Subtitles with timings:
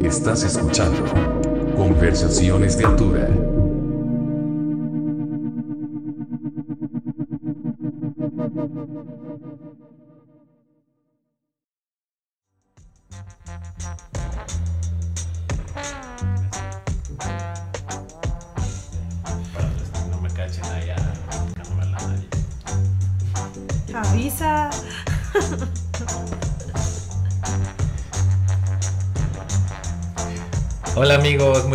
[0.00, 1.04] Estás escuchando
[1.76, 3.53] Conversaciones de Altura.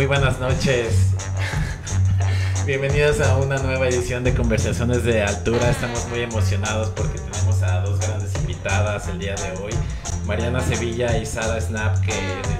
[0.00, 1.10] Muy buenas noches.
[2.64, 5.68] Bienvenidos a una nueva edición de Conversaciones de Altura.
[5.68, 9.72] Estamos muy emocionados porque tenemos a dos grandes invitadas el día de hoy.
[10.24, 12.14] Mariana Sevilla y Sara Snap, que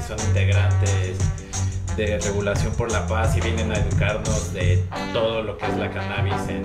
[0.07, 1.17] son integrantes
[1.97, 4.85] de Regulación por la Paz y vienen a educarnos de
[5.15, 6.63] todo lo que es la cannabis, en,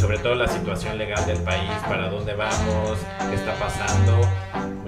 [0.00, 2.96] sobre todo la situación legal del país, para dónde vamos,
[3.28, 4.26] qué está pasando.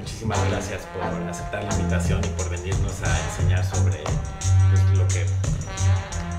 [0.07, 5.27] Muchísimas gracias por aceptar la invitación y por venirnos a enseñar sobre pues, lo que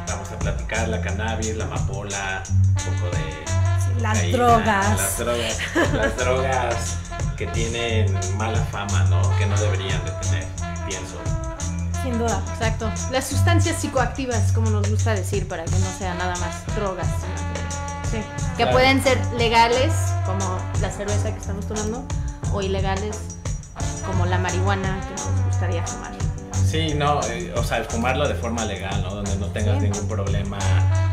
[0.08, 4.98] vamos a platicar, la cannabis, la amapola, un poco de Las drogas.
[4.98, 5.58] Las drogas,
[5.94, 6.76] las drogas
[7.36, 9.22] que tienen mala fama, ¿no?
[9.38, 10.46] Que no deberían de tener,
[10.88, 11.16] pienso.
[12.04, 12.42] Sin duda.
[12.54, 12.90] Exacto.
[13.12, 17.06] Las sustancias psicoactivas, como nos gusta decir, para que no sea nada más drogas.
[17.08, 17.58] sino que-
[18.10, 18.24] Sí.
[18.56, 18.72] Que Claro.
[18.72, 19.92] pueden ser legales,
[20.26, 22.06] como la cerveza que estamos tomando,
[22.54, 23.18] o ilegales,
[24.08, 26.12] como la marihuana que nos gustaría fumar.
[26.70, 29.14] Sí, no, eh, o sea, fumarlo de forma legal, ¿no?
[29.16, 29.90] Donde no tengas Sí.
[29.90, 30.58] ningún problema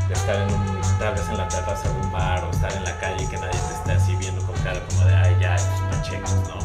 [0.09, 2.85] de estar en un, tal vez en la terraza de un bar o estar en
[2.85, 5.57] la calle y que nadie te esté así viendo con cara como de, ay, ya,
[5.91, 6.65] pachecos, ¿no?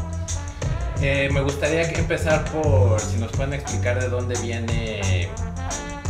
[1.02, 5.30] Eh, me gustaría empezar por, si nos pueden explicar de dónde viene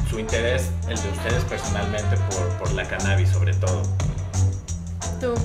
[0.10, 3.84] su interés, el de ustedes personalmente, por, por la cannabis sobre todo.
[5.20, 5.36] ¿Tú?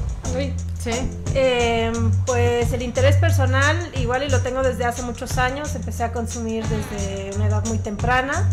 [0.84, 0.90] Sí.
[1.34, 1.90] Eh,
[2.27, 6.62] pues el interés personal, igual y lo tengo desde hace muchos años, empecé a consumir
[6.66, 8.46] desde una edad muy temprana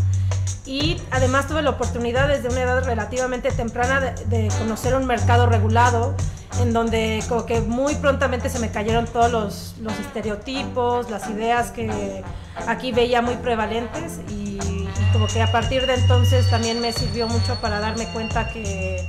[0.66, 6.16] y además tuve la oportunidad desde una edad relativamente temprana de, conocer un mercado regulado
[6.62, 11.72] en donde como que muy prontamente se me cayeron todos los, los estereotipos, las ideas
[11.72, 12.24] que
[12.66, 17.28] aquí veía muy prevalentes y, y como que a partir de entonces también me sirvió
[17.28, 19.06] mucho para darme cuenta que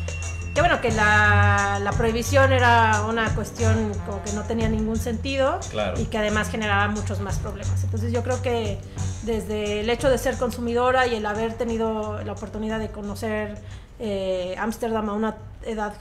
[0.54, 5.58] que bueno, que la, la prohibición era una cuestión como que no tenía ningún sentido
[5.70, 5.98] Claro.
[5.98, 7.82] y que además generaba muchos más problemas.
[7.84, 8.78] Entonces yo creo que
[9.22, 13.56] desde el hecho de ser consumidora y el haber tenido la oportunidad de conocer
[13.98, 15.94] eh, Ámsterdam a una edad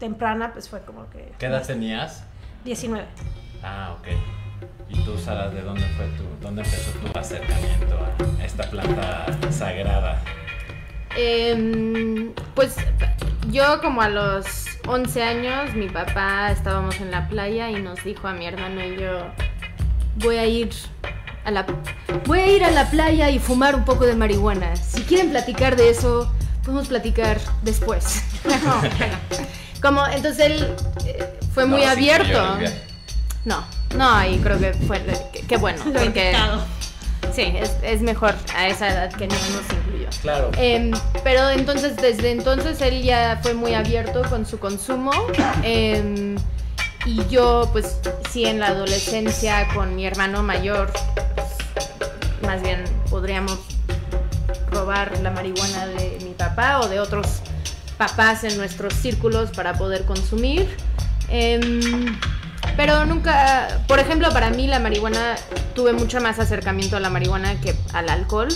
[0.00, 1.32] temprana, pues fue como que...
[1.38, 2.24] ¿Qué edad tenías?
[2.64, 3.04] 19.
[3.62, 4.08] Ah, ok.
[4.88, 7.98] ¿Y tú, Sara, de dónde fue tu, dónde empezó tu acercamiento
[8.40, 10.20] a esta planta sagrada?
[11.16, 12.76] Em, pues
[13.50, 14.46] yo como a los
[14.86, 18.96] 11 años, mi papá estábamos en la playa y nos dijo a mi hermano y
[18.96, 19.26] yo,
[20.16, 20.70] voy a ir
[21.44, 21.66] a la,
[22.26, 24.74] voy a, ir a la playa y fumar un poco de marihuana.
[24.76, 26.32] Si quieren platicar de eso,
[26.64, 28.22] podemos platicar después.
[29.82, 30.74] como entonces él
[31.04, 32.58] eh, fue muy No, abierto.
[33.44, 33.64] No,
[33.96, 35.02] no, y creo que fue,
[35.32, 36.32] que, que bueno, porque.
[37.32, 40.08] Sí, es, es mejor a esa edad que no nos incluyó.
[40.20, 40.50] Claro.
[40.56, 40.92] Em,
[41.24, 45.12] pero entonces, desde entonces él ya fue muy abierto con su consumo.
[45.62, 46.36] em,
[47.04, 47.98] y yo, pues,
[48.30, 50.92] sí, en la adolescencia con mi hermano mayor,
[51.34, 51.48] pues,
[52.42, 53.58] más bien podríamos
[54.70, 57.42] robar la marihuana de mi papá o de otros
[57.98, 60.68] papás en nuestros círculos para poder consumir.
[61.28, 62.18] Em,
[62.76, 65.36] pero nunca, por ejemplo, para mí la marihuana,
[65.74, 68.48] tuve mucho más acercamiento a la marihuana que al alcohol,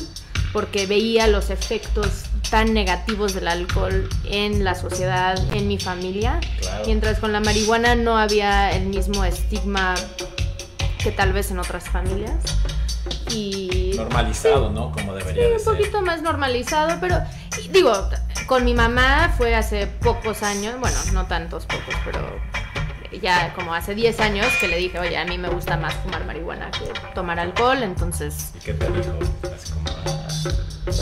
[0.53, 6.85] porque veía los efectos tan negativos del alcohol en la sociedad, en mi familia, Claro.
[6.87, 9.95] mientras con la marihuana no había el mismo estigma
[11.03, 12.35] que tal vez en otras familias.
[13.31, 14.93] Y Normalizado, ¿no?
[14.93, 15.77] Como debería Sí, de un ser.
[15.77, 17.21] poquito más normalizado, pero
[17.71, 17.93] digo,
[18.47, 22.21] con mi mamá fue hace pocos años, bueno, no tantos pocos, pero
[23.23, 26.25] ya como hace 10 años que le dije, oye, a mí me gusta más fumar
[26.25, 29.13] marihuana que tomar alcohol, entonces, ¿Y qué te dijo?
[29.55, 29.85] Así como,
[30.85, 31.01] pues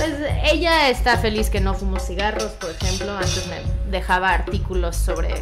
[0.53, 5.35] ella está feliz que no fumo cigarros, por ejemplo, antes me dejaba artículos sobre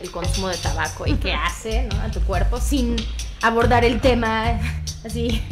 [0.00, 2.00] el consumo de tabaco y qué hace ¿no?
[2.02, 2.96] a tu cuerpo sin
[3.42, 4.58] abordar el tema
[5.04, 5.42] así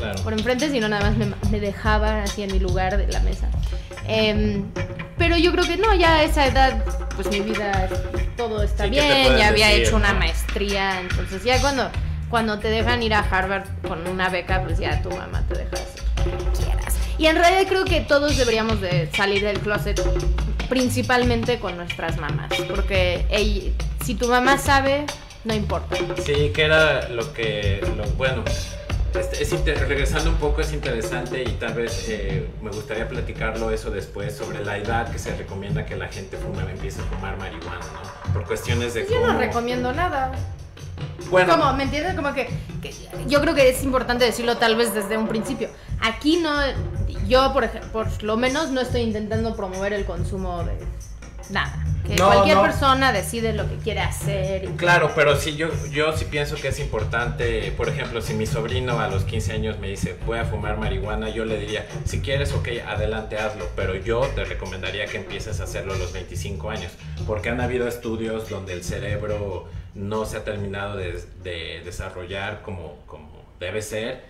[0.00, 0.22] claro.
[0.22, 3.48] por enfrente, sino nada más me, me dejaba así en mi lugar de la mesa.
[4.06, 4.64] Em,
[5.18, 6.82] pero yo creo que no, ya a esa edad,
[7.14, 7.88] pues mi vida,
[8.36, 11.90] todo está Sí, ¿qué te bien, ya había decir, hecho una maestría, entonces ya cuando,
[12.28, 15.74] cuando te dejan ir a Harvard con una beca, pues ya tu mamá te deja
[15.74, 16.94] hacer lo que quieras.
[17.18, 20.00] Y en realidad creo que todos deberíamos de salir del closet
[20.68, 23.70] principalmente con nuestras mamás, porque ella-
[24.04, 25.04] si tu mamá sabe,
[25.44, 25.96] no importa.
[26.24, 28.42] Sí, que era lo que, lo, bueno,
[29.18, 33.90] este, es regresando un poco es interesante y tal vez eh, me gustaría platicarlo eso
[33.90, 37.80] después sobre la edad que se recomienda que la gente fume, empiece a fumar marihuana,
[37.80, 38.32] ¿no?
[38.32, 40.32] Por cuestiones de Yo no recomiendo nada.
[41.30, 42.14] Bueno, Como, ¿me entiendes?
[42.14, 42.48] Como que,
[42.82, 42.92] que
[43.26, 45.68] yo creo que es importante decirlo tal vez desde un principio.
[46.00, 46.50] Aquí no,
[47.26, 50.74] yo por, por lo menos no estoy intentando promover el consumo de
[51.50, 51.84] nada.
[52.06, 52.62] Que No, cualquier no.
[52.62, 54.64] persona decide lo que quiere hacer.
[54.64, 58.46] y- Claro, pero sí, yo, yo sí pienso que es importante, por ejemplo, si mi
[58.46, 62.20] sobrino a los 15 años me dice, voy a fumar marihuana, yo le diría, si
[62.20, 66.70] quieres, ok, adelante, hazlo, pero yo te recomendaría que empieces a hacerlo a los 25
[66.70, 66.90] años,
[67.26, 72.96] porque han habido estudios donde el cerebro no se ha terminado de, de desarrollar como,
[73.06, 73.30] como
[73.60, 74.24] debe ser.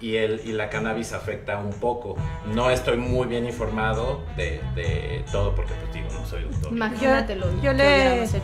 [0.00, 2.16] Y, el, y la cannabis afecta un poco.
[2.54, 6.72] No estoy muy bien informado de, de todo porque, pues digo, no soy doctor.
[6.72, 8.40] Imagínate lo yo que le- hecho.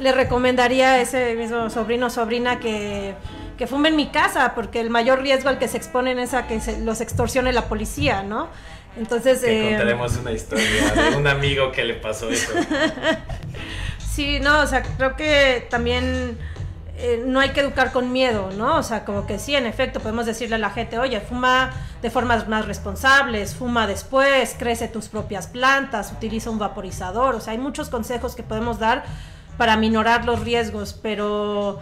[0.00, 3.14] Le recomendaría a ese mismo sobrino o sobrina que,
[3.56, 6.46] que fume en mi casa, porque el mayor riesgo al que se exponen es a
[6.48, 8.48] que se- los extorsione la policía, ¿no?
[8.98, 12.52] Entonces, Que eh, contaremos una historia de un amigo que le pasó eso.
[14.12, 16.36] sí, no, o sea, creo que también
[16.98, 18.76] eh, no hay que educar con miedo, ¿no?
[18.78, 21.70] O sea, como que sí, en efecto, podemos decirle a la gente, oye, fuma
[22.00, 27.52] de formas más responsables, fuma después, crece tus propias plantas, utiliza un vaporizador, o sea,
[27.52, 29.04] hay muchos consejos que podemos dar
[29.58, 31.80] para minorar los riesgos, pero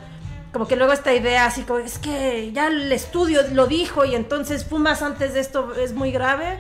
[0.52, 4.16] como que luego esta idea así como, es que ya el estudio lo dijo y
[4.16, 6.58] entonces fumas antes de esto es muy grave.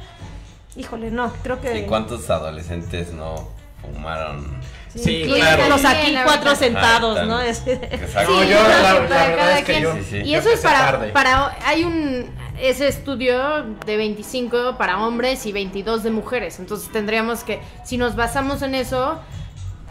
[0.76, 1.78] Híjole, no, creo que...
[1.78, 3.48] ¿Y cuántos adolescentes no
[3.80, 4.60] fumaron?
[4.96, 5.68] Sí, claro.
[5.68, 7.40] Los aquí cuatro sentados, ¿no?
[7.42, 8.44] Exacto.
[8.44, 9.82] Yo la, verdad cada es que quien.
[9.82, 9.94] yo.
[9.94, 10.16] Sí, sí.
[10.18, 11.56] Y yo eso es para, para.
[11.66, 12.30] Hay un.
[12.60, 16.60] Ese estudio de 25 para hombres y 22 de mujeres.
[16.60, 17.60] Entonces tendríamos que.
[17.84, 19.18] Si nos basamos en eso.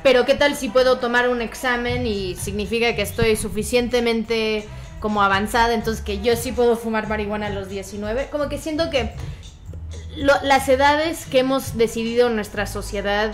[0.04, 4.68] Pero ¿qué tal si puedo tomar un examen y significa que estoy suficientemente
[5.00, 5.74] como avanzada?
[5.74, 8.28] Entonces que yo sí puedo fumar marihuana a los 19.
[8.32, 9.14] Como que siento que
[10.18, 13.32] lo- las edades que hemos decidido en nuestra sociedad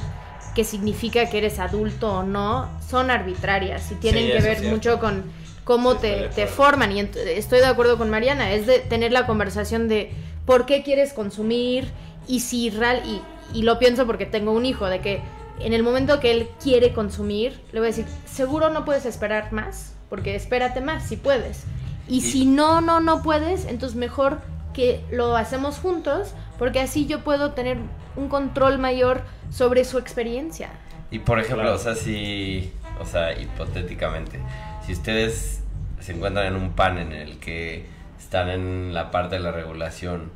[0.60, 5.00] que significa que eres adulto o no son arbitrarias y tienen Sí, que ver mucho
[5.00, 5.24] con
[5.64, 6.92] cómo Sí, te, te forman.
[6.92, 10.12] Y estoy de acuerdo con Mariana, es de tener la conversación de
[10.46, 11.88] por qué quieres consumir
[12.28, 13.22] y si real y,
[13.58, 15.22] y lo pienso porque tengo un hijo de que
[15.62, 19.54] en el momento que él quiere consumir le voy a decir seguro no puedes esperar
[19.54, 21.64] más porque espérate más si puedes
[22.10, 24.42] y Y- si no no no puedes entonces mejor
[24.74, 27.78] que lo hacemos juntos porque así yo puedo tener
[28.16, 30.70] un control mayor sobre su experiencia
[31.10, 31.78] Y por ejemplo, Claro.
[31.78, 32.72] o sea, si,
[33.02, 34.40] o sea, hipotéticamente,
[34.86, 35.62] si ustedes
[36.00, 37.86] se encuentran en un pan en el que
[38.20, 40.32] están en la parte de la regulación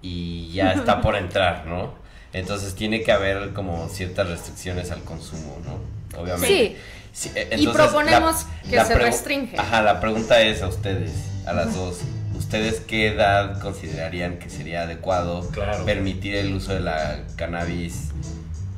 [0.00, 1.92] y ya está por entrar, ¿no?
[2.32, 6.18] Entonces tiene que haber como ciertas restricciones al consumo, ¿no?
[6.18, 6.46] Obviamente.
[6.46, 6.76] Sí.
[7.12, 9.58] Sí, Y proponemos que se restringe.
[9.58, 11.10] Ajá, la pregunta es a ustedes,
[11.44, 12.02] a las dos.
[12.40, 15.84] ¿Ustedes qué edad considerarían que sería adecuado Claro.
[15.84, 18.08] permitir el uso de la cannabis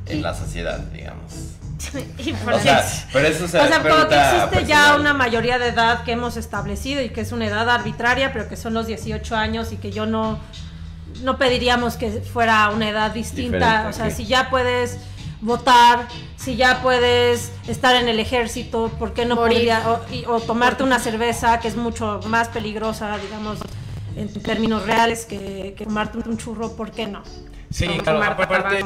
[0.07, 1.33] en la sociedad, digamos?
[2.19, 5.15] y por O sea, pero eso se O sea, como que pregunta existe ya una
[5.15, 8.75] mayoría de edad que hemos establecido y que es una edad arbitraria, pero que son
[8.75, 10.41] los 18 años y que yo no,
[11.23, 13.59] no pediríamos que fuera una edad distinta.
[13.59, 14.99] Diferente, o sea, si ya puedes
[15.43, 19.91] votar, si ya puedes estar en el ejército, ¿por qué no podría?
[19.91, 23.59] O, y- o tomarte una cerveza que es mucho más peligrosa, digamos,
[24.17, 27.23] en términos reales, que, que tomarte un churro, ¿por qué no?
[27.73, 28.85] Sí, claro, aparte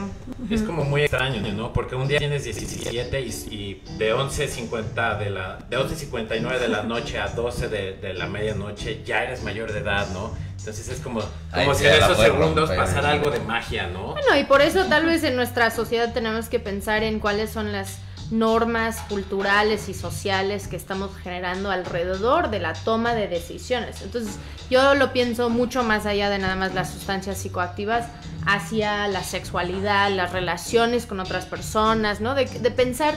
[0.50, 1.72] es como muy extraño, ¿no?
[1.72, 6.82] Porque un día tienes 17 y, y de 11.50 de la de 11.59 de la
[6.82, 10.32] noche a 12 de, de la medianoche ya eres mayor de edad, ¿no?
[10.58, 11.20] Entonces es como,
[11.52, 12.76] como si en esos segundos romper.
[12.76, 14.12] pasara algo de magia, ¿no?
[14.12, 17.72] Bueno, y por eso tal vez en nuestra sociedad tenemos que pensar en cuáles son
[17.72, 17.98] las
[18.30, 24.02] normas culturales y sociales que estamos generando alrededor de la toma de decisiones.
[24.02, 24.36] Entonces,
[24.70, 28.06] yo lo pienso mucho más allá de nada más las sustancias psicoactivas,
[28.46, 32.34] hacia la sexualidad, las relaciones con otras personas, ¿no?
[32.34, 33.14] De, de pensar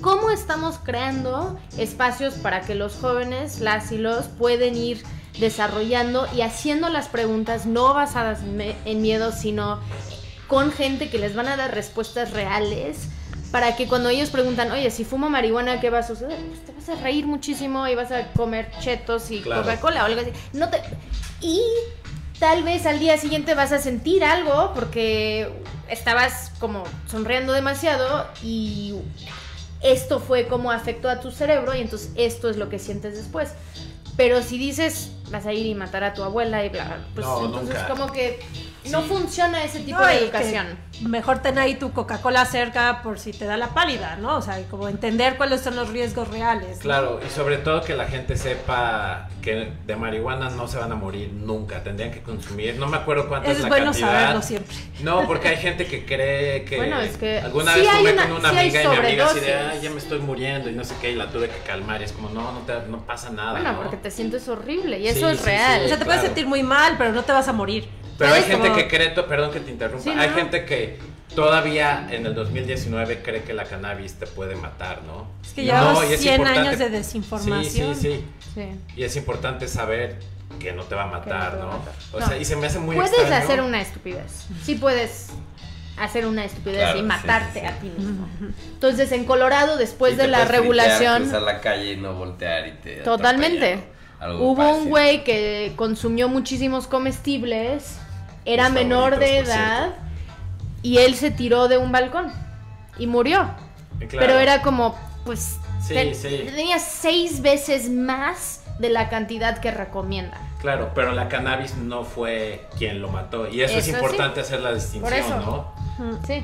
[0.00, 5.02] cómo estamos creando espacios para que los jóvenes, las y los, pueden ir
[5.40, 9.80] desarrollando y haciendo las preguntas no basadas en miedo, sino
[10.46, 13.08] con gente que les van a dar respuestas reales
[13.50, 16.38] para que cuando ellos preguntan, oye, si fumo marihuana, ¿qué va a suceder?
[16.48, 19.62] Pues te vas a reír muchísimo y vas a comer chetos y Claro.
[19.62, 20.30] Coca-Cola o algo así.
[20.52, 20.80] No te...
[21.40, 21.60] Y
[22.38, 25.50] tal vez al día siguiente vas a sentir algo porque
[25.88, 28.94] estabas como sonriendo demasiado y
[29.80, 33.50] esto fue como afectó a tu cerebro y entonces esto es lo que sientes después.
[34.16, 37.26] Pero si dices vas a ir y matar a tu abuela y bla, bla, pues
[37.26, 37.88] No, entonces nunca.
[37.88, 38.40] como que
[38.90, 39.08] no Sí.
[39.08, 40.66] funciona ese tipo No, de educación.
[41.02, 44.36] Mejor ten ahí tu Coca-Cola cerca por si te da la pálida, ¿no?
[44.38, 46.76] O sea, como entender cuáles son los riesgos reales.
[46.78, 46.82] ¿no?
[46.82, 50.94] Claro, y sobre todo que la gente sepa que de marihuana no se van a
[50.96, 54.08] morir nunca, tendrían que consumir, no me acuerdo cuánta es, Es la bueno cantidad.
[54.10, 54.76] saberlo siempre.
[55.00, 58.32] No, porque hay gente que cree que Bueno, es que alguna sí vez una- con
[58.38, 59.54] una sí amiga y mi amiga así de.
[59.54, 62.04] "Ay, ya me estoy muriendo y no sé qué, y la tuve que calmar y
[62.04, 63.52] es como, no, no, te, no pasa nada.
[63.52, 63.78] Bueno, ¿no?
[63.82, 65.78] porque te sientes horrible y Sí, eso es sí, real.
[65.80, 65.84] sí.
[65.84, 66.06] O sea, te claro.
[66.06, 67.88] puedes sentir muy mal, pero no te vas a morir.
[68.18, 70.34] Pero hay gente Como- que cree, to- perdón que te interrumpa, Sí, hay no.
[70.34, 70.98] gente que
[71.34, 75.28] todavía en el 2019 cree que la cannabis te puede matar, ¿no?
[75.44, 77.94] Es que No, llevamos y es 100 importante- años de desinformación.
[77.94, 78.60] Sí, sí, sí.
[78.62, 78.80] Sí.
[78.96, 80.16] Y es importante saber
[80.58, 81.66] que no te va a matar, a ¿no?
[81.78, 81.92] matar.
[82.12, 82.26] O No.
[82.26, 83.44] sea, y se me hace muy Puedes extraño.
[83.44, 84.46] hacer una estupidez.
[84.64, 85.28] Sí puedes
[85.98, 87.66] hacer una estupidez Claro, y sí, matarte sí, sí.
[87.66, 88.28] a ti mismo.
[88.72, 92.66] Entonces, en Colorado, después Y de te la regulación, cruzar la calle y no voltear
[92.68, 93.74] y te Totalmente.
[93.74, 93.97] atropellan, ¿no?
[94.20, 97.98] Algo hubo un güey que consumió muchísimos comestibles,
[98.44, 99.94] era menor de edad
[100.82, 102.32] y él se tiró de un balcón
[102.98, 103.42] y murió.
[104.00, 104.26] Eh, claro.
[104.26, 106.42] Pero era como, pues, Sí, te- sí.
[106.54, 110.36] tenía seis veces más de la cantidad que recomienda.
[110.60, 113.48] Claro, pero la cannabis no fue quien lo mató.
[113.48, 113.90] Y eso, es sí.
[113.92, 115.38] importante hacer la distinción, Por eso.
[115.40, 115.72] ¿no?
[116.26, 116.42] Sí,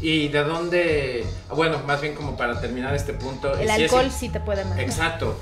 [0.00, 1.26] Y de dónde.
[1.50, 3.52] Bueno, más bien como para terminar este punto.
[3.56, 4.80] el es- alcohol sí te puede matar.
[4.80, 5.36] Exacto.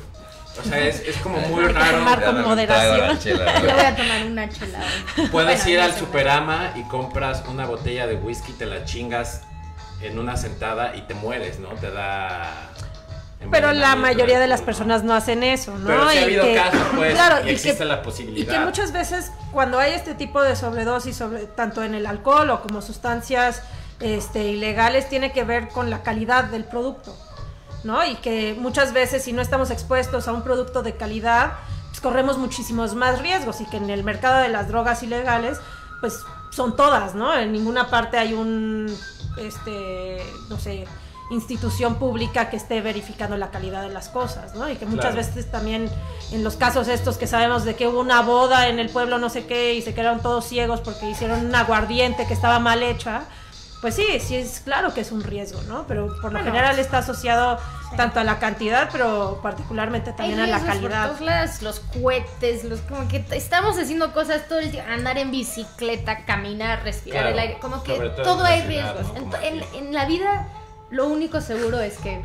[0.60, 1.98] O sea, es, es como muy que raro.
[1.98, 3.18] tomar con moderación.
[3.18, 4.84] chela, Yo voy a tomar una chelada.
[5.30, 5.30] Puedes
[5.64, 9.42] Bueno, ir al Superama y compras una botella de whisky, te la chingas
[10.02, 11.68] en una sentada y te mueres, ¿no?
[11.70, 12.68] Te da.
[13.50, 15.86] Pero la mayoría de las personas no hacen eso, ¿no?
[15.86, 18.02] Pero sí ha Y habido que- casos, pues, claro, y y existe que- la Y
[18.04, 18.52] posibilidad.
[18.52, 22.60] que muchas veces cuando hay este tipo de sobredosis, sobre, tanto en el alcohol o
[22.62, 23.62] como sustancias
[24.00, 27.16] este, ilegales, tiene que ver con la calidad del producto,
[27.84, 28.04] ¿no?
[28.06, 31.52] Y que muchas veces si no estamos expuestos a un producto de calidad,
[31.88, 35.58] pues corremos muchísimos más riesgos y que en el mercado de las drogas ilegales,
[36.00, 36.20] pues
[36.50, 37.34] son todas, ¿no?
[37.34, 38.86] En ninguna parte hay un,
[39.36, 40.86] este, no sé,
[41.30, 44.68] institución pública que esté verificando la calidad de las cosas, ¿no?
[44.68, 45.16] Y que muchas Claro.
[45.28, 45.90] veces también
[46.30, 49.30] en los casos estos que sabemos de que hubo una boda en el pueblo no
[49.30, 53.22] sé qué y se quedaron todos ciegos porque hicieron un aguardiente que estaba mal hecha,
[53.82, 55.86] pues sí, sí es claro que es un riesgo, ¿no?
[55.86, 57.58] Pero por lo Bueno, general está asociado
[57.90, 57.96] sí.
[57.96, 61.10] tanto a la cantidad, pero particularmente también a la calidad.
[61.60, 66.84] los cohetes, los como que estamos haciendo cosas todo el día, andar en bicicleta, caminar,
[66.84, 69.08] respirar Claro, el aire, como que todo hay riesgos.
[69.08, 69.16] ¿no?
[69.16, 69.76] En, Como en- aquí.
[69.78, 70.46] en la vida
[70.90, 72.22] lo único seguro es que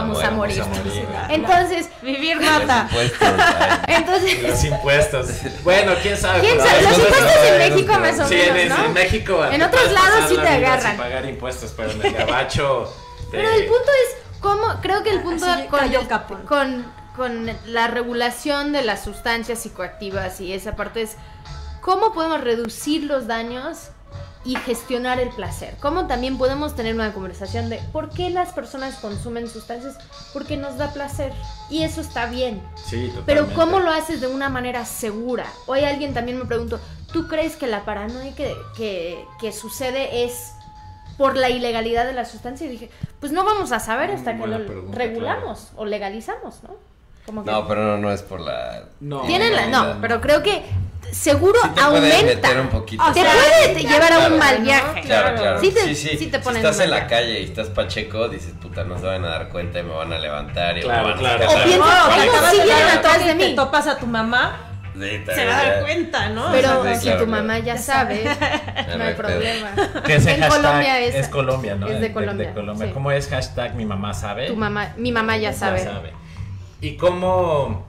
[0.00, 0.58] vamos muerte, a morir.
[0.60, 1.06] vamos a morir.
[1.30, 2.88] Entonces, Vivir Los mata.
[3.88, 5.28] entonces Los impuestos.
[5.62, 6.38] Bueno, quién sabe.
[6.54, 8.84] Los impuestos en México más o Sí, menos, en, ¿no?
[8.84, 9.44] en México.
[9.46, 10.92] En te otros lados sí te agarran.
[10.92, 12.92] Sin pagar impuestos, pero en el gabacho.
[13.30, 16.42] te- Pero el punto es cómo, creo que el punto Así con, cayó el- Capón.
[16.42, 21.16] con, con la regulación de las sustancias psicoactivas y esa parte es
[21.80, 23.88] cómo podemos reducir los daños
[24.44, 25.74] y gestionar el placer.
[25.80, 29.96] Cómo también podemos tener una conversación de por qué las personas consumen sustancias,
[30.32, 31.32] porque nos da placer.
[31.70, 32.62] Y eso está bien.
[32.76, 33.54] Sí, Pero totalmente.
[33.54, 35.46] ¿cómo lo haces de una manera segura?
[35.66, 36.78] Hoy alguien también me preguntó,
[37.12, 40.52] ¿tú crees que la paranoia que, que, que sucede es
[41.16, 42.66] por la ilegalidad de la sustancia?
[42.66, 46.62] Y dije, pues no vamos a saber hasta que Buena lo pregunta, regulamos o legalizamos,
[46.62, 46.76] ¿no?
[47.26, 48.84] Como que No, pero no, no es por la.
[49.00, 49.22] No.
[49.22, 50.62] tienen la, no, pero creo que
[51.12, 52.48] seguro Sí te puede aumenta.
[52.48, 53.02] meter un poquito.
[53.04, 54.64] O te sea, puede llevar a un mal ¿no?
[54.64, 55.00] viaje.
[55.02, 55.60] Claro, claro.
[55.60, 56.16] Sí te- sí, sí.
[56.18, 57.14] sí te ponen si estás en la viaje.
[57.14, 60.12] calle y estás pacheco, dices, puta, no se van a dar cuenta y me van
[60.12, 61.58] a levantar y Claro, me van a claro, sacar claro.
[61.58, 63.54] la- piensa- No, Algo te acabas sí de viene dar atrás de y te mí.
[63.54, 64.56] topas a tu mamá,
[64.94, 65.00] Sí,
[65.34, 65.80] se va a dar ya.
[65.82, 66.52] cuenta, ¿no?
[66.52, 68.22] Pero O si tu mamá ya Ya sabe,
[68.88, 69.70] Ya no hay problema.
[70.06, 71.88] Ese en hashtag Colombia es, es Colombia, ¿no?
[71.88, 72.52] es de Colombia.
[72.92, 74.46] ¿Cómo es hashtag mi mamá sabe?
[74.48, 75.88] Tu mamá, mi mamá ya sabe.
[76.84, 77.82] ¿Y cómo,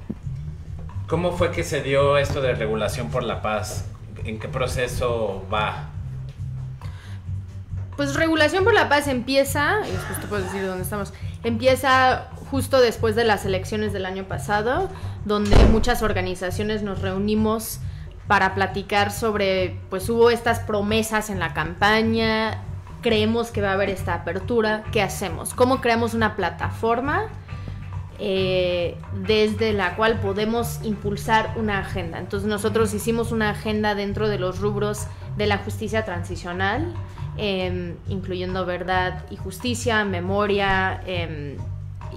[1.10, 3.84] cómo fue que se dio esto de regulación por la paz?
[4.24, 5.90] ¿En qué proceso va?
[7.98, 12.80] Pues Regulación por la Paz empieza, y después te puedo decir dónde estamos, empieza justo
[12.80, 14.90] después de las elecciones del año pasado,
[15.26, 17.82] donde muchas organizaciones nos reunimos
[18.28, 22.64] para platicar sobre, pues hubo estas promesas en la campaña,
[23.02, 25.54] creemos que va a haber esta apertura, ¿qué hacemos?
[25.54, 27.28] ¿Cómo creamos una plataforma
[28.20, 32.20] eh, desde la cual podemos impulsar una agenda?
[32.20, 35.08] Entonces nosotros hicimos una agenda dentro de los rubros
[35.38, 36.94] de la justicia transicional,
[37.38, 41.58] em, incluyendo verdad y justicia, memoria em,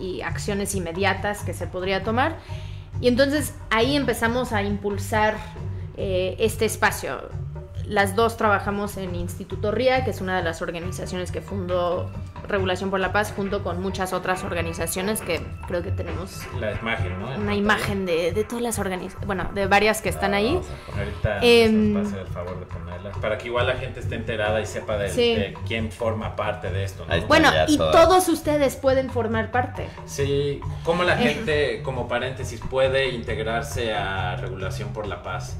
[0.01, 2.37] y acciones inmediatas que se podría tomar.
[3.01, 5.37] Y entonces ahí empezamos a impulsar
[5.97, 7.29] eh, este espacio.
[7.87, 12.11] Las dos trabajamos en Instituto RIA, que es una de las organizaciones que fundó
[12.49, 17.11] Regulación por la Paz junto con muchas otras organizaciones que creo que tenemos La imagen,
[17.11, 17.17] ¿no?
[17.19, 17.55] En una pantalla.
[17.55, 20.55] imagen de, de todas las organizaciones, bueno, de varias que están ahí.
[20.55, 22.67] Vamos a poner ahorita, Em, el favor de
[23.21, 25.35] para que igual la gente esté enterada y sepa de, Sí.
[25.35, 27.27] de quién forma parte de esto, ¿no?
[27.27, 27.93] Bueno, y todas.
[28.09, 29.89] todos ustedes pueden formar parte.
[30.07, 31.29] Sí, ¿cómo la Eh.
[31.35, 35.57] gente, como paréntesis, puede integrarse a Regulación por la Paz?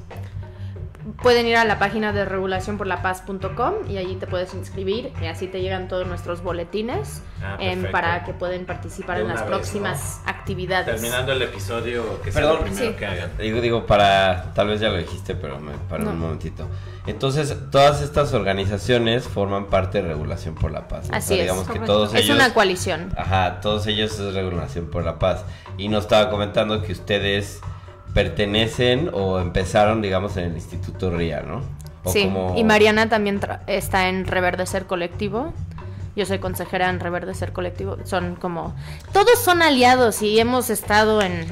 [1.21, 5.61] Pueden ir a la página de regulacionporlapaz.com y allí te puedes inscribir y así te
[5.61, 7.91] llegan todos nuestros boletines Ah, perfecto.
[7.91, 10.93] para que puedan participar De en las vez, próximas actividades.
[10.93, 12.57] Terminando el episodio, que sea Perdón.
[12.57, 12.95] lo primero Sí.
[12.97, 13.31] que hagan.
[13.37, 16.11] Digo, digo, para, tal vez ya lo dijiste, pero me para No.
[16.11, 16.67] un momentito.
[17.07, 21.09] Entonces, todas estas organizaciones forman parte de Regulación por la Paz.
[21.09, 21.15] ¿no?
[21.15, 21.41] Así O sea, es.
[21.43, 22.35] digamos que todos Es ellos...
[22.35, 23.13] una coalición.
[23.17, 25.43] Ajá, todos ellos es Regulación por la Paz.
[25.77, 27.61] Y nos estaba comentando que ustedes
[28.13, 31.61] pertenecen o empezaron, digamos, en el Instituto RIA, ¿no?
[32.03, 35.53] O Sí, como- y Mariana también tra- está en Reverdecer Colectivo.
[36.15, 37.97] Yo soy consejera en Reverdecer Colectivo.
[38.03, 38.75] Son como...
[39.13, 41.45] Todos son aliados y hemos estado en...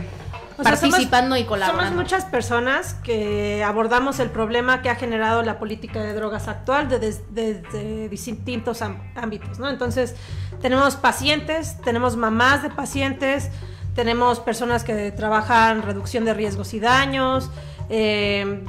[0.60, 2.02] O sea, somos- participando y Somos colaborando.
[2.02, 7.22] muchas personas que abordamos el problema que ha generado la política de drogas actual desde
[7.30, 8.82] de, de distintos
[9.16, 9.70] ámbitos, ¿no?
[9.70, 10.16] Entonces,
[10.60, 13.52] tenemos pacientes, tenemos mamás de pacientes,
[13.98, 17.50] tenemos personas que trabajan reducción de riesgos y daños,
[17.90, 18.64] eh,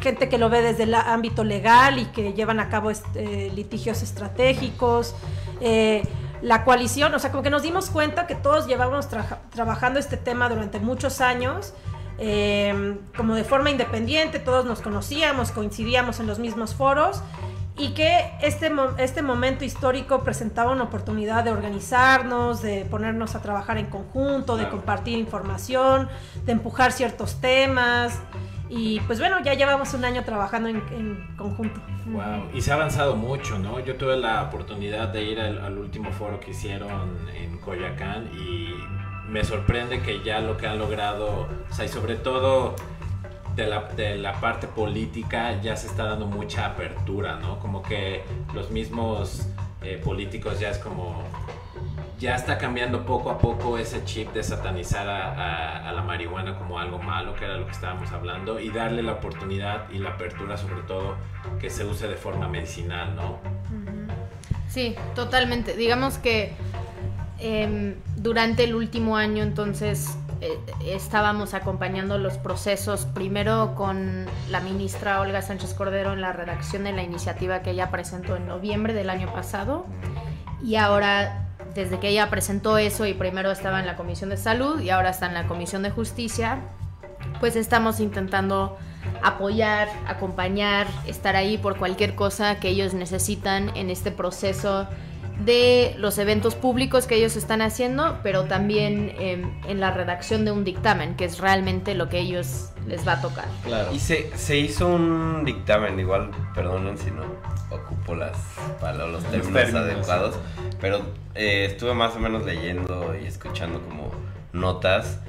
[0.00, 4.02] gente que lo ve desde el ámbito legal y que llevan a cabo eh, litigios
[4.02, 5.14] estratégicos.
[5.60, 6.02] eh,
[6.42, 9.06] la coalición, o sea, como que nos dimos cuenta que todos llevábamos
[9.50, 11.72] trabajando este tema durante muchos años,
[12.18, 17.22] eh, como de forma independiente, todos nos conocíamos, coincidíamos en los mismos foros
[17.76, 23.78] y que este, este momento histórico presentaba una oportunidad de organizarnos, de ponernos a trabajar
[23.78, 26.08] en conjunto, de compartir información,
[26.44, 28.20] de empujar ciertos temas.
[28.68, 31.80] Y pues bueno, ya llevamos un año trabajando en, en conjunto.
[32.06, 33.80] Wow, y se ha avanzado mucho, ¿no?
[33.80, 38.74] Yo tuve la oportunidad de ir al, al último foro que hicieron en Coyacán y
[39.28, 42.76] me sorprende que ya lo que han logrado, o sea, y sobre todo
[43.54, 47.58] de la, de la parte política ya se está dando mucha apertura, ¿no?
[47.58, 48.22] Como que
[48.54, 49.48] los mismos
[49.82, 51.22] eh, políticos ya es como...
[52.18, 57.00] Ya está cambiando poco a poco ese chip de satanizar a, la marihuana como algo
[57.00, 60.82] malo, que era lo que estábamos hablando, y darle la oportunidad y la apertura sobre
[60.82, 61.16] todo
[61.60, 63.38] que se use de forma medicinal, ¿no?
[64.68, 65.76] Sí, totalmente.
[65.76, 66.52] Digamos que
[67.40, 75.20] em, durante el último año entonces eh, estábamos acompañando los procesos primero con la ministra
[75.20, 79.08] Olga Sánchez Cordero en la redacción de la iniciativa que ella presentó en noviembre del
[79.08, 79.86] año pasado.
[80.60, 84.80] Y ahora desde que ella presentó eso y primero estaba en la Comisión de Salud
[84.80, 86.58] y ahora está en la Comisión de Justicia,
[87.38, 88.76] pues estamos intentando
[89.22, 94.88] apoyar, acompañar, estar ahí por cualquier cosa que ellos necesitan en este proceso
[95.44, 100.50] de los eventos públicos que ellos están haciendo, pero también em, en la redacción de
[100.50, 103.46] un dictamen, que es realmente lo que ellos les va a tocar.
[103.64, 103.92] Claro.
[103.92, 107.22] Y se, se hizo un dictamen, igual, perdonen si no
[107.70, 108.36] ocupo las
[108.80, 110.34] para los términos, términos, adecuados,
[110.80, 111.00] pero
[111.34, 114.12] eh, estuve más o menos leyendo y escuchando como
[114.52, 115.20] notas.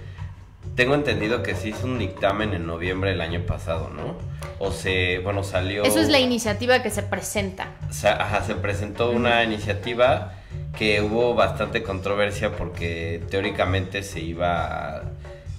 [0.75, 4.15] Tengo entendido que se hizo un dictamen en noviembre del año pasado, ¿no?
[4.59, 5.83] O se, bueno, salió...
[5.83, 7.67] Eso es la iniciativa que se presenta.
[7.91, 10.33] se, ajá, se presentó una iniciativa
[10.77, 15.03] que hubo bastante controversia porque teóricamente se iba a,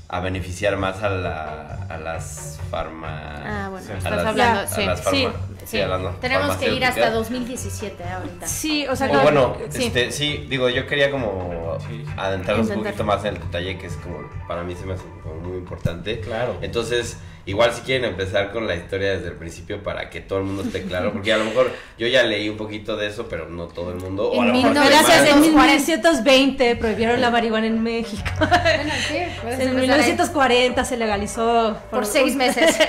[0.09, 3.35] a beneficiar más a, la, a las farma...
[3.45, 3.93] Ah, bueno, Sí.
[3.93, 4.85] a estás las- hablando, a sí.
[4.85, 5.29] las sí,
[5.65, 5.79] sí,
[6.21, 7.13] Tenemos que ir hasta farmacéuticas.
[7.15, 8.47] 2017 ahorita.
[8.47, 9.85] Sí, o sea, O no- bueno, Sí.
[9.87, 12.05] este, sí, digo, yo quería como Sí.
[12.17, 15.05] adentrarnos un poquito más en el detalle que es como, para mí se me hace
[15.23, 16.21] como muy importante.
[16.21, 16.57] Claro.
[16.63, 20.45] Entonces, igual si quieren empezar con la historia desde el principio para que todo el
[20.47, 23.49] mundo esté claro, porque a lo mejor yo ya leí un poquito de eso, pero
[23.49, 24.31] no todo el mundo.
[24.31, 25.45] O En mil Gracias, en 1940.
[25.53, 28.23] 1920 prohibieron la marihuana en México.
[28.39, 29.79] Bueno, sí, puedes En empezar ahí.
[29.81, 32.77] 1940 se legalizó Por seis meses.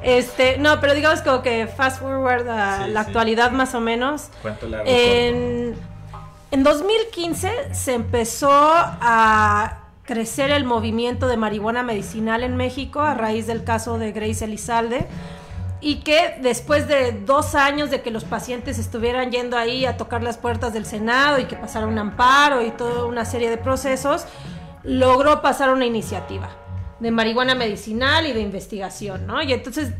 [0.00, 3.06] Este, no, pero digamos como que fast forward a Sí, la sí.
[3.06, 4.28] actualidad más o menos.
[4.42, 4.84] ¿Cuánto largo?
[4.90, 5.74] En,
[6.50, 13.46] en 2015 se empezó a crecer el movimiento de marihuana medicinal en México a raíz
[13.46, 15.06] del caso de Grace Elizalde
[15.80, 20.22] y que después de dos años de que los pacientes estuvieran yendo ahí a tocar
[20.24, 24.24] las puertas del Senado y que pasara un amparo y toda una serie de procesos,
[24.82, 26.48] logró pasar una iniciativa
[26.98, 29.40] de marihuana medicinal y de investigación, ¿no?
[29.42, 29.92] Y entonces,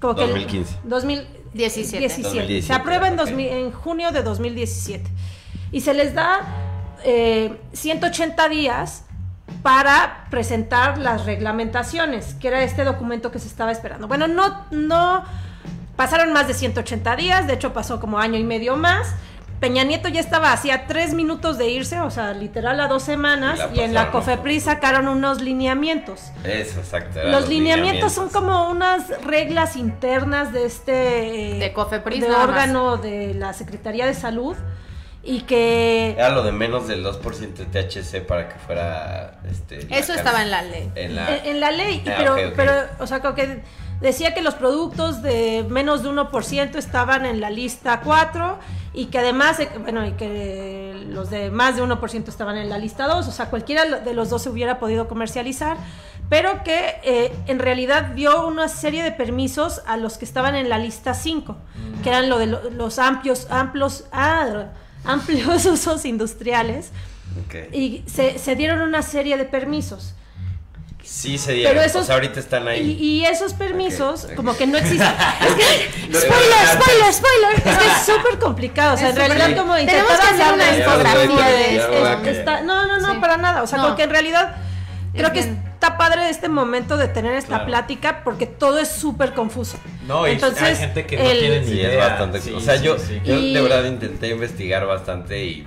[0.00, 0.22] como que...
[0.22, 0.78] 2015.
[0.84, 1.34] 2017.
[1.54, 1.98] 17.
[1.98, 2.62] 17.
[2.62, 3.26] Se aprueba en, ok.
[3.26, 5.08] 2000 en junio de 2017.
[5.72, 6.40] Y se les da
[7.04, 9.04] eh, 180 días
[9.62, 14.08] para presentar las reglamentaciones, que era este documento que se estaba esperando.
[14.08, 15.24] Bueno, no, no
[15.96, 19.14] pasaron más de 180 días, de hecho pasó como año y medio más,
[19.64, 23.58] Peña Nieto ya estaba hacía tres minutos de irse, o sea, literal a dos semanas,
[23.72, 24.10] Y la y en la.
[24.10, 26.20] COFEPRIS sacaron unos lineamientos.
[26.44, 27.20] Eso, exacto.
[27.24, 33.54] Los lineamientos son como unas reglas internas de este De COFEPRIS de órgano de la
[33.54, 34.54] Secretaría de Salud
[35.22, 39.40] y que Era lo de menos del 2% de THC para que fuera.
[39.50, 40.90] Este, Eso estaba en la ley.
[40.94, 43.62] En la, en, en la ley, y Ah, pero, pero, o sea, creo que
[44.00, 48.58] decía que los productos de menos de 1% estaban en la lista 4
[48.92, 53.06] y que además, bueno, y que los de más de 1% estaban en la lista
[53.08, 55.76] 2, o sea, cualquiera de los dos se hubiera podido comercializar,
[56.28, 60.68] pero que eh, en realidad dio una serie de permisos a los que estaban en
[60.68, 61.56] la lista 5,
[62.02, 64.66] que eran lo de lo- los amplios, amplios, ah,
[65.04, 66.92] amplios usos industriales,
[67.72, 70.14] y se, se dieron una serie de permisos.
[71.04, 71.72] Sí se dieron.
[71.74, 72.96] Pero esos, o sea, ahorita están ahí.
[72.98, 75.06] Y, y esos permisos, como que no existen.
[75.40, 77.54] es que, No, spoiler, spoiler, spoiler.
[77.56, 78.94] Es que es súper complicado.
[78.94, 81.76] O sea, Es en realidad, súper- como Tenemos intentar que hacer una infografía de- de
[81.76, 82.30] es- esto.
[82.30, 83.18] está- No, no, no, Sí.
[83.20, 83.62] para nada.
[83.62, 83.88] O sea, No.
[83.88, 84.56] porque en realidad
[85.12, 85.62] creo Es que bien.
[85.74, 87.66] está padre este momento de tener esta Claro.
[87.66, 89.78] plática porque todo es súper confuso.
[90.06, 91.90] No, y Entonces, hay gente que no el- tiene ni Sí, idea.
[91.90, 92.40] es bastante.
[92.40, 93.20] Sí, o sea, sí, yo, sí.
[93.24, 95.66] yo Y- de verdad intenté investigar bastante y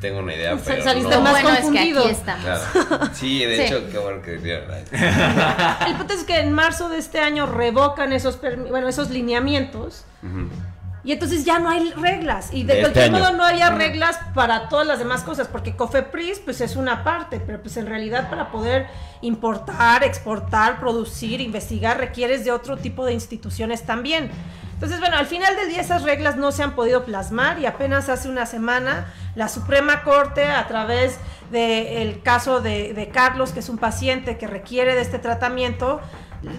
[0.00, 0.82] tengo una idea, pero.
[0.82, 1.20] saliste no.
[1.22, 2.00] más bueno es que confundido.
[2.02, 2.44] aquí estamos.
[2.44, 3.10] Claro.
[3.14, 3.62] Sí, de Sí.
[3.62, 4.34] hecho, qué bueno que.
[5.86, 10.04] El punto es que en marzo de este año revocan esos, bueno, esos lineamientos.
[11.04, 12.50] Y entonces ya no hay reglas.
[12.52, 13.18] Y de, De este cualquier año.
[13.24, 17.40] modo no haya reglas para todas las demás cosas, porque COFEPRIS pues es una parte,
[17.44, 18.86] pero pues en realidad para poder
[19.20, 24.30] importar, exportar, producir, investigar, requieres de otro tipo de instituciones también.
[24.82, 28.08] Entonces, bueno, al final del día esas reglas no se han podido plasmar y apenas
[28.08, 31.18] hace una semana la Suprema Corte, a través
[31.52, 36.00] del caso de, de Carlos, que es un paciente que requiere de este tratamiento,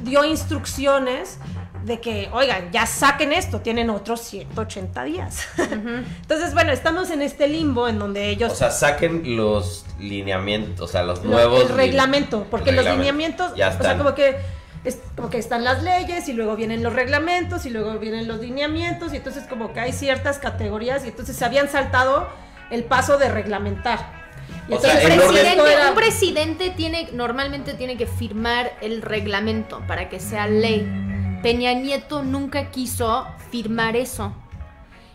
[0.04, 1.38] dio instrucciones
[1.84, 5.46] de que, oigan, ya saquen esto, tienen otros 180 días.
[5.58, 8.54] Entonces, bueno, estamos en este limbo en donde ellos...
[8.54, 11.62] O sea, saquen los lineamientos, o sea, los lo- nuevos.
[11.62, 13.98] el reglamento, porque el los lineamientos, Ya o sea, están.
[13.98, 14.38] como que,
[14.84, 18.40] es, como que están las leyes y luego vienen los reglamentos y luego vienen los
[18.40, 22.28] lineamientos y entonces como que hay ciertas categorías y entonces se habían saltado
[22.70, 24.22] el paso de reglamentar.
[24.68, 29.02] Y O sea, entonces el Presidente- era- Un presidente tiene, normalmente tiene que firmar el
[29.02, 31.40] reglamento para que sea ley.
[31.44, 34.34] Peña Nieto nunca quiso firmar eso.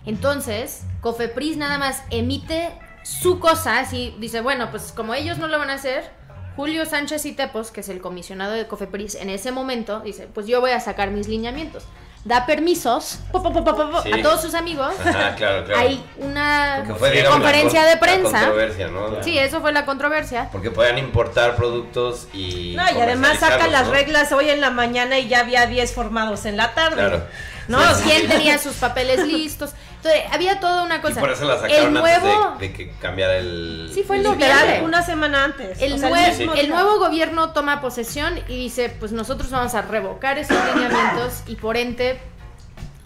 [0.07, 2.71] Entonces, Cofepris nada más emite
[3.03, 6.11] su cosa, así dice, bueno, pues como ellos no lo van a hacer,
[6.59, 10.49] Julio Sánchez y Tepos, que es el comisionado de Cofepris en ese momento, dice, pues
[10.49, 11.85] yo voy a sacar mis lineamientos.
[12.25, 14.13] Da permisos po, po, po, po, po, Sí.
[14.13, 14.93] a todos sus amigos.
[15.07, 15.81] Ajá, claro, claro.
[15.81, 18.39] Hay una Porque fue, digamos, la conferencia con- de la prensa.
[18.41, 19.23] controversia, ¿no?
[19.23, 20.49] Sí, eso fue la controversia.
[20.51, 22.75] Porque podían importar productos y.
[22.77, 26.45] No, y además saca las reglas hoy en la mañana y ya había 10 formados
[26.45, 26.97] en la tarde.
[26.97, 27.23] Claro.
[27.69, 29.73] No, ¿Quién tenía sus papeles listos?
[29.97, 31.21] Entonces, había toda una Y cosa.
[31.21, 33.91] por eso la sacaron el antes nuevo, de, de que cambiara el.
[33.95, 34.81] Sí, fue noviembre.
[34.83, 35.81] una semana antes.
[35.83, 39.75] el, O sea, nue- mismo el nuevo gobierno toma posesión y dice, pues nosotros vamos
[39.75, 42.19] a revocar esos lineamientos y por ende,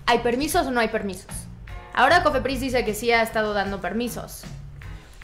[0.07, 1.27] ¿hay permisos o no hay permisos?
[1.95, 4.43] Ahora Cofepris dice que sí ha estado dando permisos.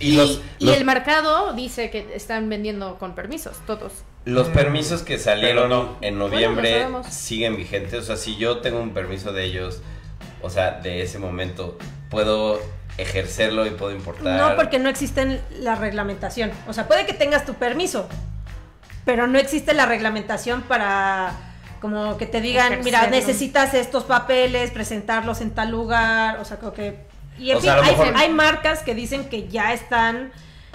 [0.01, 3.93] Y, los, y los, el mercado dice que están vendiendo con permisos, todos.
[4.29, 5.97] Los permisos que salieron no.
[6.01, 8.01] en noviembre siguen vigentes.
[8.01, 9.81] O sea, si yo tengo un permiso de ellos,
[10.43, 11.79] o sea, de ese momento,
[12.11, 12.61] puedo
[12.99, 14.39] ejercerlo y puedo importar.
[14.39, 16.51] No, porque no existe la reglamentación.
[16.67, 18.09] O sea, puede que tengas tu permiso,
[19.05, 21.33] pero no existe la reglamentación para
[21.81, 26.73] como que te digan, mira, necesitas estos papeles, presentarlos en tal lugar, o sea, como
[26.73, 27.07] que...
[27.39, 29.73] Y en O fin, sea, a lo hay, mejor- hay marcas que dicen que ya
[29.73, 30.33] están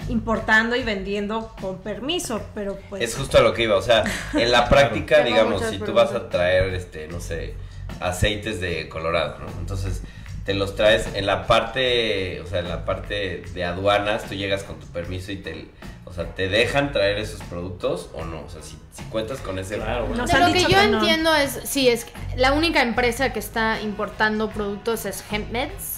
[0.08, 3.02] importando y vendiendo con permiso, pero pues...
[3.02, 6.12] Es justo a lo que iba, o sea, en la práctica, digamos, si tú vas
[6.12, 7.54] a traer, este, no sé,
[8.00, 9.46] aceites de Colorado, ¿no?
[9.60, 10.02] Entonces,
[10.44, 14.62] te los traes en la parte, o sea, en la parte de aduanas, tú llegas
[14.62, 15.68] con tu permiso y te,
[16.04, 19.58] o sea, te dejan traer esos productos o no, o sea, si, si cuentas con
[19.58, 19.76] ese...
[19.76, 20.26] Claro, bueno.
[20.26, 20.98] De lo que yo que no.
[20.98, 25.93] entiendo es, sí, es que la única empresa que está importando productos es HempMeds,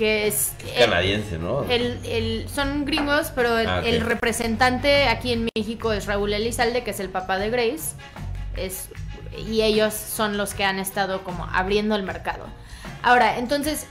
[0.00, 0.54] que es...
[0.78, 1.62] Canadiense, ¿no?
[1.64, 6.82] El, el- son gringos, pero el, Ah, el representante aquí en México es Raúl Elizalde,
[6.82, 7.96] que es el papá de Grace.
[8.56, 8.88] Es,
[9.46, 12.46] y ellos son los que han estado como abriendo el mercado.
[13.02, 13.86] Ahora, entonces,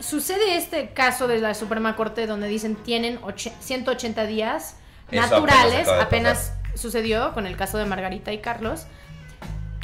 [0.00, 4.74] sucede este caso de la Suprema Corte donde dicen tienen och- 180 días
[5.12, 8.86] Eso naturales, apenas sucedió con el caso de Margarita y Carlos.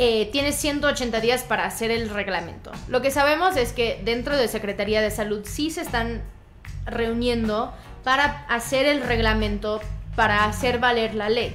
[0.01, 2.71] Eh, tienes 180 días para hacer el reglamento.
[2.87, 6.23] Lo que sabemos es que dentro de Secretaría de Salud sí se están
[6.87, 7.73] reuniendo
[8.05, 9.81] para hacer el reglamento,
[10.15, 11.55] para hacer valer la ley.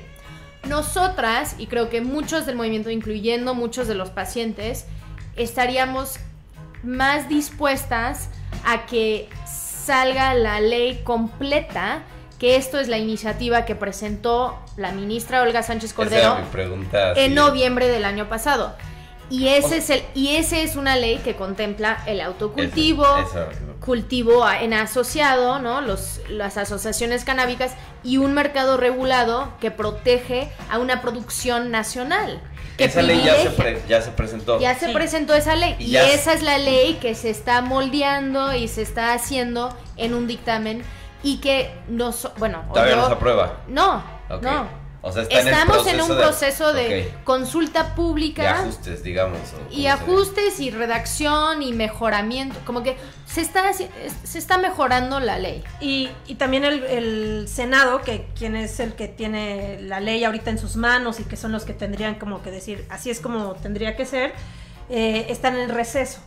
[0.67, 4.87] Nosotras, y creo que muchos del movimiento, incluyendo muchos de los pacientes,
[5.35, 6.17] estaríamos
[6.83, 8.29] más dispuestas
[8.65, 12.03] a que salga la ley completa,
[12.43, 17.13] que esto es la iniciativa que presentó la ministra Olga Sánchez Cordero pregunta.
[17.13, 17.35] en sí.
[17.35, 18.75] noviembre del año pasado.
[19.29, 23.75] Y ese es el y ese es una ley que contempla el autocultivo, Eso- eso.
[23.79, 25.79] cultivo a- en asociado, ¿no?
[25.79, 27.71] Los, las asociaciones canábicas
[28.03, 32.41] y un mercado regulado que protege a una producción nacional.
[32.75, 34.59] Que Esa ley ya se, pre- ya se presentó.
[34.59, 34.91] ya se Sí.
[34.93, 39.13] presentó esa ley Y esa es la ley que se está moldeando y se está
[39.13, 40.83] haciendo en un dictamen
[41.23, 43.57] y que nos bueno Todavía yo- no se aprueba.
[43.67, 44.03] no
[44.41, 49.37] no O sea, está estamos en, un proceso de consulta pública ajustes, digamos.
[49.69, 55.61] y ajustes y redacción y mejoramiento como que se está se está mejorando la ley
[55.81, 60.49] Y, y también el, el Senado, que quien es el que tiene la ley ahorita
[60.51, 63.53] en sus manos y que son los que tendrían como que decir, así es como
[63.55, 64.33] tendría que ser,
[64.89, 66.19] eh, están en receso.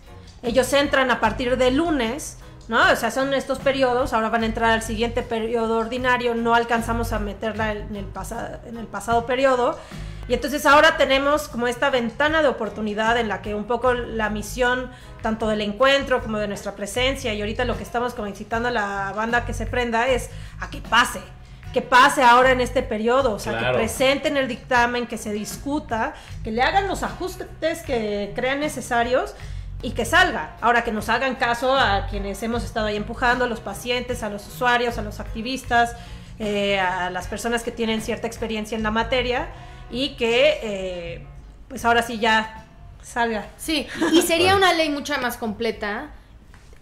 [0.42, 2.36] Ellos entran a partir de lunes,
[2.68, 2.90] ¿no?
[2.90, 7.12] O sea, son estos periodos, ahora van a entrar al siguiente periodo ordinario, no alcanzamos
[7.12, 9.78] a meterla en el, pasa- en el pasado periodo.
[10.28, 14.28] Y entonces ahora tenemos como esta ventana de oportunidad en la que un poco la
[14.28, 14.90] misión
[15.22, 18.72] tanto del encuentro como de nuestra presencia y ahorita lo que estamos como incitando a
[18.72, 21.20] la banda que se prenda es a que pase,
[21.72, 23.74] que pase ahora en este periodo, o sea, Claro.
[23.74, 29.34] que presenten el dictamen, que se discuta, que le hagan los ajustes que crean necesarios
[29.86, 30.56] y que salga.
[30.60, 34.28] Ahora que nos hagan caso a quienes hemos estado ahí empujando, a los pacientes, a
[34.28, 35.94] los usuarios, a los activistas,
[36.40, 39.46] eh, a las personas que tienen cierta experiencia en la materia
[39.88, 41.26] y que eh,
[41.68, 42.64] pues ahora sí ya
[43.00, 43.46] salga.
[43.56, 46.08] Sí, y sería una ley mucho más completa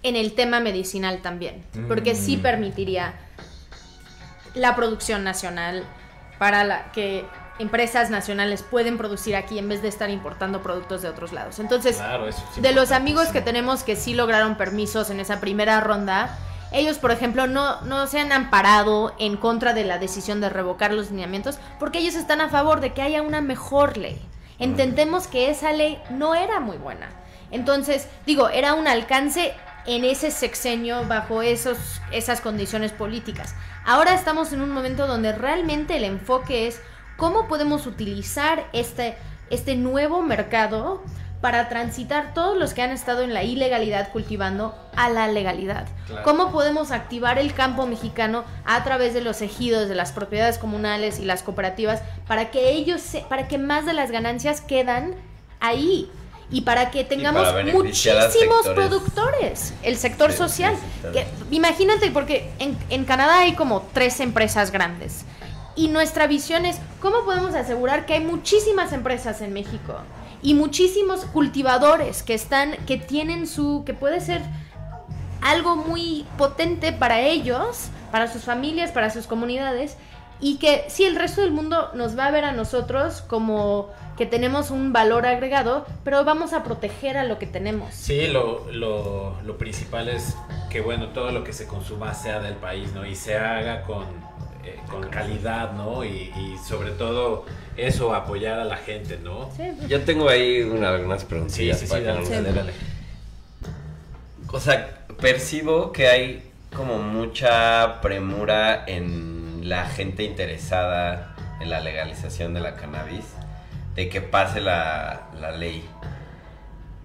[0.02, 2.42] en el tema medicinal también, porque sí Mm.
[2.42, 3.14] permitiría
[4.54, 5.84] la producción nacional
[6.38, 7.26] para la que
[7.58, 11.58] empresas nacionales pueden producir aquí en vez de estar importando productos de otros lados.
[11.58, 16.36] Entonces, Claro, de los amigos que tenemos que sí lograron permisos en esa primera ronda,
[16.72, 20.92] ellos, por ejemplo, no, no se han amparado en contra de la decisión de revocar
[20.92, 24.20] los lineamientos porque ellos están a favor de que haya una mejor ley.
[24.58, 27.08] Entendemos que esa ley no era muy buena.
[27.52, 29.54] Entonces, digo, era un alcance
[29.86, 31.78] en ese sexenio bajo esos,
[32.10, 33.54] esas condiciones políticas.
[33.84, 36.80] Ahora estamos en un momento donde realmente el enfoque es
[37.16, 39.16] cómo podemos utilizar este,
[39.50, 41.02] este nuevo mercado
[41.40, 45.86] para transitar todos los que han estado en la ilegalidad cultivando a la legalidad.
[46.06, 46.22] Claro.
[46.24, 51.18] ¿Cómo podemos activar el campo mexicano a través de los ejidos, de las propiedades comunales
[51.18, 55.14] y las cooperativas para que ellos, se- para que más de las ganancias quedan
[55.60, 56.10] ahí?
[56.50, 60.74] Y para que tengamos para muchísimos productores, el sector Sí, social.
[60.76, 65.24] sí, sí, que- imagínate, porque en, en Canadá hay como tres empresas grandes.
[65.76, 69.96] Y nuestra visión es cómo podemos asegurar que hay muchísimas empresas en México
[70.42, 74.42] y muchísimos cultivadores que están, que tienen su, que puede ser
[75.40, 79.96] algo muy potente para ellos, para sus familias, para sus comunidades,
[80.40, 84.26] y que sí, el resto del mundo nos va a ver a nosotros como que
[84.26, 87.94] tenemos un valor agregado, pero vamos a proteger a lo que tenemos.
[87.94, 90.36] Sí, lo, lo, lo principal es
[90.70, 93.06] que, bueno, todo lo que se consuma sea del país, ¿no?
[93.06, 94.04] Y se haga con,
[94.66, 96.04] eh, con calidad, ¿no?
[96.04, 97.44] Y, y sobre todo
[97.76, 99.50] eso, apoyar a la gente, ¿no?
[99.56, 102.72] Sí, Yo tengo ahí una- algunas Sí, preguntillas sí, sí, para dale, nos- dale, dale.
[104.52, 112.54] O sea, percibo que hay como mucha premura en la gente interesada en la legalización
[112.54, 113.24] de la cannabis,
[113.94, 115.84] de que pase la, la ley.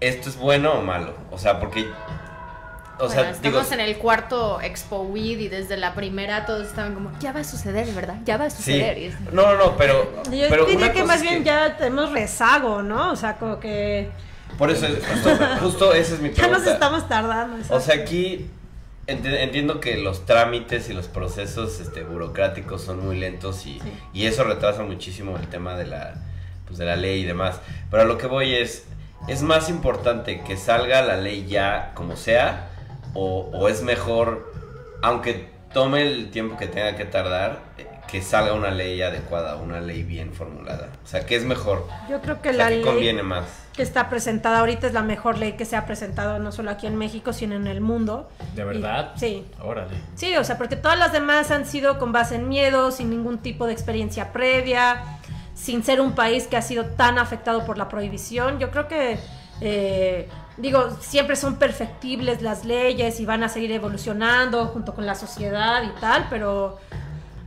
[0.00, 1.14] ¿Esto es bueno o malo?
[1.30, 1.86] O sea, porque...
[3.00, 3.58] O Bueno, sea, digo...
[3.60, 7.40] estamos en el cuarto Expo Weed y desde la primera todos estaban como, ya va
[7.40, 8.16] a suceder, ¿verdad?
[8.24, 8.56] Ya va a Sí.
[8.58, 8.98] suceder.
[8.98, 10.22] Y No, no, no, pero...
[10.30, 13.10] Yo pero diría que más bien ya tenemos rezago, ¿no?
[13.12, 14.10] O sea, como que
[14.58, 16.58] Por eso, es- justo, justo esa es mi ya pregunta.
[16.58, 17.74] nos estamos tardando.
[17.74, 18.46] O sea, aquí
[19.06, 23.92] enti- entiendo que los trámites y los procesos este, burocráticos son muy lentos y, Sí.
[24.12, 26.14] y eso retrasa muchísimo el tema de la,
[26.66, 27.60] pues, de la ley y demás.
[27.90, 28.84] Pero a lo que voy es,
[29.28, 32.66] ¿es más importante que salga la ley ya como sea
[33.14, 34.52] o, o es mejor,
[35.02, 37.60] aunque tome el tiempo que tenga que tardar,
[38.10, 40.88] que salga una ley adecuada, una ley bien formulada?
[41.04, 41.86] O sea, ¿qué es mejor?
[42.08, 43.44] Yo creo que O sea, la ¿qué ley conviene más?
[43.72, 46.86] que está presentada ahorita es la mejor ley que se ha presentado no solo aquí
[46.88, 48.28] en México, sino en el mundo.
[48.56, 49.12] ¿De verdad?
[49.14, 49.46] Y- sí.
[49.62, 49.94] Órale.
[50.16, 53.38] Sí, o sea, porque todas las demás han sido con base en miedo, sin ningún
[53.38, 55.02] tipo de experiencia previa,
[55.54, 58.58] sin ser un país que ha sido tan afectado por la prohibición.
[58.58, 59.18] Yo creo que,
[59.60, 65.14] eh, digo, siempre son perfectibles las leyes y van a seguir evolucionando junto con la
[65.14, 66.78] sociedad y tal, pero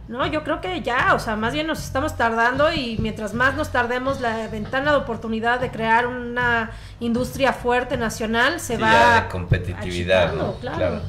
[0.07, 3.55] no, yo creo que ya, o sea, más bien nos estamos tardando y mientras más
[3.55, 8.91] nos tardemos, la ventana de oportunidad de crear una industria fuerte nacional se Sí, va
[8.91, 10.53] ya de competitividad, achicando, ¿no?
[10.59, 10.77] claro.
[10.77, 11.01] Claro.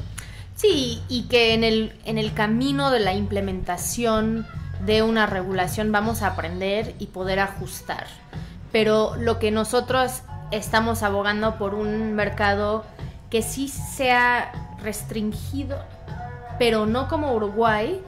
[0.55, 4.47] Sí, y que en el, en el camino de la implementación
[4.85, 8.07] de una regulación vamos a aprender y poder ajustar.
[8.71, 10.21] Pero lo que nosotros
[10.57, 12.85] estamos abogando por un mercado
[13.29, 15.77] que sí sea restringido,
[16.59, 18.01] pero no como Uruguay,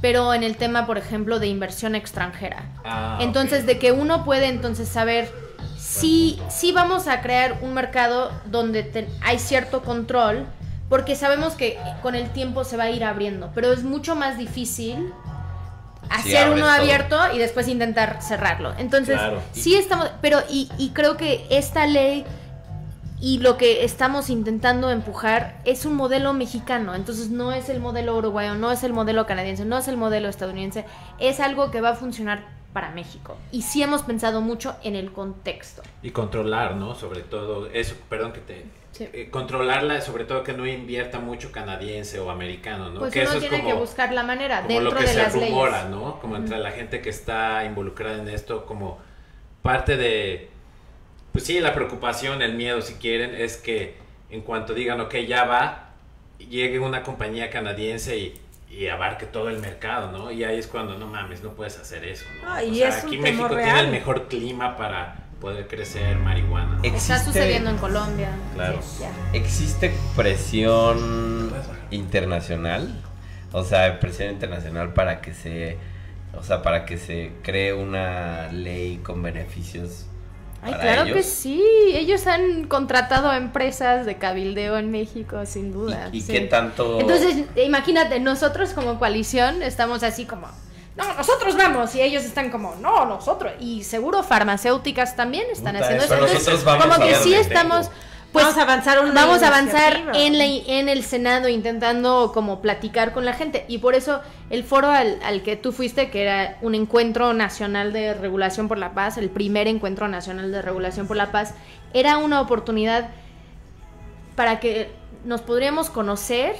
[0.00, 2.64] pero en el tema, por ejemplo, de inversión extranjera.
[2.84, 5.30] Ah, entonces, de que uno puede entonces saber
[5.78, 10.46] si, si vamos a crear un mercado donde te- hay cierto control,
[10.88, 14.36] porque sabemos que con el tiempo se va a ir abriendo, pero es mucho más
[14.38, 15.12] difícil
[16.16, 16.70] hacer uno todo.
[16.70, 18.74] abierto y después intentar cerrarlo.
[18.78, 19.40] Entonces, Claro.
[19.52, 22.24] sí estamos, pero y, y creo que esta ley
[23.20, 28.16] y lo que estamos intentando empujar es un modelo mexicano, entonces no es el modelo
[28.16, 30.84] uruguayo, no es el modelo canadiense, no es el modelo estadounidense,
[31.18, 33.36] es algo que va a funcionar para México.
[33.52, 35.80] Y sí hemos pensado mucho en el contexto.
[36.02, 36.94] Y controlar, ¿no?
[36.96, 38.66] Sobre todo, eso, perdón que te...
[38.94, 39.08] Sí.
[39.12, 43.00] eh, controlarla, sobre todo que no invierta mucho canadiense o americano, ¿no?
[43.00, 45.02] Pues que uno eso es tiene como, que buscar la manera como dentro lo que
[45.02, 45.90] de se las rumora, leyes.
[45.90, 46.20] ¿no?
[46.20, 49.00] Como entre la gente que está involucrada en esto, como
[49.62, 50.48] parte de,
[51.32, 53.96] pues sí, la preocupación, el miedo, si quieren, es que
[54.30, 55.88] en cuanto digan, ok, ya va,
[56.38, 60.30] llegue una compañía canadiense y, y abarque todo el mercado, ¿no?
[60.30, 62.48] Y ahí es cuando, no mames, no puedes hacer eso, ¿no?
[62.52, 66.78] Ah, o sea, es aquí México tiene el mejor clima para poder crecer marihuana.
[66.82, 68.30] Está sucediendo en Colombia.
[68.54, 68.80] Claro.
[68.80, 69.04] Sí.
[69.34, 71.52] ¿Existe presión
[71.90, 72.88] internacional?
[73.52, 75.76] O sea, presión internacional para que se,
[76.32, 80.06] o sea, para que se cree una ley con beneficios.
[80.62, 81.16] Ay, para claro ellos?
[81.18, 81.62] que sí.
[81.92, 86.08] Ellos han contratado a empresas de cabildeo en México, sin duda.
[86.10, 86.32] ¿Y, y sí.
[86.32, 87.00] qué tanto?
[87.00, 90.48] Entonces, imagínate, nosotros como coalición estamos así como,
[90.96, 93.52] no, nosotros vamos, y ellos están como, no, nosotros.
[93.58, 96.24] Y seguro farmacéuticas también están Puta, haciendo eso eso.
[96.24, 97.98] Entonces, nosotros vamos como que sí estamos, tengo.
[98.32, 102.62] pues, vamos a avanzar una vamos a avanzar en, la, en el Senado intentando como
[102.62, 103.64] platicar con la gente.
[103.66, 107.92] Y por eso el foro al, al que tú fuiste, que era un encuentro nacional
[107.92, 111.54] de regulación por la paz, el primer encuentro nacional de regulación por la paz,
[111.92, 113.08] era una oportunidad
[114.36, 114.92] para que
[115.24, 116.54] nos podríamos conocer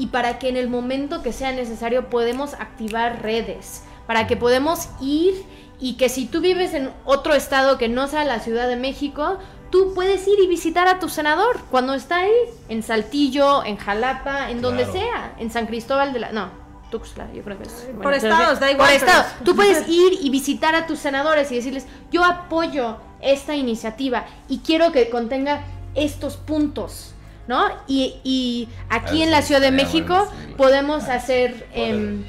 [0.00, 4.88] y para que en el momento que sea necesario podemos activar redes, para que podemos
[5.00, 5.44] ir
[5.78, 9.38] y que si tú vives en otro estado que no sea la Ciudad de México,
[9.70, 12.32] tú puedes ir y visitar a tu senador cuando está ahí,
[12.68, 14.98] en Saltillo, en Jalapa, en donde Claro.
[14.98, 16.32] sea, en San Cristóbal de la...
[16.32, 16.48] No,
[16.90, 17.86] Tuxtla, yo creo que es...
[18.02, 19.32] Por estados, da igual, Por pero- estados.
[19.44, 24.58] Tú puedes ir y visitar a tus senadores y decirles, yo apoyo esta iniciativa y
[24.60, 25.62] quiero que contenga
[25.94, 27.14] estos puntos,
[27.50, 27.68] ¿no?
[27.88, 30.54] Y, y aquí Ah, en la Ciudad de México bueno, sí.
[30.56, 31.66] podemos hacer...
[31.74, 32.24] em,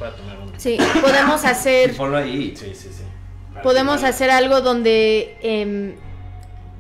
[0.58, 1.92] sí, podemos hacer...
[1.92, 2.56] Sí, ponlo ahí.
[2.58, 3.04] Sí, sí, sí.
[3.52, 5.96] Para Podemos hacer algo donde em,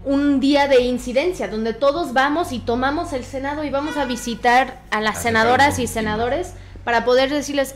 [0.05, 4.81] un día de incidencia, donde todos vamos y tomamos el Senado y vamos a visitar
[4.89, 7.75] a las senadoras y senadores para poder decirles,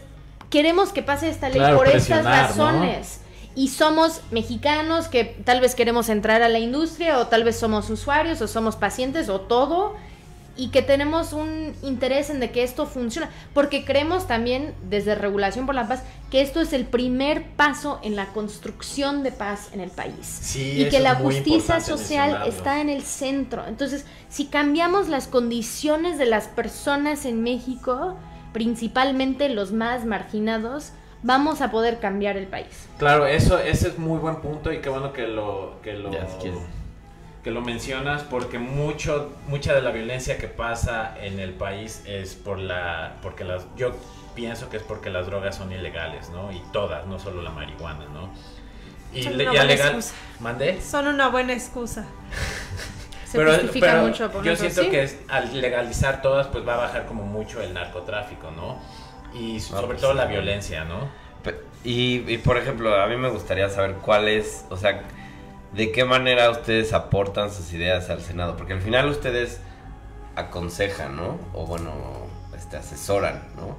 [0.49, 3.21] queremos que pase esta ley Claro, por estas razones.
[3.54, 7.88] Y somos mexicanos que tal vez queremos entrar a la industria o tal vez somos
[7.91, 9.93] usuarios o somos pacientes o todo
[10.57, 15.65] y que tenemos un interés en de que esto funcione, porque creemos también desde Regulación
[15.65, 19.79] por la Paz que esto es el primer paso en la construcción de paz en
[19.79, 23.65] el país Sí, y que la justicia social está en el centro.
[23.67, 28.17] Entonces, si cambiamos las condiciones de las personas en México,
[28.53, 30.91] principalmente los más marginados,
[31.23, 32.87] vamos a poder cambiar el país.
[32.97, 36.27] Claro, eso ese es muy buen punto y qué bueno que lo que lo Ya,
[36.27, 36.59] si quieres.
[37.45, 42.34] Que lo mencionas porque mucho mucha de la violencia que pasa en el país es
[42.34, 43.95] por la porque las yo
[44.34, 46.51] pienso que es porque las drogas son ilegales, ¿no?
[46.51, 48.31] Y todas, no solo la marihuana, ¿no?
[49.13, 50.15] Y, Son le- una buena legal, excusa.
[50.39, 50.81] mandé.
[50.81, 52.05] Son una buena excusa.
[53.25, 54.89] Se pero, justifica pero mucho por yo eso, siento ¿sí?
[54.89, 58.79] que es- al legalizar todas pues va a bajar como mucho el narcotráfico, ¿no?
[59.39, 60.17] Y sobre pues todo sí.
[60.17, 61.10] la violencia, ¿no?
[61.84, 65.03] Y, y, por ejemplo, a mí me gustaría saber cuál es, o sea,
[65.75, 69.59] de qué manera ustedes aportan sus ideas al Senado, porque al final ustedes
[70.35, 71.38] aconsejan, ¿no?
[71.53, 71.91] O bueno,
[72.55, 73.77] este, asesoran, ¿no?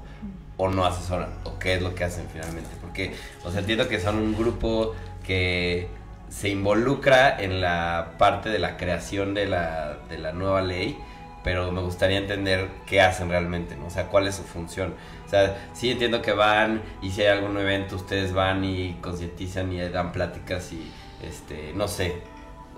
[0.58, 3.98] O no asesoran, o qué es lo que hacen finalmente, porque, o sea, entiendo que
[3.98, 4.94] son un grupo
[5.26, 5.88] que
[6.28, 10.98] se involucra en la parte de la creación de la, de la nueva ley,
[11.44, 13.86] pero me gustaría entender qué hacen realmente, ¿no?
[13.86, 14.94] O sea, cuál es su función.
[15.24, 19.72] O sea, sí entiendo que van y si hay algún evento ustedes van y concientizan
[19.72, 20.90] y dan pláticas y,
[21.26, 22.22] este, no sé,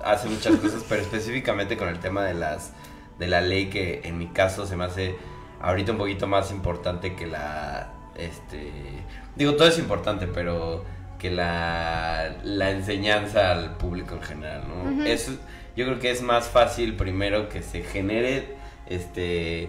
[0.04, 2.72] hacen muchas cosas, pero específicamente con el tema de las,
[3.18, 5.16] de la ley que en mi caso se me hace
[5.60, 8.72] ahorita un poquito más importante que la, este,
[9.36, 10.84] digo, todo es importante, pero
[11.18, 15.04] que la, la enseñanza al público en general, ¿no?
[15.04, 15.32] Eso,
[15.76, 19.68] yo creo que es más fácil primero que se genere, este,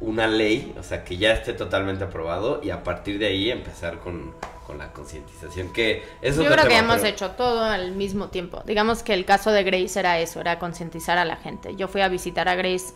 [0.00, 3.98] una ley, o sea, que ya esté totalmente aprobado y a partir de ahí empezar
[3.98, 4.32] con,
[4.66, 8.62] con la concientización, que Yo creo que hemos pero- hecho todo al mismo tiempo.
[8.66, 11.74] Digamos que el caso de Grace era eso, era concientizar a la gente.
[11.74, 12.94] Yo fui a visitar a Grace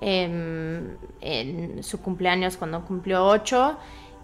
[0.00, 3.76] em, en su cumpleaños cuando cumplió ocho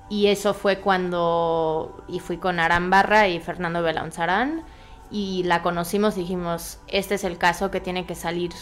[0.08, 4.64] y eso fue cuando y fui con Aran Barra y Fernando Belaunzarán
[5.10, 8.52] y la conocimos dijimos, este es el caso que tiene que salir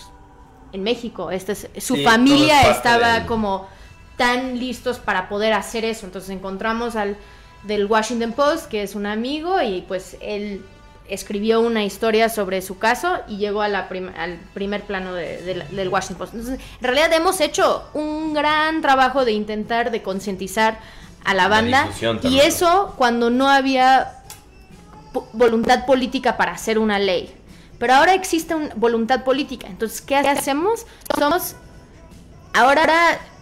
[0.72, 1.30] en México.
[1.30, 3.68] Este es, su Sí, familia estaba como
[4.16, 6.06] tan listos para poder hacer eso.
[6.06, 7.16] Entonces encontramos al
[7.64, 10.64] del Washington Post, que es un amigo, y pues él
[11.08, 15.64] escribió una historia sobre su caso y llegó a la prim- al primer plano de-
[15.70, 16.34] del Washington Post.
[16.34, 20.78] Entonces, en realidad hemos hecho un gran trabajo de intentar de concientizar
[21.24, 21.88] a la banda
[22.30, 24.22] y eso cuando no había
[25.32, 27.34] voluntad política para hacer una ley.
[27.82, 29.66] Pero ahora existe una voluntad política.
[29.66, 30.86] Entonces, ¿qué hacemos?
[31.18, 31.56] Somos
[32.54, 32.86] Ahora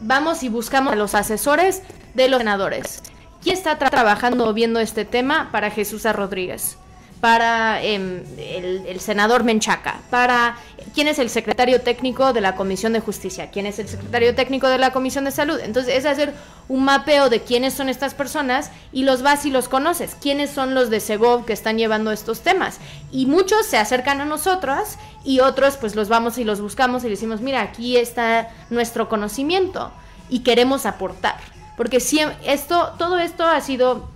[0.00, 1.82] vamos y buscamos a los asesores
[2.14, 3.02] de los senadores.
[3.42, 6.04] ¿Quién está tra- trabajando o viendo este tema para Jesús.
[6.04, 6.78] Rodríguez?
[7.20, 10.00] Para em, el, el senador Menchaca.
[10.08, 10.56] Para
[10.94, 13.50] quién es el secretario técnico de la Comisión de Justicia.
[13.50, 15.60] ¿Quién es el secretario técnico de la Comisión de Salud?
[15.62, 16.32] Entonces es hacer
[16.68, 20.16] un mapeo de quiénes son estas personas y los vas y los conoces.
[20.20, 22.78] ¿Quiénes son los de Segov que están llevando estos temas?
[23.12, 27.06] Y muchos se acercan a nosotros y otros pues los vamos y los buscamos y
[27.06, 29.92] le decimos, mira, aquí está nuestro conocimiento
[30.30, 31.36] y queremos aportar.
[31.76, 34.08] Porque siem- esto, todo esto ha sido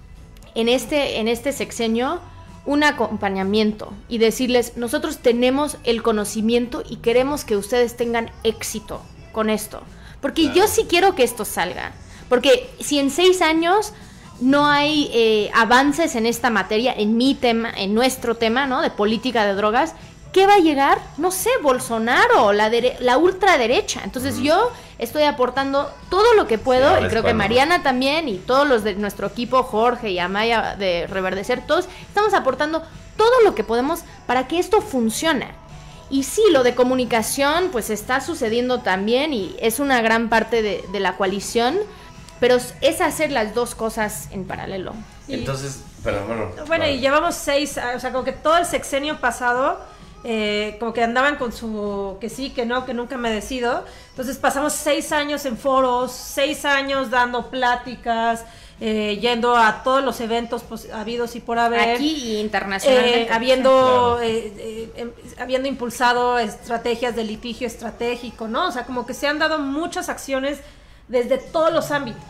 [0.54, 2.20] en este, en este sexenio
[2.66, 9.02] un acompañamiento y decirles, nosotros tenemos el conocimiento y queremos que ustedes tengan éxito
[9.32, 9.82] con esto.
[10.20, 11.92] Porque yo sí quiero que esto salga.
[12.30, 13.92] Porque si en seis años
[14.40, 18.80] no hay eh, avances en esta materia, en mi tema, en nuestro tema, ¿no?
[18.80, 19.94] De política de drogas,
[20.32, 20.98] ¿qué va a llegar?
[21.18, 24.00] No sé, Bolsonaro, la, dere- la ultraderecha.
[24.04, 24.70] Entonces yo
[25.04, 28.82] estoy aportando todo lo que puedo ahora y creo que Mariana también y todos los
[28.84, 32.82] de nuestro equipo, Jorge y Amaya de Reverdecer, todos estamos aportando
[33.16, 35.48] todo lo que podemos para que esto funcione.
[36.10, 40.84] Y sí, lo de comunicación pues está sucediendo también y es una gran parte de,
[40.92, 41.76] de la coalición,
[42.40, 44.92] pero es- hacer las dos cosas en paralelo.
[45.28, 46.50] Y- Entonces, pero bueno.
[46.66, 46.98] Bueno, y vale.
[47.00, 49.80] llevamos seis, o sea, como que todo el sexenio pasado,
[50.24, 53.84] eh, como que andaban con su que sí, que no, que nunca me decido.
[54.10, 58.44] Entonces pasamos seis años en foros, seis años dando pláticas,
[58.80, 61.94] eh, yendo a todos los eventos pos- habidos y por haber.
[61.96, 63.22] Aquí y internacionalmente.
[63.22, 64.20] Eh, habiendo, Claro.
[64.22, 68.68] eh, eh, em- habiendo impulsado estrategias de litigio estratégico, ¿no?
[68.68, 70.58] O sea, como que se han dado muchas acciones
[71.08, 72.22] desde todos los ámbitos.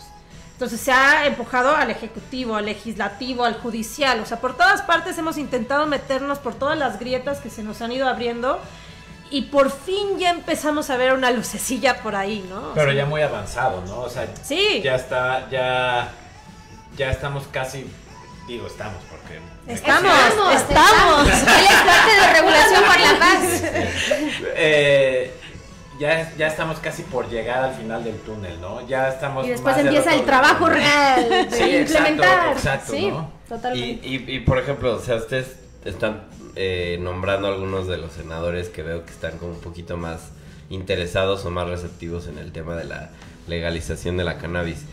[0.55, 4.21] Entonces se ha empujado al ejecutivo, al legislativo, al judicial.
[4.21, 7.83] O sea, por todas partes hemos intentado meternos por todas las grietas que se nos
[7.83, 8.61] han ido abriendo.
[9.31, 12.71] Y por fin ya empezamos a ver una lucecilla por ahí, ¿no?
[12.71, 14.01] O Pero sea, ya muy avanzado, ¿no?
[14.03, 14.81] O sea, Sí.
[14.85, 16.13] ya está, ya,
[16.97, 17.85] ya estamos casi,
[18.47, 19.41] digo, estamos porque...
[19.67, 21.27] Estamos, Estamos, estamos.
[21.27, 23.41] Él es parte de Regulación por la Paz.
[24.57, 25.35] Eh,
[25.99, 28.87] ya, ya estamos casi por llegar al final del túnel, ¿no?
[28.87, 32.53] Ya estamos Y después más empieza el trabajo real de Sí, exacto, implementar.
[32.53, 33.31] exacto, sí, ¿no?
[33.49, 34.07] totalmente.
[34.07, 36.25] Y, y, y, por ejemplo, o sea, ustedes están
[36.57, 40.31] eh, nombrando algunos de los senadores que veo que están como un poquito más
[40.71, 43.11] interesados o más receptivos en el tema de la
[43.49, 44.85] legalización de la cannabis.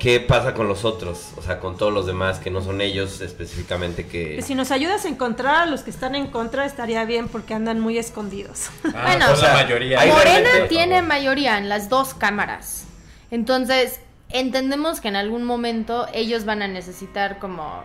[0.00, 1.32] ¿Qué pasa con los otros?
[1.36, 4.36] O sea, con todos los demás que no son ellos específicamente que...
[4.36, 7.52] Que si nos ayudas a encontrar a los que están en contra estaría bien porque
[7.52, 8.70] andan muy escondidos.
[8.94, 10.00] Ah, Bueno, o sea, la mayoría.
[10.06, 12.86] Morena tiene mayoría en las dos cámaras.
[13.30, 17.84] Entonces, entendemos que en algún momento ellos van a necesitar como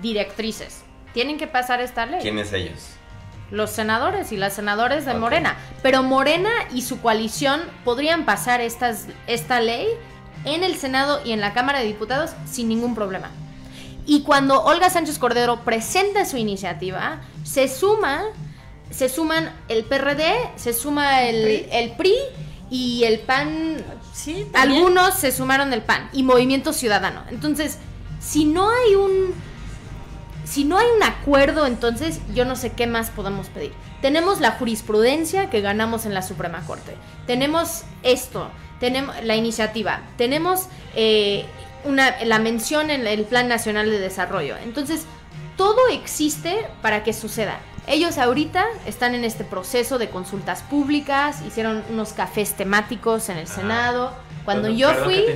[0.00, 0.84] directrices.
[1.12, 2.20] Tienen que pasar esta ley.
[2.22, 2.92] ¿Quiénes ellos?
[3.50, 5.12] Los senadores y las senadoras de.
[5.12, 5.58] Morena.
[5.82, 9.86] Pero Morena y su coalición podrían pasar estas, esta ley
[10.44, 13.30] en el Senado y en la Cámara de Diputados sin ningún problema.
[14.06, 18.24] Y cuando Olga Sánchez Cordero presenta su iniciativa, se suma,
[18.90, 22.14] se suman el PRD, se suma el, el PRI
[22.70, 27.22] y el PAN Sí, algunos se sumaron del PAN y Movimiento Ciudadano.
[27.30, 27.78] Entonces,
[28.20, 29.32] si no hay un
[30.44, 33.72] si no hay un acuerdo, entonces yo no sé qué más podemos pedir.
[34.02, 36.96] Tenemos la jurisprudencia que ganamos en la Suprema Corte.
[37.26, 38.50] Tenemos esto,
[38.80, 40.66] tenemos la iniciativa, tenemos
[40.96, 41.44] eh,
[41.84, 44.56] una, la mención en el Plan Nacional de Desarrollo.
[44.64, 45.04] Entonces,
[45.56, 47.58] todo existe para que suceda.
[47.86, 53.46] Ellos ahorita están en este proceso de consultas públicas, hicieron unos cafés temáticos en el
[53.46, 53.54] Ah.
[53.54, 54.12] Senado.
[54.44, 55.26] Cuando yo fui,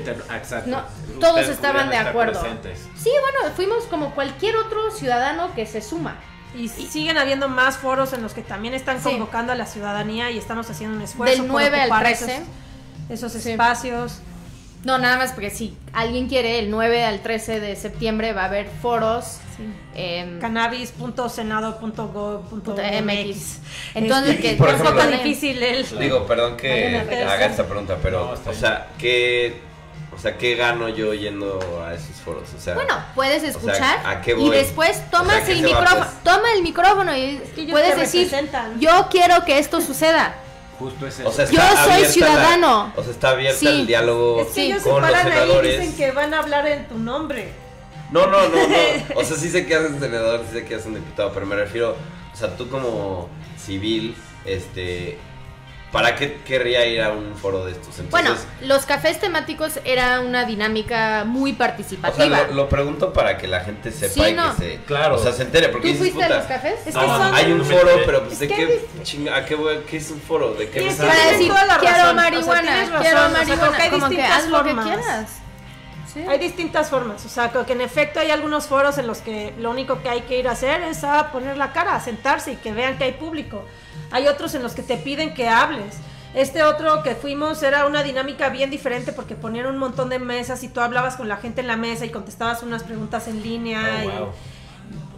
[0.66, 0.82] no,
[1.20, 2.40] todos estaban de acuerdo.
[2.40, 2.80] presentes.
[2.97, 6.16] Sí, bueno, fuimos como cualquier otro ciudadano que se suma.
[6.57, 9.11] Y siguen habiendo más foros en los que también están Sí.
[9.11, 11.32] convocando a la ciudadanía y estamos haciendo un esfuerzo.
[11.36, 12.36] Del por 9 al ocupar 13.
[12.36, 12.49] esos-
[13.09, 13.52] esos Sí.
[13.52, 14.18] espacios.
[14.84, 18.46] No, nada más porque si alguien quiere, el 9 al 13 de septiembre va a
[18.46, 19.38] haber foros.
[19.94, 23.02] em, cannabis.senado.gov.mx.
[23.02, 23.59] MX.
[23.94, 25.98] Entonces, que Por es difícil el...
[25.98, 26.96] Digo, perdón que
[27.26, 29.61] haga esta pregunta, pero, No, o sea, ¿qué,
[30.14, 32.48] o sea, ¿qué gano yo yendo a esos foros?
[32.57, 35.62] O sea, Bueno, puedes sea, escuchar ¿a qué y después O tomas sea, ¿qué el
[35.62, 36.11] micrófono, pues?
[36.24, 38.80] toma el micrófono y que ellos puedes decir, representan.
[38.80, 40.34] yo quiero que esto suceda.
[40.85, 41.28] Justo es eso.
[41.28, 42.93] o sea, Yo soy ciudadano.
[42.95, 43.66] La, o sea, está abierta Sí.
[43.68, 44.61] el diálogo Es que Sí.
[44.66, 45.80] ellos se con los paran ahí y senadores.
[45.80, 47.53] dicen que van a hablar en tu nombre.
[48.11, 48.76] No, no, no, no.
[49.16, 51.97] O sea, sí sé que hacen senador, sí sé que hacen diputado, pero me refiero,
[52.32, 53.28] o sea, tú como
[53.59, 54.14] civil,
[54.45, 55.18] este,
[55.95, 58.01] ¿para qué querría ir a un foro de estos?
[58.01, 62.42] Entonces, Bueno, los cafés temáticos era una dinámica muy o sea, participativa.
[62.49, 64.57] lo, lo pregunto para que la gente sepa Sí, y no.
[64.57, 65.14] que se, Claro.
[65.14, 66.80] o sea, se entere, ¿Tú porque dices, fuiste a los cafés?
[66.84, 67.34] Es No, que son...
[67.34, 70.11] hay un no foro, pero pues, Es ¿de qué, chinga, a qué, voy- qué es
[70.11, 70.53] un foro?
[70.55, 72.20] ¿De qué Sí, me es que estás Para tienes decir, toda la quiero razón, o
[72.20, 74.62] sea, marihuana, tienes razón, quiero o sea, creo marihuana, hay como que distintas haz lo
[74.64, 74.86] que formas.
[74.86, 75.30] quieras.
[76.12, 76.20] Sí.
[76.28, 79.53] Hay distintas formas, o sea, creo que en efecto hay algunos foros en los que
[79.59, 82.53] lo único que hay que ir a hacer es a poner la cara, a sentarse
[82.53, 83.64] y que vean que hay público.
[84.15, 85.97] Hay otros en los que te piden que hables.
[86.35, 90.62] Este otro que fuimos era una dinámica bien diferente porque ponían un montón de mesas
[90.62, 93.81] y tú hablabas con la gente en la mesa y contestabas unas preguntas en línea.
[93.81, 94.29] Oh, y- wow.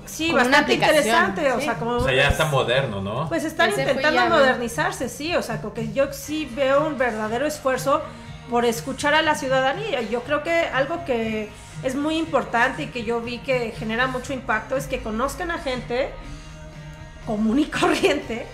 [0.07, 1.67] Sí, bastante interesante, o sí.
[1.67, 1.97] sea, como...
[1.97, 3.29] O sea, ya está moderno, ¿no?
[3.29, 4.37] Pues están Ese intentando ya, ¿no?
[4.37, 8.01] modernizarse, sí, o sea, como que yo sí veo un verdadero esfuerzo
[8.49, 10.01] por escuchar a la ciudadanía.
[10.03, 11.51] Yo creo que algo que
[11.83, 15.59] es muy importante y que yo vi que genera mucho impacto es que conozcan a
[15.59, 16.11] gente
[17.27, 18.47] común y corriente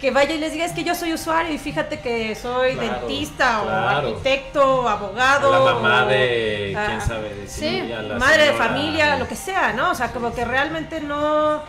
[0.00, 3.06] que vaya y les diga es que yo soy usuario y fíjate que soy Claro,
[3.06, 3.68] dentista claro.
[3.68, 8.16] o arquitecto, abogado, A la mamá o, de, ah, quién sabe, de sí, a la
[8.18, 9.90] madre de familia, lo que sea, ¿no?
[9.90, 11.62] O sea, como que realmente no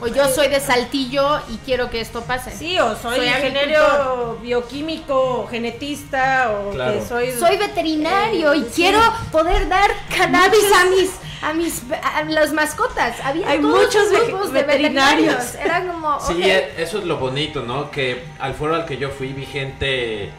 [0.00, 2.50] O yo soy de Saltillo y quiero que esto pase.
[2.50, 6.94] Sí, o soy, Soy ingeniero bioquímico, o genetista, o Claro.
[6.98, 7.30] que soy...
[7.38, 8.70] Soy veterinario Eh, y sí.
[8.74, 9.00] quiero
[9.30, 11.10] poder dar cannabis a mis
[11.48, 13.20] a mis a las mascotas.
[13.24, 15.34] Había Hay todos muchos los ve- grupos de veterinarios.
[15.52, 15.54] veterinarios.
[15.86, 16.42] Era como Sí,
[16.76, 17.90] eso es lo bonito, ¿no?
[17.90, 20.30] Que al foro al que yo fui vi gente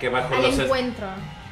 [0.00, 0.58] que bajo al los...
[0.58, 1.06] encuentro.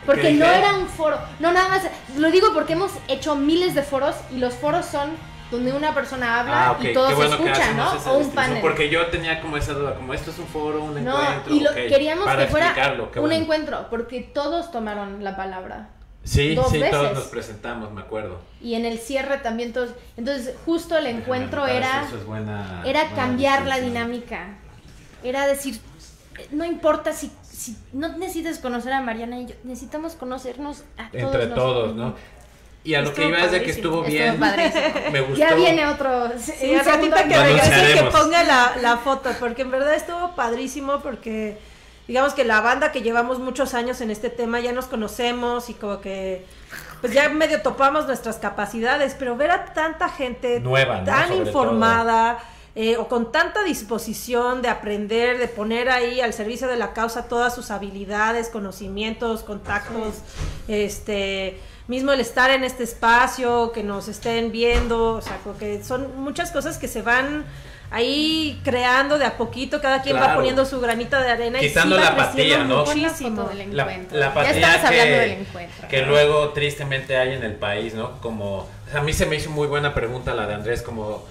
[0.07, 1.19] Porque ¿Qué no era un foro.
[1.41, 1.83] No, nada más.
[2.17, 5.11] Lo digo porque hemos hecho miles de foros y los foros son
[5.51, 7.93] donde una persona habla Ah, ok, y todos bueno escuchan, ¿no?
[8.07, 8.61] O un panel.
[8.61, 11.61] Porque yo tenía como esa duda, como esto es un foro, un No, encuentro, y
[11.61, 13.33] lo, ok, queríamos que fuera un bueno.
[13.35, 15.89] encuentro, porque todos tomaron la palabra.
[16.23, 17.19] Sí, dos sí, todos veces.
[17.19, 18.39] nos presentamos, me acuerdo.
[18.61, 19.91] Y en el cierre también todos.
[20.17, 21.99] Entonces, justo el encuentro Déjame era.
[22.01, 24.57] eso, eso es buena- era buena cambiar la dinámica.
[25.23, 25.81] Era decir,
[26.51, 31.25] no importa si, si no necesitas conocer a Mariana y yo, necesitamos conocernos a todos.
[31.25, 32.15] Entre todos, ¿no?
[32.83, 34.83] Y a lo que Estuvo iba es de que estuvo Estuvo bien, padrísimo.
[35.13, 35.37] me gustó.
[35.37, 36.31] Ya viene otro.
[36.39, 36.53] Sí,
[36.83, 41.59] segundo que regrese que ponga la, la foto, porque en verdad estuvo padrísimo, porque
[42.11, 45.75] digamos que la banda que llevamos muchos años en este tema ya nos conocemos y
[45.75, 46.45] como que
[47.01, 52.41] pues ya medio topamos nuestras capacidades, pero ver a tanta gente Nueva, tan informada
[52.75, 57.29] eh, o con tanta disposición de aprender, de poner ahí al servicio de la causa
[57.29, 60.17] todas sus habilidades, conocimientos, contactos,
[60.67, 65.85] este mismo el estar en este espacio, que nos estén viendo, o sea, creo que
[65.85, 67.45] son muchas cosas que se van
[67.91, 71.99] ahí creando de a poquito, cada quien va poniendo su granita de arena Quitando y
[71.99, 72.85] sí va la apatía, ¿no?
[72.87, 73.45] La muchísimo.
[73.45, 74.19] del La, encuentro.
[74.19, 75.89] la ya apatía estamos que, hablando del encuentro.
[75.89, 78.21] que luego tristemente hay en el país, ¿no?
[78.21, 81.25] Como, a mí se me hizo muy buena pregunta la de Andrés, como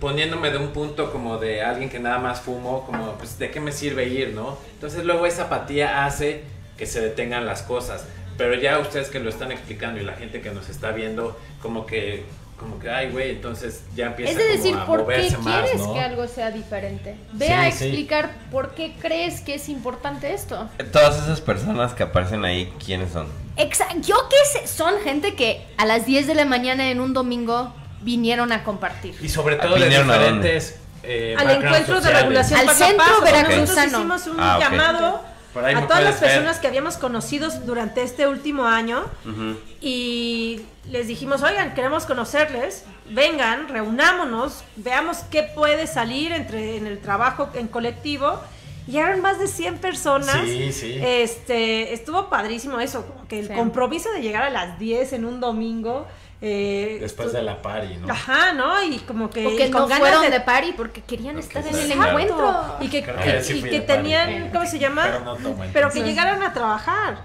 [0.00, 3.60] poniéndome de un punto como de alguien que nada más fumo, como, pues, ¿de qué
[3.60, 4.58] me sirve ir, no?
[4.72, 6.42] Entonces luego esa apatía hace
[6.78, 8.06] que se detengan las cosas,
[8.38, 11.84] pero ya ustedes que lo están explicando y la gente que nos está viendo, como
[11.84, 12.24] que,
[12.60, 15.62] como que, ay, güey, entonces ya empieza Es de como decir, a ¿por qué más,
[15.62, 15.94] quieres ¿no?
[15.94, 17.16] que algo sea diferente?
[17.32, 17.84] Ve Sí, a sí.
[17.86, 20.68] explicar por qué crees que es importante esto.
[20.92, 23.26] Todas esas personas que aparecen ahí, ¿quiénes son?
[23.56, 23.96] Exacto.
[24.02, 27.72] Yo qué sé, son gente que a las 10 de la mañana en un domingo
[28.02, 29.16] vinieron a compartir.
[29.22, 30.76] Y sobre todo de diferentes...
[31.02, 32.20] eh, al encuentro de sociales.
[32.22, 33.22] regulación Al paso centro paso.
[33.22, 33.60] veracruzano.
[33.64, 34.62] Nosotros hicimos un Ah, ok.
[34.62, 35.06] llamado
[35.54, 36.30] a todas las puedes ver.
[36.30, 39.56] personas que habíamos conocido durante este último año Ujú.
[39.80, 40.60] Y
[40.90, 47.48] les dijimos, oigan, queremos conocerles, vengan, reunámonos, veamos qué puede salir entre en el trabajo
[47.54, 48.40] en colectivo.
[48.86, 50.42] Llegaron más de 100 personas.
[50.44, 50.98] Sí, sí.
[51.00, 53.54] Este, estuvo padrísimo eso, como que el Sí.
[53.54, 56.06] compromiso de llegar a las 10 en un domingo.
[56.42, 58.10] eh, Después de la party, ¿no?
[58.10, 58.82] Ajá, ¿no?
[58.82, 61.34] Y como que, O que y con no ganas fueron de de party porque querían
[61.34, 62.08] Porque estar en el claro.
[62.18, 62.76] encuentro.
[62.80, 63.80] y que, y que party.
[63.86, 65.02] tenían, ¿cómo se llama?
[65.04, 65.36] Pero no
[65.70, 67.18] Pero que llegaran a trabajar.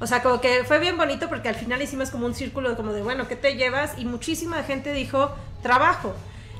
[0.00, 2.92] O sea, como que fue bien bonito porque al final hicimos como un círculo como
[2.92, 3.92] de, bueno, ¿qué te llevas?
[3.98, 5.30] Y muchísima gente dijo,
[5.62, 6.14] trabajo.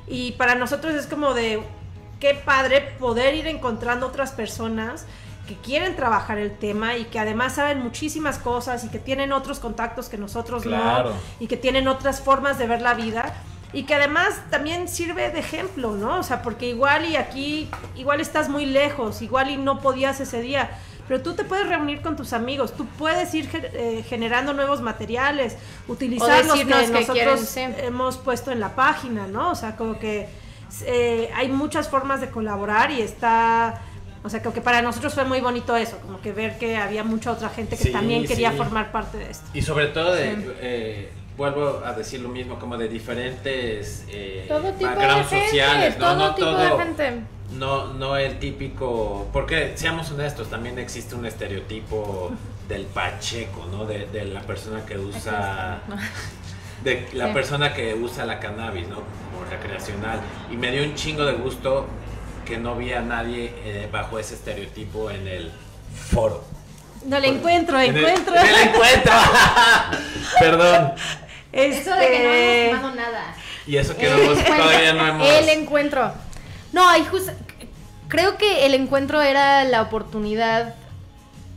[0.06, 1.62] Y para nosotros es como de,
[2.20, 5.06] qué padre poder ir encontrando otras personas
[5.48, 9.58] que quieren trabajar el tema y que además saben muchísimas cosas y que tienen otros
[9.58, 11.10] contactos que nosotros Claro.
[11.10, 13.34] no y que tienen otras formas de ver la vida
[13.72, 16.18] y que además también sirve de ejemplo, ¿no?
[16.18, 20.40] O sea, porque igual y aquí, igual estás muy lejos, igual y no podías ese
[20.40, 20.70] día,
[21.10, 25.56] pero tú te puedes reunir con tus amigos, tú puedes ir eh, generando nuevos materiales,
[25.88, 27.62] utilizar los que nosotros quieren, sí.
[27.78, 29.50] hemos puesto en la página, ¿no?
[29.50, 30.28] O sea, como que
[30.86, 33.82] eh, hay muchas formas de colaborar y está...
[34.22, 37.02] O sea, creo que para nosotros fue muy bonito eso, como que ver que había
[37.02, 38.56] mucha otra gente que Sí, también quería sí.
[38.56, 39.44] formar parte de esto.
[39.52, 44.70] Y sobre todo, de, eh, vuelvo a decir lo mismo, como de diferentes eh, Todo
[44.74, 46.04] tipo de gente, sociales, ¿no?
[46.04, 47.20] todo no tipo todo, de gente.
[47.52, 52.30] No, no el típico, porque seamos honestos, también existe un estereotipo
[52.68, 53.84] del pacheco, ¿no?
[53.86, 55.80] De, de la persona que usa,
[56.84, 57.32] de la Sí.
[57.34, 58.96] persona que usa la cannabis, ¿no?
[58.96, 60.20] Como recreacional.
[60.50, 61.86] Y me dio un chingo de gusto
[62.46, 65.50] que no vi a nadie eh, bajo ese estereotipo en el
[66.12, 66.44] foro.
[67.04, 68.34] No le encuentro, En el- encuentro.
[68.36, 69.12] en el encuentro.
[70.38, 70.92] Perdón.
[71.52, 73.34] Eso de que no Este, hemos fumado nada.
[73.66, 75.28] Y eso que El no todavía no hemos.
[75.28, 76.12] El encuentro.
[76.72, 77.32] No, hay jus-
[78.08, 80.74] creo que el encuentro era la oportunidad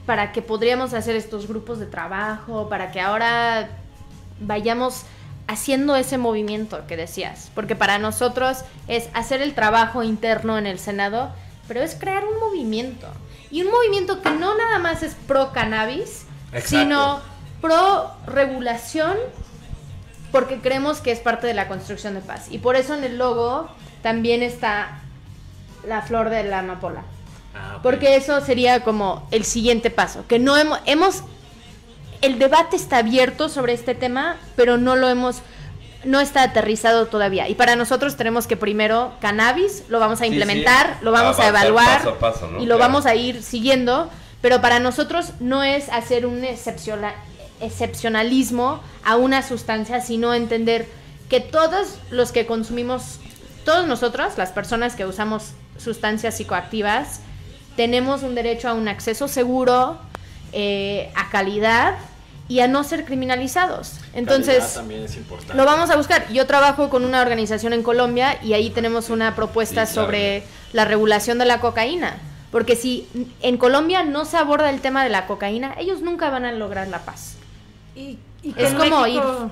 [0.05, 3.69] para que podríamos hacer estos grupos de trabajo, para que ahora
[4.39, 5.03] vayamos
[5.47, 10.79] haciendo ese movimiento que decías, porque para nosotros es hacer el trabajo interno en el
[10.79, 11.31] Senado,
[11.67, 13.07] pero es crear un movimiento.
[13.51, 16.67] Y un movimiento que no nada más es pro cannabis, Exacto.
[16.69, 17.19] sino
[17.61, 19.15] pro regulación
[20.31, 22.47] porque creemos que es parte de la construcción de paz.
[22.49, 23.69] Y por eso en el logo
[24.01, 24.99] también está
[25.87, 27.03] la flor de la amapola.
[27.55, 27.79] Ah.
[27.83, 30.25] Porque eso sería como el siguiente paso.
[30.27, 31.23] Que no hemos, hemos.
[32.21, 35.41] El debate está abierto sobre este tema, pero no lo hemos.
[36.05, 37.47] No está aterrizado todavía.
[37.47, 40.35] Y para nosotros tenemos que primero cannabis, lo vamos a Sí, sí.
[40.35, 42.57] implementar, lo vamos a evaluar paso a paso, ¿no?
[42.61, 42.79] y lo Claro.
[42.91, 44.09] vamos a ir siguiendo.
[44.41, 47.13] Pero para nosotros no es hacer un excepciona-
[47.61, 50.87] excepcionalismo a una sustancia, sino entender
[51.29, 53.19] que todos los que consumimos,
[53.65, 57.19] todos nosotros, las personas que usamos sustancias psicoactivas,
[57.75, 59.97] tenemos un derecho a un acceso seguro,
[60.51, 61.95] eh, a calidad
[62.47, 63.95] y a no ser criminalizados.
[64.13, 65.55] Entonces, también es importante.
[65.55, 66.27] lo vamos a buscar.
[66.31, 70.07] Yo trabajo con una organización en Colombia y ahí tenemos una propuesta Sí, claro.
[70.09, 70.43] sobre
[70.73, 72.17] la regulación de la cocaína.
[72.51, 73.07] Porque si
[73.41, 76.87] en Colombia no se aborda el tema de la cocaína, ellos nunca van a lograr
[76.87, 77.37] la paz.
[77.95, 78.19] Y,
[78.57, 79.49] Es como México-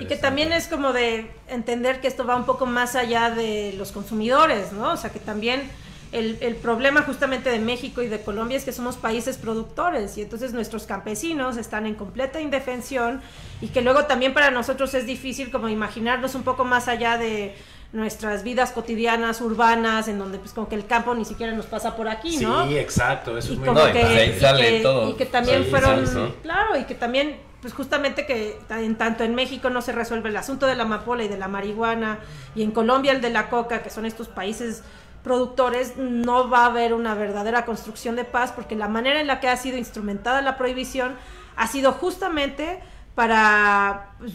[0.00, 3.74] Y que también es como de entender que esto va un poco más allá de
[3.78, 4.92] los consumidores, ¿no?
[4.92, 5.70] O sea, que también
[6.12, 10.22] el, el problema justamente de México y de Colombia es que somos países productores y
[10.22, 13.20] entonces nuestros campesinos están en completa indefensión
[13.60, 17.54] y que luego también para nosotros es difícil como imaginarnos un poco más allá de
[17.92, 21.96] nuestras vidas cotidianas, urbanas, en donde pues como que el campo ni siquiera nos pasa
[21.96, 22.64] por aquí, Sí, ¿no?
[22.68, 25.08] exacto, eso y es muy como No, y que, ahí y sale que- todo.
[25.10, 26.34] y que también Sí, fueron sí, sí.
[26.42, 30.36] claro y que también pues justamente que en tanto en México no se resuelve el
[30.36, 32.18] asunto de la amapola y de la marihuana
[32.54, 34.82] y en Colombia el de la coca que son estos países
[35.22, 39.40] productores no va a haber una verdadera construcción de paz porque la manera en la
[39.40, 41.16] que ha sido instrumentada la prohibición
[41.56, 42.80] ha sido justamente
[43.14, 44.34] para pues,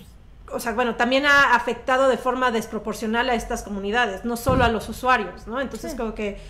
[0.51, 4.69] o sea, bueno, también ha afectado de forma desproporcional a estas comunidades, no solo a
[4.69, 5.61] los usuarios, ¿no?
[5.61, 5.97] Entonces, Sí.
[5.97, 6.41] como que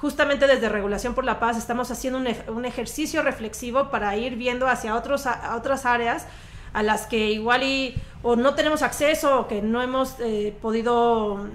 [0.00, 4.66] justamente desde Regulación por la Paz estamos haciendo un, un ejercicio reflexivo para ir viendo
[4.68, 6.26] hacia otros, a, otras áreas
[6.72, 11.48] a las que igual y o no tenemos acceso o que no hemos eh, podido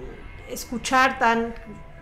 [0.49, 1.53] escuchar tan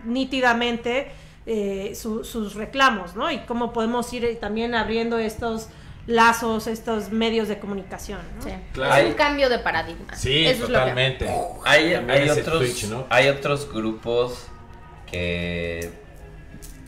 [0.04, 1.10] nítidamente
[1.46, 3.30] eh, su- sus reclamos, ¿no?
[3.30, 5.68] Y cómo podemos ir eh, también abriendo estos
[6.06, 8.42] lazos, estos medios de comunicación, ¿no?
[8.44, 8.50] Sí.
[8.72, 8.94] Claro.
[9.02, 10.14] Es un cambio de paradigma.
[10.16, 11.30] Sí, Eso es lo que- totalmente.
[11.64, 13.06] Hay, hay otros, Twitch, ¿no?
[13.10, 14.46] hay otros grupos
[15.10, 15.92] que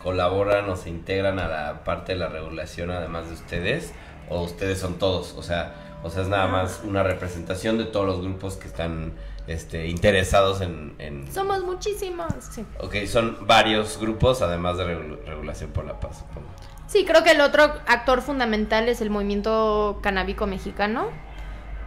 [0.05, 3.93] colaboran o se integran a la parte de la regulación además de ustedes
[4.29, 5.75] o ustedes son todos, o sea,
[6.05, 9.15] o sea es nada más una representación de todos los grupos que están
[9.47, 12.33] este, interesados en, en- Somos muchísimos.
[12.51, 12.65] Sí.
[12.81, 16.49] Ok, son varios grupos además de regul- regulación por la paz, supongo.
[16.87, 21.09] Sí, creo que el otro actor fundamental es el movimiento canábico mexicano,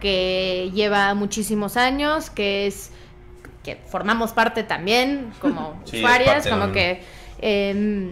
[0.00, 2.90] que lleva muchísimos años, que es
[3.64, 7.02] que formamos parte también como Sí, usuarias, como que
[7.40, 8.10] eh,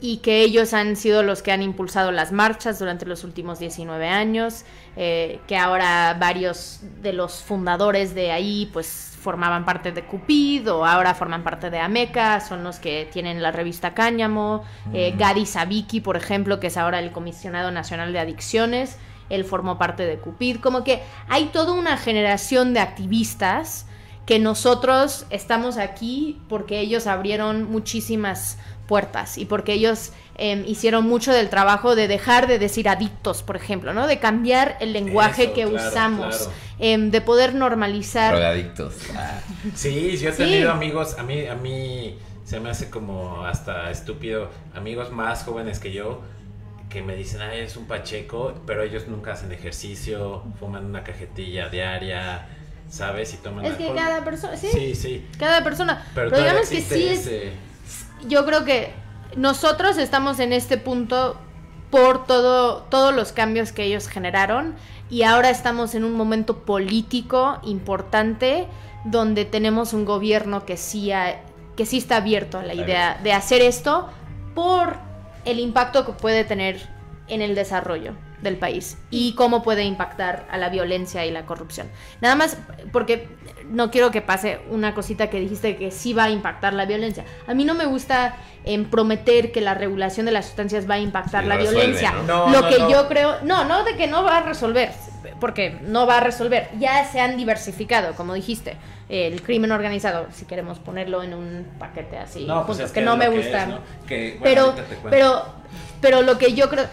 [0.00, 4.08] y que ellos han sido los que han impulsado las marchas durante los últimos 19
[4.08, 4.64] años,
[4.96, 10.84] eh, que ahora varios de los fundadores de ahí pues formaban parte de Cupid o
[10.84, 16.00] ahora forman parte de Ameca, son los que tienen la revista Cáñamo, eh, Gary Sabiki,
[16.00, 18.98] por ejemplo, que es ahora el comisionado nacional de adicciones,
[19.30, 23.86] él formó parte de Cupid, como que hay toda una generación de activistas
[24.26, 28.58] que nosotros estamos aquí porque ellos abrieron muchísimas
[28.88, 33.56] puertas y porque ellos em, hicieron mucho del trabajo de dejar de decir adictos, por
[33.56, 34.06] ejemplo, ¿no?
[34.06, 36.52] De cambiar el lenguaje Eso, que claro, usamos, claro.
[36.78, 38.32] em, de poder normalizar.
[38.34, 38.94] Drogadictos.
[39.16, 39.40] Ah,
[39.74, 40.38] Sí, yo he Sí.
[40.38, 45.78] tenido amigos, a mí, a mí se me hace como hasta estúpido, amigos más jóvenes
[45.80, 46.20] que yo
[46.90, 51.68] que me dicen, ah, eres un pacheco, pero ellos nunca hacen ejercicio, fuman una cajetilla
[51.68, 52.46] diaria,
[52.88, 53.34] ¿sabes?
[53.34, 56.04] Y toman Es que cada persona, sí, Sí, sí, cada persona.
[56.14, 57.30] pero, digamos que sí es,
[58.28, 58.92] yo creo que
[59.36, 61.38] nosotros estamos en este punto
[61.90, 64.74] por todo, todos los cambios que ellos generaron
[65.10, 68.66] y ahora estamos en un momento político importante
[69.04, 71.40] donde tenemos un gobierno que sí, ha-
[71.76, 74.08] que sí está abierto a la idea de hacer esto
[74.54, 74.96] por
[75.44, 76.88] el impacto que puede tener
[77.28, 81.88] en el desarrollo del país y cómo puede impactar a la violencia y la corrupción.
[82.20, 82.58] Nada más
[82.92, 83.28] porque
[83.70, 87.24] no quiero que pase una cosita que dijiste que sí va a impactar la violencia.
[87.46, 90.98] A mí no me gusta em, prometer que la regulación de las sustancias va a
[91.00, 92.12] impactar Sí, la resuelve, violencia.
[92.12, 92.46] ¿no?
[92.46, 92.90] No, Lo no, que no.
[92.90, 94.90] yo creo, no, no de que no va a resolver,
[95.40, 96.68] porque no va a resolver.
[96.78, 98.76] Ya se han diversificado, como dijiste,
[99.08, 103.06] el crimen organizado, si queremos ponerlo en un paquete así, No, pues es que, que
[103.06, 103.62] no me que gusta.
[103.62, 103.78] es, ¿no?
[104.06, 105.46] Que, bueno, pero, pero,
[106.00, 106.86] pero lo que yo creo,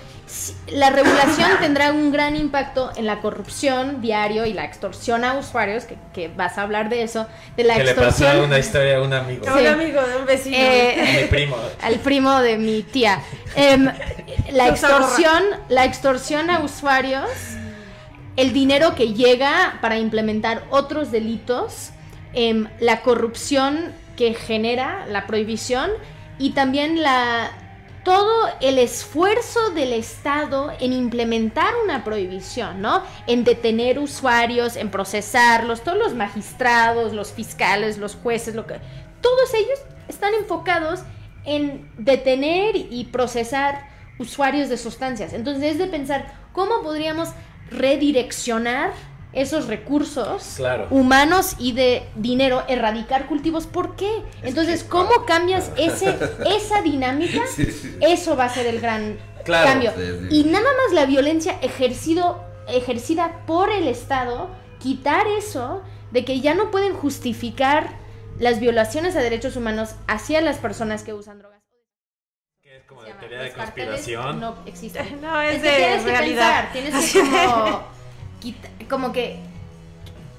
[0.72, 5.86] la regulación tendrá un gran impacto en la corrupción diario y la extorsión a usuarios,
[5.86, 8.98] que, que vas a hablar de eso, de la que le pasó extorsión una historia
[8.98, 10.58] a un amigo, A un amigo de un vecino.
[10.58, 11.58] Eh, a mi primo.
[11.82, 13.22] al primo de mi tía.
[13.56, 13.90] Em,
[14.52, 17.30] la extorsión, la extorsión a usuarios,
[18.36, 21.92] el dinero que llega para implementar otros delitos,
[22.34, 25.92] em, la corrupción que genera la prohibición
[26.40, 27.52] y también la
[28.04, 33.04] todo el esfuerzo del Estado en implementar una prohibición, ¿no?
[33.28, 38.80] En detener usuarios, en procesarlos, todos los magistrados, los fiscales, los jueces, lo que
[39.22, 41.02] todos ellos están enfocados
[41.46, 43.88] en detener y procesar
[44.20, 45.34] usuarios de sustancias.
[45.34, 47.30] Entonces es de pensar cómo podríamos
[47.70, 48.92] redireccionar
[49.34, 50.88] esos recursos Claro.
[50.92, 53.68] humanos y de dinero, erradicar cultivos.
[53.68, 54.22] ¿Por qué?
[54.44, 56.16] Entonces, ¿cómo cambias ese,
[56.46, 57.42] esa dinámica?
[57.56, 57.98] Sí, sí.
[58.02, 59.68] Eso va a ser el gran Claro.
[59.68, 59.92] cambio.
[59.96, 60.36] Sí, sí.
[60.40, 65.82] Y nada más la violencia ejercido, ejercida por el Estado, quitar eso
[66.12, 67.90] de que ya no pueden justificar
[68.40, 71.62] las violaciones a derechos humanos hacia las personas que usan drogas.
[72.62, 74.40] Que es como de teoría de conspiración.
[74.40, 75.20] No existen.
[75.22, 76.72] No, es, que de tienes realidad.
[76.72, 77.20] que pensar, tienes que
[77.52, 77.84] como,
[78.44, 79.40] quita- como que,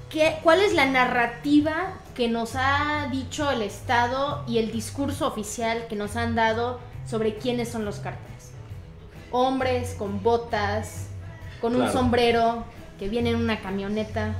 [0.09, 5.87] ¿qué- ¿cuál es la narrativa que nos ha dicho el Estado y el discurso oficial
[5.89, 6.79] que nos han dado
[7.09, 8.51] sobre quiénes son los cárteles?
[9.31, 11.07] Hombres con botas,
[11.59, 12.63] con un sombrero,
[12.99, 14.35] que vienen en una camioneta.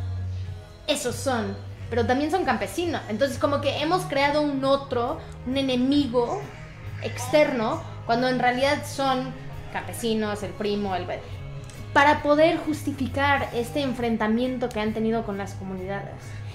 [0.87, 1.57] Esos son,
[1.89, 3.01] pero también son campesinos.
[3.09, 6.39] Entonces como que hemos creado un otro, un enemigo
[7.01, 9.33] externo, cuando en realidad son
[9.73, 11.05] campesinos, el primo, el...
[11.95, 16.11] para poder justificar este enfrentamiento que han tenido con las comunidades.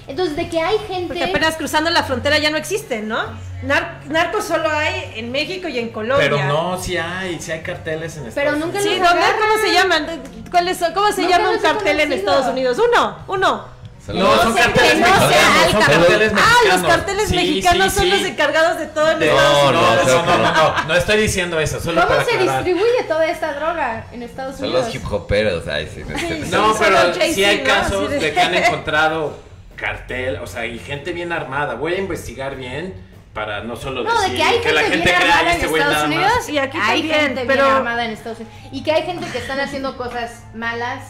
[0.07, 1.07] Entonces, de que hay gente...
[1.07, 3.17] Porque apenas cruzando la frontera ya no existen, ¿no?
[3.63, 6.29] Nar- narcos solo hay en México y en Colombia.
[6.29, 8.95] Pero no, sí hay, sí hay carteles en Pero Estados nunca Unidos.
[8.97, 9.27] Sí, los ¿dónde?
[9.41, 10.23] ¿Cómo se llaman?
[10.51, 10.93] ¿Cuáles son?
[10.93, 12.31] ¿Cómo se Nunca llama un cartel en conocido.
[12.33, 12.79] Estados Unidos?
[12.91, 13.80] Uno, uno.
[14.09, 15.99] No, son sé, carteles que no sea mexicanos, Al son Capone.
[16.01, 18.11] carteles Ah, los carteles Sí, mexicanos sí, son sí.
[18.11, 20.07] los encargados de todo el De- Estados No, Unidos.
[20.07, 22.65] no, no, no, no, no estoy diciendo eso, solo ¿Cómo para se aclarar.
[22.65, 24.87] distribuye toda esta droga en Estados Son Unidos?
[24.87, 25.69] los hip hoperos.
[25.69, 26.03] Ay, sí,
[26.51, 26.69] no.
[26.69, 27.65] No, pero sí hay ¿no?
[27.65, 29.39] casos de- de que han encontrado
[29.77, 31.75] cartel, o sea, y gente bien armada.
[31.75, 32.95] Voy a investigar bien
[33.35, 35.49] para no solo No, de decir que hay gente, la gente bien crea armada en
[35.61, 36.49] este Estados Unidos más.
[36.49, 39.27] Y aquí hay también, gente pero- bien armada en Estados Unidos y que hay gente
[39.31, 41.05] que están haciendo cosas malas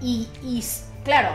[0.00, 0.64] y, y
[1.04, 1.30] claro,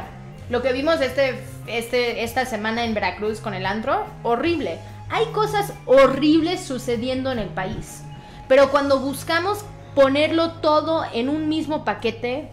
[0.49, 4.79] lo que vimos este, este, esta semana en Veracruz con el antro, horrible.
[5.09, 8.03] Hay cosas horribles sucediendo en el país,
[8.47, 12.49] pero cuando buscamos ponerlo todo en un mismo paquete,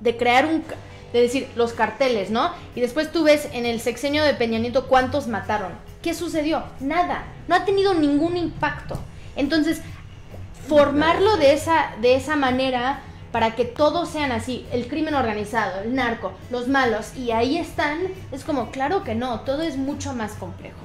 [0.00, 0.64] de crear un...
[1.12, 2.52] de decir, los carteles, ¿no?
[2.74, 5.72] Y después tú ves en el sexenio de Peña Nieto cuántos mataron.
[6.02, 6.64] ¿Qué sucedió?
[6.80, 7.24] Nada.
[7.48, 8.98] No ha tenido ningún impacto.
[9.36, 9.82] Entonces,
[10.68, 13.00] formarlo de esa, de esa manera
[13.32, 18.00] para que todos sean así, el crimen organizado, el narco, los malos, y ahí están,
[18.32, 20.76] es como, claro que no, todo es mucho más complejo.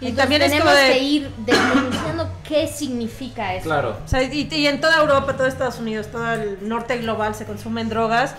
[0.00, 3.64] Y Entonces, también es tenemos como de- que ir desmenuzando qué significa eso.
[3.64, 3.96] Claro.
[4.04, 7.44] O sea, y, y en toda Europa, todo Estados Unidos, todo el norte global se
[7.46, 8.34] consumen drogas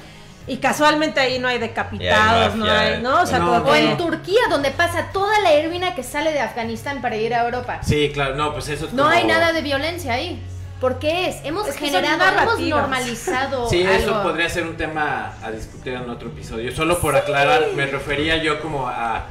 [0.47, 3.21] y casualmente ahí no hay decapitados, no hay, ¿no?
[3.21, 6.03] O sea, no, como no, O que- en Turquía, donde pasa toda la heroína que
[6.03, 7.79] sale de Afganistán para ir a Europa.
[7.81, 10.43] Sí, claro, no, pues eso es No como- hay nada de violencia ahí.
[10.79, 11.43] ¿Por qué es?
[11.45, 16.29] Hemos Es generado, hemos normalizado Sí, eso podría ser un tema a discutir en otro
[16.29, 16.71] episodio.
[16.75, 19.27] Solo por aclarar, me refería yo como a,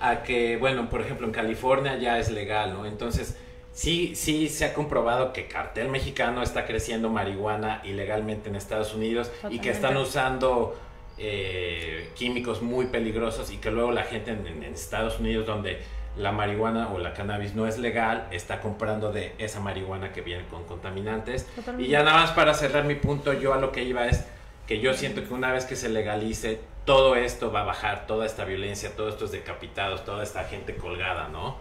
[0.00, 2.86] a que, bueno, por ejemplo, en California ya es legal, ¿no?
[2.86, 3.36] Entonces,
[3.72, 9.30] sí, sí se ha comprobado que cartel mexicano está creciendo marihuana ilegalmente en Estados Unidos
[9.50, 10.78] y que están usando
[11.18, 15.82] eh, químicos muy peligrosos y que luego la gente en, en Estados Unidos donde
[16.16, 20.44] la marihuana o la cannabis no es legal está comprando de esa marihuana que viene
[20.46, 21.44] con contaminantes.
[21.54, 21.86] Totalmente.
[21.88, 24.24] Y ya nada más para cerrar mi punto, yo a lo que iba es
[24.66, 28.24] que yo siento que una vez que se legalice, todo esto va a bajar, toda
[28.26, 31.56] esta violencia, todos estos decapitados, toda esta gente colgada, ¿no?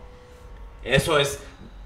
[0.84, 1.40] Eso es,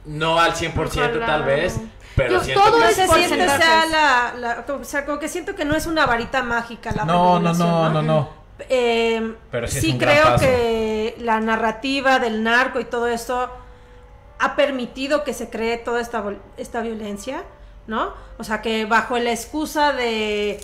[0.06, 1.26] no al 100% Ojalá.
[1.26, 1.80] tal vez,
[2.16, 3.14] pero Yo- siento todo que es se sí.
[3.14, 3.66] siente porcentajes.
[3.66, 7.06] sea la, la- o sea, como que siento que no es una varita mágica la
[7.06, 8.30] No, no, regulación, no, no, no.
[8.68, 10.44] Eh, Pero sí creo paso.
[10.46, 10.89] que
[11.20, 13.50] la narrativa del narco y todo esto
[14.40, 16.24] ha permitido que se cree toda esta,
[16.58, 17.44] esta violencia,
[17.88, 18.14] ¿no?
[18.38, 20.60] O sea, que bajo la excusa de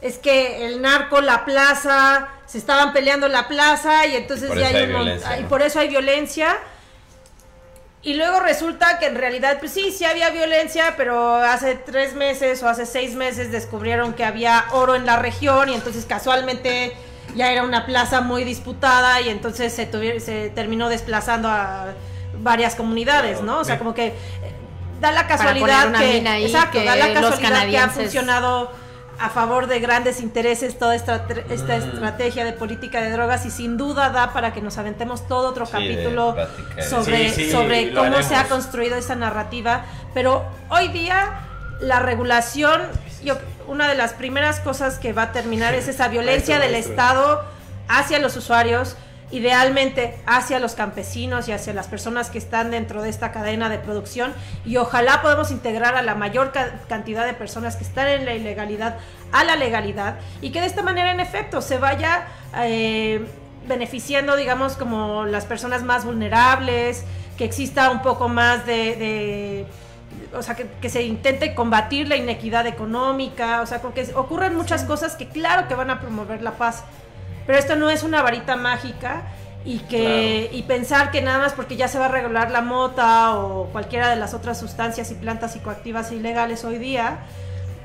[0.00, 4.68] es que el narco, la plaza, se estaban peleando en la plaza y entonces ya
[4.68, 6.56] eso hay violencia, y por eso hay violencia.
[8.00, 12.62] Y luego resulta que en realidad, pues sí, sí había violencia, pero hace tres meses
[12.62, 16.96] o hace seis meses descubrieron que había oro en la región y entonces casualmente
[17.34, 19.88] ya era una plaza muy disputada y entonces se,
[20.20, 21.88] se terminó desplazando a
[22.40, 23.58] varias comunidades, ¿no?
[23.58, 24.14] O sea, como que eh,
[25.00, 28.70] da la casualidad que, mina ahí, exacto, que da la casualidad que ha funcionado
[29.20, 31.82] a favor de grandes intereses toda esta, esta Mm.
[31.82, 35.66] estrategia de política de drogas y sin duda da para que nos aventemos todo otro
[35.66, 36.36] Sí, capítulo
[36.88, 41.40] sobre, Sí, sí, sobre lo cómo se ha construido esa narrativa, pero hoy día
[41.80, 42.82] la regulación,
[43.24, 46.74] yo, una de las primeras cosas que va a terminar es esa violencia del.
[46.92, 47.44] Estado
[47.88, 48.96] hacia los usuarios,
[49.30, 53.78] idealmente hacia los campesinos y hacia las personas que están dentro de esta cadena de
[53.78, 54.32] producción
[54.64, 58.34] y ojalá podamos integrar a la mayor ca- cantidad de personas que están en la
[58.34, 58.96] ilegalidad
[59.32, 62.26] a la legalidad y que de esta manera en efecto se vaya
[62.62, 63.26] eh,
[63.66, 67.04] beneficiando digamos como las personas más vulnerables
[67.36, 69.66] que exista un poco más de, de-
[70.34, 74.56] o sea, que, que se intente combatir la inequidad económica, o sea, como que ocurren
[74.56, 76.84] muchas cosas que claro que van a promover la paz,
[77.46, 79.22] pero esto no es una varita mágica
[79.64, 83.36] y que y pensar que nada más porque ya se va a regular la mota
[83.36, 87.18] o cualquiera de las otras sustancias y plantas psicoactivas ilegales hoy día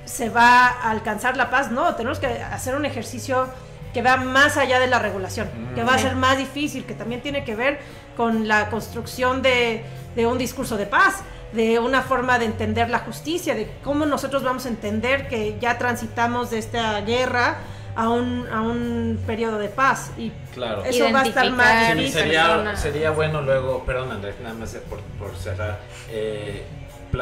[0.06, 3.48] se va a alcanzar la paz, no, tenemos que hacer un ejercicio
[3.94, 7.22] que va más allá de la regulación, que va a ser más difícil, que también
[7.22, 7.80] tiene que ver
[8.18, 11.22] con la construcción de, de un discurso de paz,
[11.54, 15.78] de una forma de entender la justicia, de cómo nosotros vamos a entender que ya
[15.78, 17.58] transitamos de esta guerra
[17.96, 20.12] a un, a un periodo de paz.
[20.18, 20.84] Y Claro.
[20.84, 22.20] eso va a estar más Sí, difícil.
[22.22, 25.80] sería, sería bueno luego, perdón Andrés, nada más por, por cerrar,
[26.10, 26.64] eh,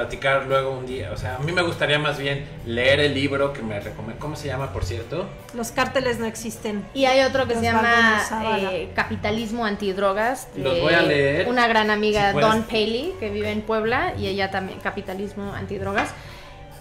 [0.01, 3.51] platicar luego un día, o sea, a mí me gustaría más bien leer el libro
[3.51, 5.27] que me recomendó, ¿cómo se llama por cierto?
[5.53, 6.85] Los cárteles no existen.
[6.93, 10.47] Y hay otro que se Osvaldo llama eh, Capitalismo Antidrogas.
[10.55, 11.49] de Los voy a leer.
[11.49, 12.39] Una gran amiga, Si.
[12.39, 16.09] Dawn Paley, que vive en Puebla, y ella también, Capitalismo Antidrogas.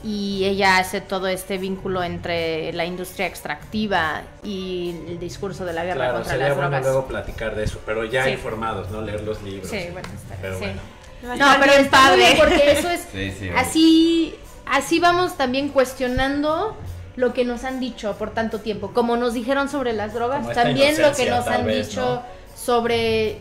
[0.04, 5.82] Y ella hace todo este vínculo entre la industria extractiva y el discurso de la
[5.84, 6.86] guerra Claro, contra sería las bueno drogas.
[6.94, 8.30] luego platicar de eso, pero ya Sí.
[8.30, 9.02] informados, ¿no?
[9.02, 9.68] Leer los libros.
[9.68, 10.60] Sí, bueno, está Pero sí.
[10.60, 10.80] bueno.
[11.22, 12.36] No, pero bien padre.
[12.38, 13.50] porque eso es Sí, sí.
[13.56, 14.34] así
[14.66, 16.76] así vamos también cuestionando
[17.16, 21.00] lo que nos han dicho por tanto tiempo, como nos dijeron sobre las drogas, también
[21.00, 22.22] lo que nos han vez, dicho ¿no?
[22.56, 23.38] sobre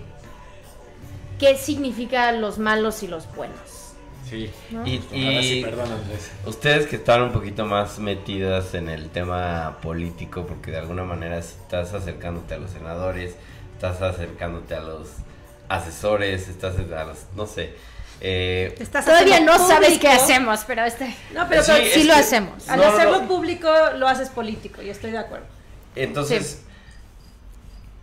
[1.37, 3.57] qué significan los malos y los buenos.
[4.29, 4.51] Sí.
[4.69, 4.85] ¿no?
[4.85, 6.31] Y, sí, y perdón Andrés.
[6.45, 11.37] ustedes que están un poquito más metidas en el tema político, porque de alguna manera
[11.37, 13.35] estás acercándote a los senadores,
[13.73, 15.07] estás acercándote a los
[15.69, 17.73] asesores, estás a los, no sé.
[18.21, 22.67] eh, estás Todavía no sabes qué hacemos, pero este No, pero Sí, lo que- hacemos.
[22.67, 23.27] al No, hacerlo no.
[23.29, 25.45] público lo haces político y estoy de acuerdo.
[25.95, 26.61] Entonces,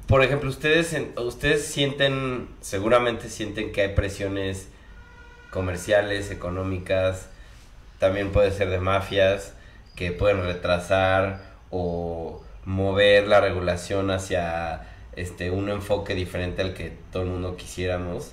[0.06, 4.68] por ejemplo, ustedes ustedes sienten, seguramente sienten que hay presiones
[5.50, 7.26] comerciales, económicas,
[7.98, 9.52] también puede ser de mafias,
[9.96, 14.86] que pueden retrasar o mover la regulación hacia
[15.16, 18.32] este un enfoque diferente al que todo el mundo quisiéramos.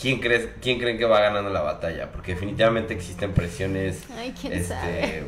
[0.00, 2.10] ¿Quién, crees, ¿Quién creen que va ganando la batalla?
[2.10, 5.24] Porque definitivamente existen presiones Ay, quién este, sabe.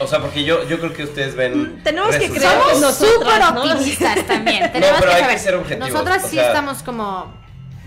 [0.00, 1.76] O sea, porque yo, yo creo que ustedes ven.
[1.76, 3.62] Mm, tenemos que creer nosotras, súper ¿no?
[3.74, 4.72] optimistas también.
[4.72, 5.38] Tenemos pero que hay que saber.
[5.38, 7.32] ser objetivos, Nosotras o sí sea, estamos como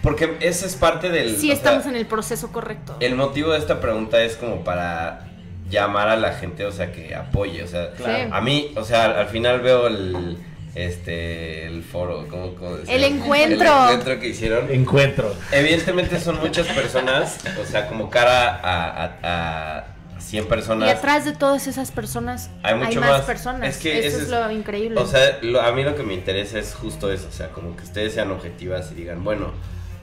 [0.01, 1.35] Porque ese es parte del.
[1.37, 2.95] sí estamos sea, en el proceso correcto.
[3.01, 5.27] El motivo de esta pregunta es como para
[5.69, 7.61] llamar a la gente, o sea, que apoye.
[7.63, 8.33] O sea, Claro.
[8.33, 10.37] a mí, o sea, al, al final veo el.
[10.75, 12.95] Este, el foro, ¿cómo, cómo decía?
[12.95, 13.67] El encuentro.
[13.67, 14.71] El encuentro que hicieron.
[14.71, 15.35] Encuentro.
[15.51, 19.85] Evidentemente son muchas personas, o sea, como cara a, a, a
[20.19, 20.89] 100 Y personas.
[20.89, 23.21] atrás de todas esas personas Hay hay, mucho más, más.
[23.21, 23.69] personas.
[23.69, 24.99] Es que eso es es- lo increíble.
[24.99, 27.75] O sea, lo- a mí lo que me interesa es justo eso, o sea, como
[27.75, 29.51] que ustedes sean objetivas y digan, bueno,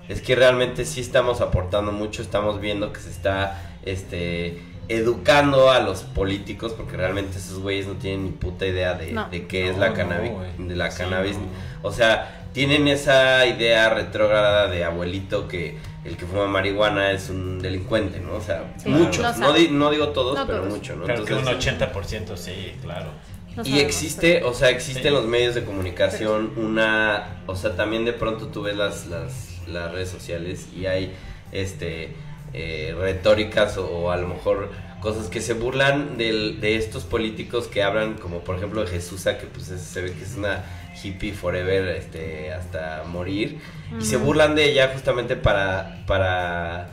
[0.09, 4.63] es que realmente sí estamos aportando mucho, estamos viendo que se está este
[4.95, 9.29] educando a los políticos porque realmente esos güeyes no tienen ni puta idea de, No.
[9.31, 11.45] de qué es la no, cannabis de la Sí, cannabis no.
[11.89, 17.61] o sea tienen esa idea retrógrada de abuelito que el que fuma marihuana es un
[17.63, 19.63] delincuente no o sea Sí, muchos no no, saben.
[19.63, 20.73] di- no digo todos No pero todos.
[20.75, 23.11] muchos no Creo que un Entonces, 80% sí, claro.
[23.57, 23.83] No y sabemos.
[23.83, 25.09] existe, o sea, existe Sí.
[25.09, 29.59] en los medios de comunicación una, o sea, también de pronto tú ves las, las,
[29.67, 31.13] las redes sociales y hay,
[31.51, 32.15] este,
[32.55, 34.71] eh, retóricas o, o a lo mejor
[35.01, 39.39] cosas que se burlan del- de estos políticos que hablan, como por ejemplo de Jesusa,
[39.39, 40.63] que pues es- se ve que es una
[41.03, 43.59] hippie forever, este, hasta morir,
[43.99, 46.89] y se burlan de ella justamente para, para,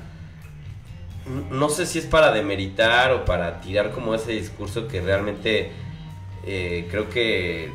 [1.51, 5.72] no sé si es para demeritar o para tirar como ese discurso que realmente
[6.45, 7.70] eh, creo que,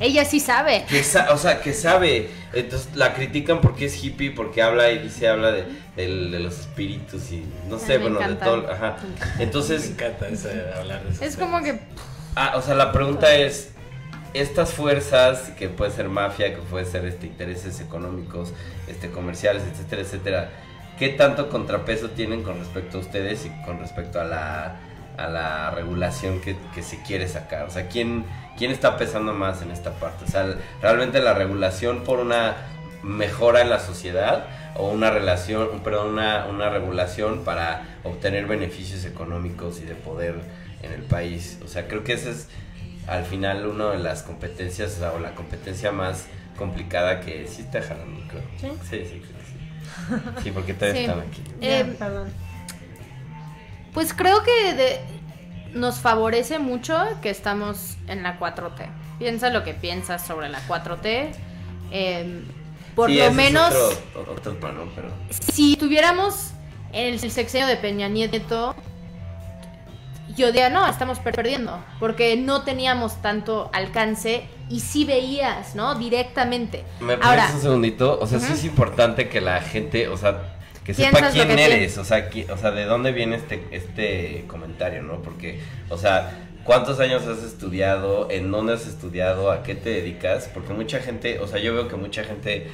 [0.00, 0.84] Ella sí sabe.
[0.88, 2.30] que sa- o sea, que sabe.
[2.52, 5.64] Entonces la critican porque es hippie, porque habla y dice, habla de,
[5.96, 8.70] de los espíritus y no sé, Ay, me bueno, de todo.
[8.70, 8.96] Ajá.
[9.36, 11.80] Me Entonces, encanta ese, hablar de esos Es como temas.
[11.80, 11.86] que
[12.36, 13.70] ah, o sea, la pregunta es,
[14.34, 18.52] estas fuerzas, que puede ser mafia, que puede ser este intereses económicos,
[18.86, 20.50] este comerciales, etcétera, etcétera,
[20.98, 24.80] ¿qué tanto contrapeso tienen con respecto a ustedes y con respecto a la,
[25.18, 27.64] a la regulación que, que se quiere sacar?
[27.66, 28.24] O sea, ¿quién,
[28.56, 30.24] ¿quién está pesando más en esta parte?
[30.24, 30.46] O sea,
[30.80, 32.56] ¿realmente la regulación por una
[33.02, 34.46] mejora en la sociedad
[34.76, 40.36] o una relación, perdón, una, una regulación para obtener beneficios económicos y de poder
[40.82, 41.58] en el país?
[41.64, 42.48] O sea, creo que ese es
[43.06, 47.62] al final una de las competencias o, sea, o la competencia más complicada que sí
[47.62, 48.42] está jalando, creo.
[48.60, 48.68] ¿Sí?
[48.82, 50.42] Sí, sí, creo que sí.
[50.44, 51.06] Sí, porque todavía Sí.
[51.06, 51.42] están aquí.
[51.60, 52.28] Eh, perdón.
[53.94, 55.00] Pues creo que de-
[55.74, 58.88] nos favorece mucho que estamos en la 4T.
[59.18, 61.32] Piensa lo que piensas sobre la 4T.
[61.90, 62.42] eh,
[62.94, 63.72] por Sí, lo menos,
[64.16, 65.08] otro, otro plano, pero...
[65.52, 66.50] si tuviéramos
[66.92, 68.74] el sexenio de Peña Nieto,
[70.36, 75.94] yo diría, no, estamos per- perdiendo, porque no teníamos tanto alcance y sí veías, ¿no?
[75.94, 76.84] Directamente.
[77.00, 78.18] ¿Me Ahora, un segundito?
[78.20, 78.54] O sea, sí Ujú.
[78.54, 80.57] es importante que la gente, o sea,
[80.88, 84.44] que sepa quién que eres, o sea, qui- o sea, de dónde viene este, este
[84.46, 85.20] comentario, ¿no?
[85.22, 85.60] Porque,
[85.90, 88.28] o sea, ¿cuántos años has estudiado?
[88.30, 89.50] ¿En dónde has estudiado?
[89.50, 90.48] ¿A qué te dedicas?
[90.52, 92.68] Porque mucha gente, o sea, yo veo que mucha gente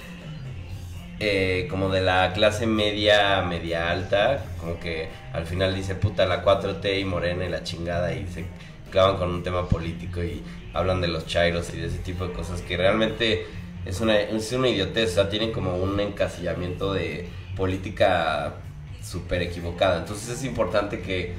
[1.21, 6.43] eh, como de la clase media, media alta, como que al final dice, puta, la
[6.45, 8.45] 4T y Morena y la chingada y se
[8.91, 10.43] clavan con un tema político y
[10.73, 13.47] hablan de los chairos y de ese tipo de cosas que realmente
[13.85, 18.55] es una, es una idiotez, o sea, tienen como un encasillamiento de política
[19.03, 19.99] súper equivocada.
[19.99, 21.35] Entonces es importante que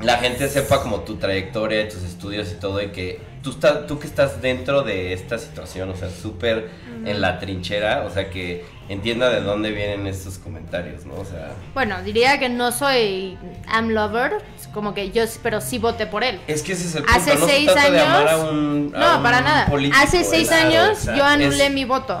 [0.00, 3.98] la gente sepa como tu trayectoria, tus estudios y todo, y que tú, estás tú
[4.00, 6.70] que estás dentro de esta situación, o sea, súper
[7.04, 11.14] en la trinchera, o sea, que entienda de dónde vienen estos comentarios, ¿no?
[11.14, 13.38] O sea, bueno, diría que no soy
[13.68, 14.32] am lover,
[14.74, 16.40] como que yo, pero sí voté por él.
[16.48, 18.36] es que ese es el punto, Hace no seis se trata de años- amar a
[18.38, 19.66] un a No, un para nada.
[19.66, 22.20] político, Hace seis años yo anulé Es- mi voto.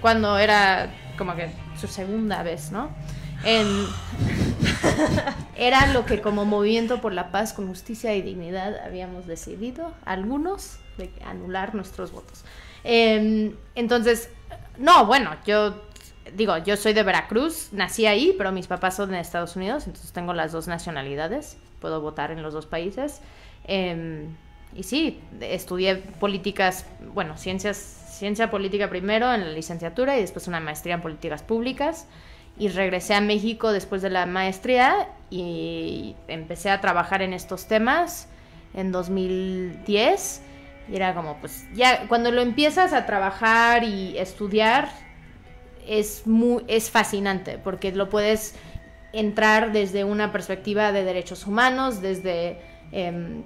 [0.00, 1.48] Cuando era como que
[1.86, 2.90] segunda vez, ¿no?
[5.56, 10.78] Era lo que como Movimiento por la Paz con Justicia y Dignidad habíamos decidido, algunos,
[10.98, 12.44] de anular nuestros votos.
[12.84, 14.30] Em, entonces,
[14.78, 15.82] no, bueno, yo
[16.34, 20.12] digo, yo soy de Veracruz, nací ahí, pero mis papás son de Estados Unidos, entonces
[20.12, 23.20] tengo las dos nacionalidades, puedo votar en los dos países.
[23.64, 24.34] Em,
[24.74, 30.60] y sí, estudié políticas, bueno, ciencias, ciencia política primero en la licenciatura y después una
[30.60, 32.06] maestría en políticas públicas.
[32.58, 38.28] Y regresé a México después de la maestría y empecé a trabajar en estos temas
[38.74, 40.42] en 2010.
[40.88, 44.88] Y era como, pues, ya cuando lo empiezas a trabajar y estudiar,
[45.86, 48.54] es, muy, es fascinante porque lo puedes
[49.12, 52.60] entrar desde una perspectiva de derechos humanos, desde
[52.92, 53.42] em,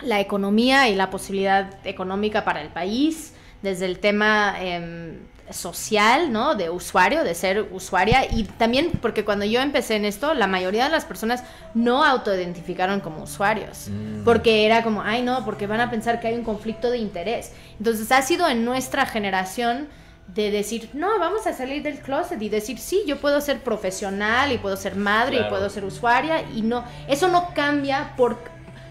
[0.00, 3.33] la economía y la posibilidad económica para el país,
[3.64, 5.16] desde el tema em,
[5.50, 6.54] social, ¿no?
[6.54, 8.30] De usuario, de ser usuaria.
[8.30, 11.42] Y también porque cuando yo empecé en esto, la mayoría de las personas
[11.74, 13.88] no autoidentificaron como usuarios.
[13.88, 14.22] Mm.
[14.24, 17.52] Porque era como, ay no, porque van a pensar que hay un conflicto de interés.
[17.78, 19.88] Entonces ha sido en nuestra generación
[20.28, 24.52] de decir, no, vamos a salir del closet y decir, sí, yo puedo ser profesional
[24.52, 28.38] y puedo ser madre y puedo ser usuaria y no, eso no cambia por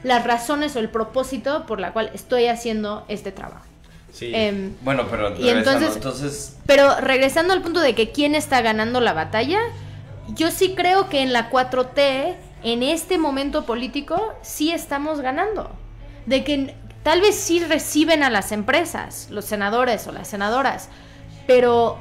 [0.03, 3.72] las razones o el propósito por la cual estoy haciendo este trabajo.
[4.13, 4.31] Sí.
[4.33, 9.01] Em, Bueno, pero Y entonces- entonces pero regresando al punto de que quién está ganando
[9.01, 9.59] la batalla,
[10.29, 15.71] yo sí creo que en la 4T, en este momento político, sí estamos ganando.
[16.27, 20.89] De que tal vez sí reciben a las empresas, los senadores o las senadoras,
[21.47, 21.97] pero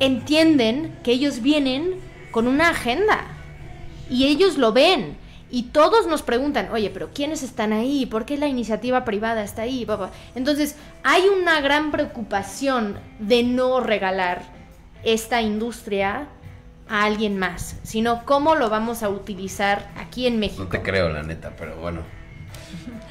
[0.00, 1.94] entienden que ellos vienen
[2.30, 3.24] con una agenda
[4.10, 5.16] y ellos lo ven.
[5.54, 8.06] Y todos nos preguntan, oye, pero ¿quiénes están ahí?
[8.06, 9.86] ¿Por qué la iniciativa privada está ahí?
[10.34, 10.74] Entonces,
[11.04, 14.42] hay una gran preocupación de no regalar
[15.04, 16.26] esta industria
[16.88, 20.64] a alguien más, sino cómo lo vamos a utilizar aquí en México.
[20.64, 22.00] No te creo, la neta, pero bueno.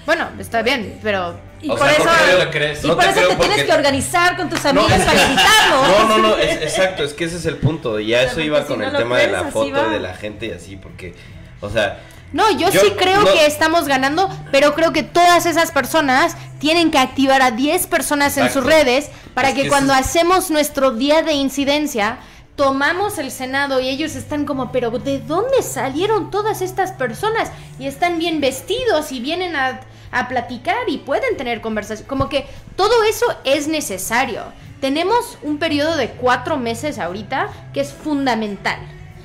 [0.05, 3.71] Bueno, está bien, pero Y O por sea, eso, No por te eso tienes que
[3.71, 5.29] organizar con tus amigos es para.
[5.69, 8.01] No, no, no, es- exacto, es que ese es el punto.
[8.01, 10.13] Y ya Pero eso iba si con no el tema de la foto de la
[10.13, 11.15] gente y así, porque,
[11.61, 12.01] o sea,
[12.33, 16.35] No, yo, Yo- sí creo no- que estamos ganando, pero creo que todas esas personas
[16.59, 20.49] tienen que activar a 10 personas en sus redes para Es que, que cuando hacemos
[20.49, 22.17] nuestro día de incidencia,
[22.55, 27.51] tomamos el Senado y ellos están como, pero ¿de dónde salieron todas estas personas?
[27.79, 29.81] Y están bien vestidos y vienen a,
[30.11, 32.07] a platicar y pueden tener conversación.
[32.07, 34.43] Como que todo eso es necesario.
[34.81, 38.79] Tenemos un periodo de cuatro meses ahorita que es fundamental.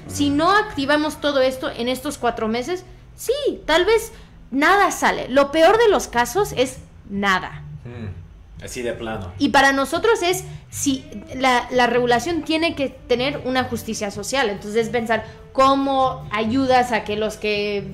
[0.06, 2.84] Si no activamos todo esto en estos cuatro meses,
[3.18, 4.12] sí, tal vez
[4.50, 5.28] nada sale.
[5.28, 6.78] Lo peor de los casos es
[7.10, 7.62] nada.
[7.84, 9.32] Mm, Así de plano.
[9.38, 11.04] Y para nosotros es si
[11.34, 14.48] la, la regulación tiene que tener una justicia social.
[14.48, 17.84] Entonces pensar cómo ayudas a que los que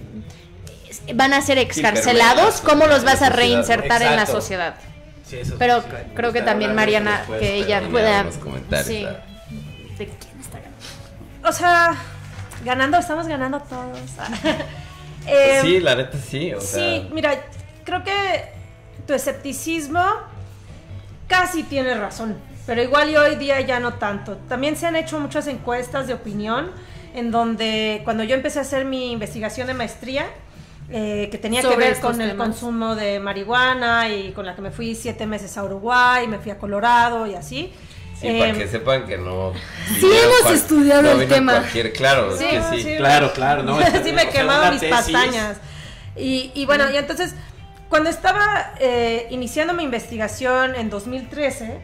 [1.15, 4.77] van a ser excarcelados, cómo los vas a reinsertar en la sociedad.
[5.27, 5.89] Sí, eso Pero sí.
[6.15, 8.27] creo que también Mariana, después, que ella pueda...
[8.85, 9.07] Sí.
[9.99, 11.49] ¿De quién está ganando?
[11.49, 11.95] O sea,
[12.65, 13.99] ganando, estamos ganando todos.
[15.27, 17.45] Eh, sí, la neta sí, o sea, Sí, mira,
[17.85, 18.45] creo que
[19.07, 20.03] tu escepticismo
[21.29, 24.37] casi tiene razón, pero igual y hoy día ya no tanto.
[24.49, 26.71] También se han hecho muchas encuestas de opinión
[27.15, 30.27] en donde cuando yo empecé a hacer mi investigación de maestría,
[30.91, 34.71] eh, que tenía que ver con el consumo de marihuana y con la que me
[34.71, 37.73] fui siete meses a Uruguay, me fui a Colorado y así.
[38.25, 39.53] Sí, Eh, para que sepan que no.
[40.01, 41.53] Sí hemos estudiado no el tema.
[41.61, 42.83] Cualquier, claro, Sí, es que sí.
[42.83, 42.97] sí.
[42.97, 43.77] Claro, claro, ¿no?
[43.79, 44.97] sí me O sea, quemaba una mis tesis.
[44.97, 45.57] pestañas.
[46.17, 47.35] Y, y bueno, y entonces,
[47.89, 51.81] cuando estaba eh, iniciando mi investigación en 2013,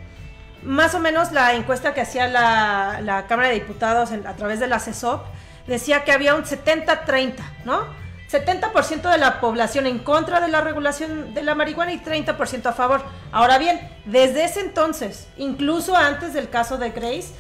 [0.63, 4.61] más o menos la encuesta que hacía la, la Cámara de Diputados en- a través
[4.61, 5.25] de la CESOP
[5.67, 7.35] decía que había un 70-30,
[7.65, 7.87] ¿no?
[8.31, 12.73] 70% de la población en contra de la regulación de la marihuana y 30% a
[12.73, 13.03] favor.
[13.33, 17.35] Ahora bien, desde ese entonces, incluso antes del caso de Grace,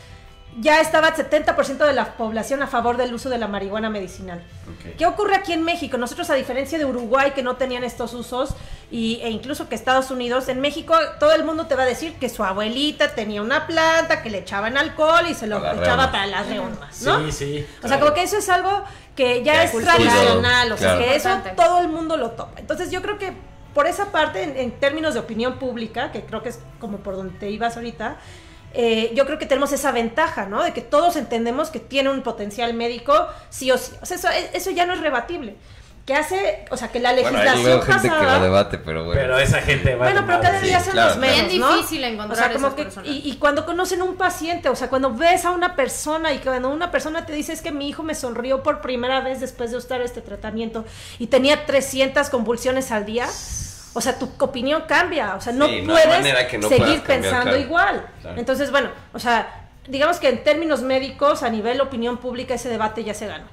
[0.58, 4.42] ya estaba el 70% de la población a favor del uso de la marihuana medicinal.
[4.98, 5.96] ¿Qué ocurre aquí en México?
[5.96, 8.54] Nosotros, a diferencia de Uruguay, que no tenían estos usos,
[8.90, 12.14] y, e incluso que Estados Unidos, en México todo el mundo te va a decir
[12.14, 16.10] que su abuelita tenía una planta, que le echaban alcohol y se lo Para echaba
[16.10, 17.24] para las reumas, ¿no?
[17.26, 17.66] Sí, sí.
[17.84, 18.82] O sea, como que eso es algo
[19.14, 21.04] que ya Ya es tradicional, o sea, Claro.
[21.04, 22.58] que eso todo el mundo lo topa.
[22.58, 23.32] Entonces yo creo que
[23.74, 27.14] por esa parte, en, en términos de opinión pública, que creo que es como por
[27.16, 28.16] donde te ibas ahorita,
[28.74, 30.62] eh, yo creo que tenemos esa ventaja, ¿no?
[30.62, 33.92] De que todos entendemos que tiene un potencial médico, sí o sí.
[34.02, 35.56] O sea, eso, eso ya no es rebatible.
[36.06, 38.38] Que hace, o sea, que la Bueno, legislación hay luego gente que pasada...
[38.38, 39.20] lo debate, pero bueno.
[39.20, 41.76] Pero esa gente va Bueno, pero cada Sí, día son claro, los menos, Bien ¿no?
[41.76, 43.10] difícil encontrar o sea, como esas que, personas.
[43.10, 46.70] y, y cuando conocen un paciente, o sea, cuando ves a una persona y cuando
[46.70, 49.76] una persona te dice es que mi hijo me sonrió por primera vez después de
[49.76, 50.84] usar este tratamiento
[51.18, 53.28] y tenía 300 convulsiones al día,
[53.92, 57.58] o sea, tu opinión cambia, o sea, no Sí, puedes no seguir pensando claro.
[57.58, 58.06] igual.
[58.20, 58.38] Claro.
[58.38, 63.02] Entonces, bueno, o sea, digamos que en términos médicos, a nivel opinión pública, ese debate
[63.04, 63.46] ya se ganó.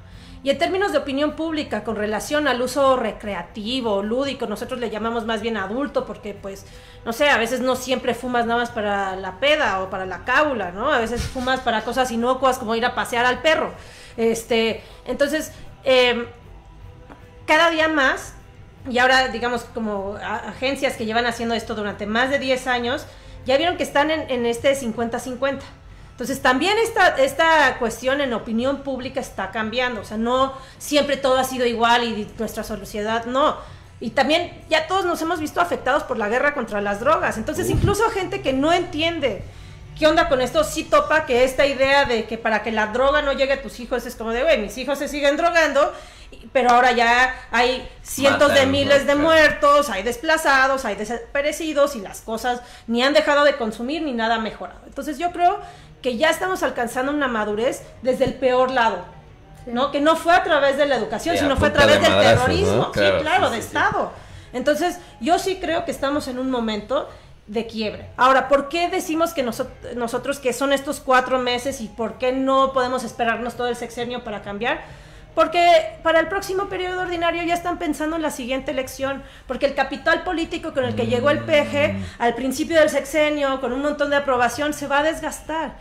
[0.43, 5.25] Y en términos de opinión pública, con relación al uso recreativo, lúdico, nosotros le llamamos
[5.25, 6.65] más bien adulto, porque pues,
[7.03, 10.23] no sé, a veces no siempre fumas nada más para la peda o para la
[10.23, 10.93] cábula, ¿no?
[10.93, 13.73] A veces fumas para cosas inocuas como ir a pasear al perro.
[14.15, 15.51] Este, entonces,
[15.83, 16.27] em,
[17.47, 18.35] cada día más,
[18.89, 23.05] y ahora digamos como agencias que llevan haciendo esto durante más de 10 años,
[23.45, 25.59] ya vieron que están en, en este 50-50.
[26.17, 31.37] Entonces también esta, esta cuestión en opinión pública está cambiando, o sea, no siempre todo
[31.37, 33.55] ha sido igual y nuestra sociedad no.
[33.99, 37.69] Y también ya todos nos hemos visto afectados por la guerra contra las drogas, entonces
[37.69, 39.43] incluso gente que no entiende
[39.97, 43.21] qué onda con esto, sí topa que esta idea de que para que la droga
[43.21, 45.93] no llegue a tus hijos es como de, güey, mis hijos se siguen drogando,
[46.53, 52.21] pero ahora ya hay cientos de miles de muertos, hay desplazados, hay desaparecidos y las
[52.21, 54.79] cosas ni han dejado de consumir ni nada ha mejorado.
[54.87, 55.59] Entonces yo creo
[56.01, 59.05] que ya estamos alcanzando una madurez desde el peor lado,
[59.65, 59.91] ¿no?
[59.91, 62.11] Que no fue a través de la educación, Sí, sino fue a de través del
[62.11, 62.93] madrazos, terrorismo, ¿no?
[62.93, 63.77] sí, Claro, sí, de sí, sí.
[63.77, 64.11] Estado.
[64.53, 67.09] Entonces, yo sí creo que estamos en un momento
[67.47, 68.09] de quiebre.
[68.17, 72.31] Ahora, ¿por qué decimos que noso- nosotros que son estos cuatro meses y por qué
[72.31, 74.81] no podemos esperarnos todo el sexenio para cambiar?
[75.37, 79.75] Porque para el próximo periodo ordinario ya están pensando en la siguiente elección, porque el
[79.75, 84.09] capital político con el que llegó el PG al principio del sexenio, con un montón
[84.09, 85.73] de aprobación, se va a desgastar.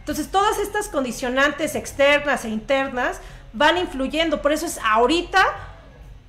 [0.00, 3.20] Entonces, todas estas condicionantes externas e internas
[3.52, 4.42] van influyendo.
[4.42, 5.44] Por eso es ahorita,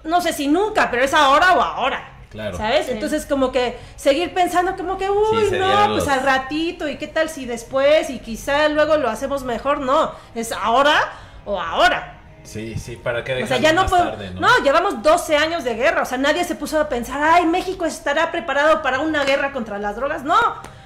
[0.03, 2.07] no sé si nunca, pero es ahora o ahora.
[2.29, 2.55] Claro.
[2.55, 2.85] ¿Sabes?
[2.85, 2.91] Sí.
[2.91, 7.29] Entonces, como que seguir pensando, como que, uy, no, pues al ratito, y qué tal
[7.29, 9.79] si después, y quizá luego lo hacemos mejor.
[9.79, 11.13] No, es ahora
[11.45, 12.11] o ahora.
[12.45, 14.11] Sí, sí, para que O sea, ya no podemos.
[14.11, 14.47] tarde, ¿no?
[14.63, 16.03] llevamos 12 años de guerra.
[16.03, 19.77] O sea, nadie se puso a pensar, ay, México estará preparado para una guerra contra
[19.79, 20.23] las drogas.
[20.23, 20.35] No,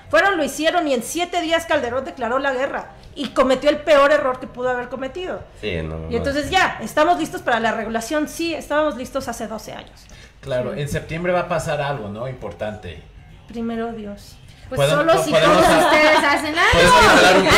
[0.10, 4.12] fueron, lo hicieron y en siete días Calderón declaró la guerra y cometió el peor
[4.12, 5.44] error que pudo haber cometido.
[5.62, 6.10] Sí, no.
[6.10, 8.28] Y entonces ya, ¿estamos listos para la regulación?
[8.28, 10.06] Sí, estábamos listos hace 12 años.
[10.42, 12.28] Claro, en septiembre va a pasar algo, ¿no?
[12.28, 13.04] Importante.
[13.48, 14.38] Primero Dios.
[14.70, 16.98] Pues solo si todos ustedes hacen algo.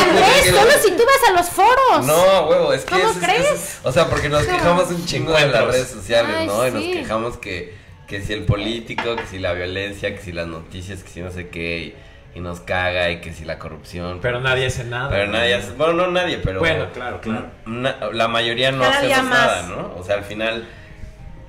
[0.09, 2.05] Andrés, solo si tú vas a los foros.
[2.05, 3.51] No, huevo, es que ¿Cómo es- crees?
[3.51, 6.67] es- o sea, porque nos quejamos un chingo de las redes sociales, Ay, ¿no?
[6.67, 7.75] Y nos quejamos que,
[8.07, 11.31] que si el político, que si la violencia, que si las noticias, que si no
[11.31, 11.95] sé qué,
[12.33, 14.19] y, y nos caga, y que si la corrupción.
[14.21, 15.09] Pero nadie hace nada.
[15.09, 17.47] Pero nadie hace, bueno, no nadie, pero Bueno, claro, claro.
[17.65, 19.31] na- la mayoría no Cada hacemos día más.
[19.31, 19.95] nada, ¿no?
[19.97, 20.65] O sea, al final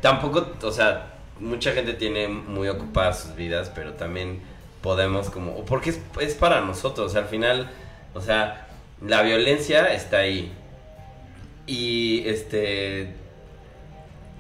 [0.01, 4.43] tampoco, o sea, mucha gente tiene muy ocupadas sus vidas, pero también
[4.83, 7.71] podemos como, porque es, es para nosotros, o sea, al final,
[8.15, 8.67] o sea,
[9.01, 10.53] la violencia está ahí.
[11.67, 13.15] Y este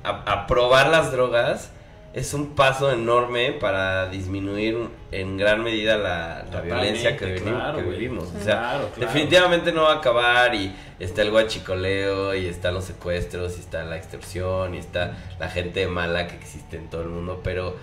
[0.04, 1.70] aprobar las drogas
[2.14, 4.76] es un paso enorme para disminuir
[5.12, 8.24] en gran medida la, la violencia que, claro, vivimos.
[8.38, 9.12] O sea, Claro, claro.
[9.12, 13.84] definitivamente no va a acabar y está el guachicoleo y están los secuestros y está
[13.84, 17.76] la extorsión y está la gente mala que existe en todo el mundo, pero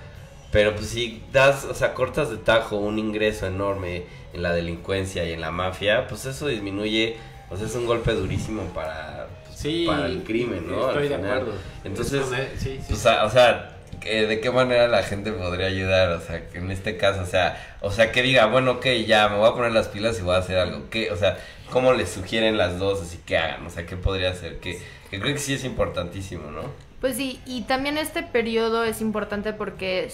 [0.51, 4.03] pero pues si das, o sea, cortas de tajo un ingreso enorme
[4.33, 7.17] en la delincuencia y en la mafia, pues eso disminuye,
[7.49, 10.87] o sea, es un golpe durísimo para pues, Sí, para el crimen, ¿no?
[10.87, 11.37] Estoy Al de final.
[11.39, 11.53] acuerdo.
[11.83, 12.85] Entonces, Es sí, sí.
[12.87, 16.11] pues, o sea, ¿de qué manera la gente podría ayudar?
[16.11, 19.27] O sea, que en este caso, o sea, o sea, que diga, bueno, ok, ya
[19.29, 20.89] me voy a poner las pilas y voy a hacer algo.
[20.89, 21.11] ¿Qué?
[21.11, 21.37] O sea,
[21.71, 23.65] ¿cómo les sugieren las dos así que hagan?
[23.65, 24.59] O sea, ¿qué podría hacer?
[24.59, 24.79] Que,
[25.11, 26.61] que creo que sí es importantísimo, ¿no?
[27.01, 30.11] Pues sí, y también este periodo es importante porque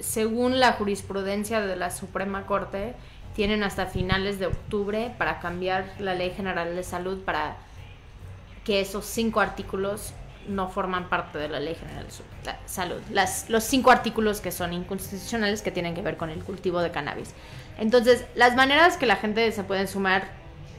[0.00, 2.94] según la jurisprudencia de la Suprema Corte,
[3.34, 7.56] tienen hasta finales de octubre para cambiar la Ley General de Salud para
[8.64, 10.12] que esos cinco artículos
[10.48, 13.00] no forman parte de la Ley General de Salud.
[13.12, 16.90] Las, los cinco artículos que son inconstitucionales que tienen que ver con el cultivo de
[16.90, 17.34] cannabis.
[17.78, 20.24] Entonces, las maneras que la gente se puede sumar,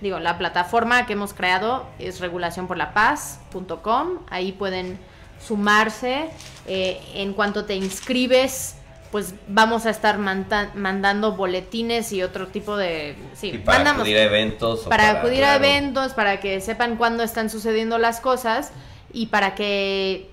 [0.02, 4.20] digo, la plataforma que hemos creado es regulacionporlapaz.com.
[4.30, 5.00] Ahí pueden
[5.46, 6.30] sumarse.
[6.68, 8.76] Eh, en cuanto te inscribes,
[9.12, 13.16] pues vamos a estar mandando boletines y otro tipo de...
[13.34, 14.86] Sí, Y para mandamos- acudir a eventos.
[14.86, 18.72] o para acudir a eventos, para que sepan cuándo están sucediendo las cosas
[19.12, 20.30] y para que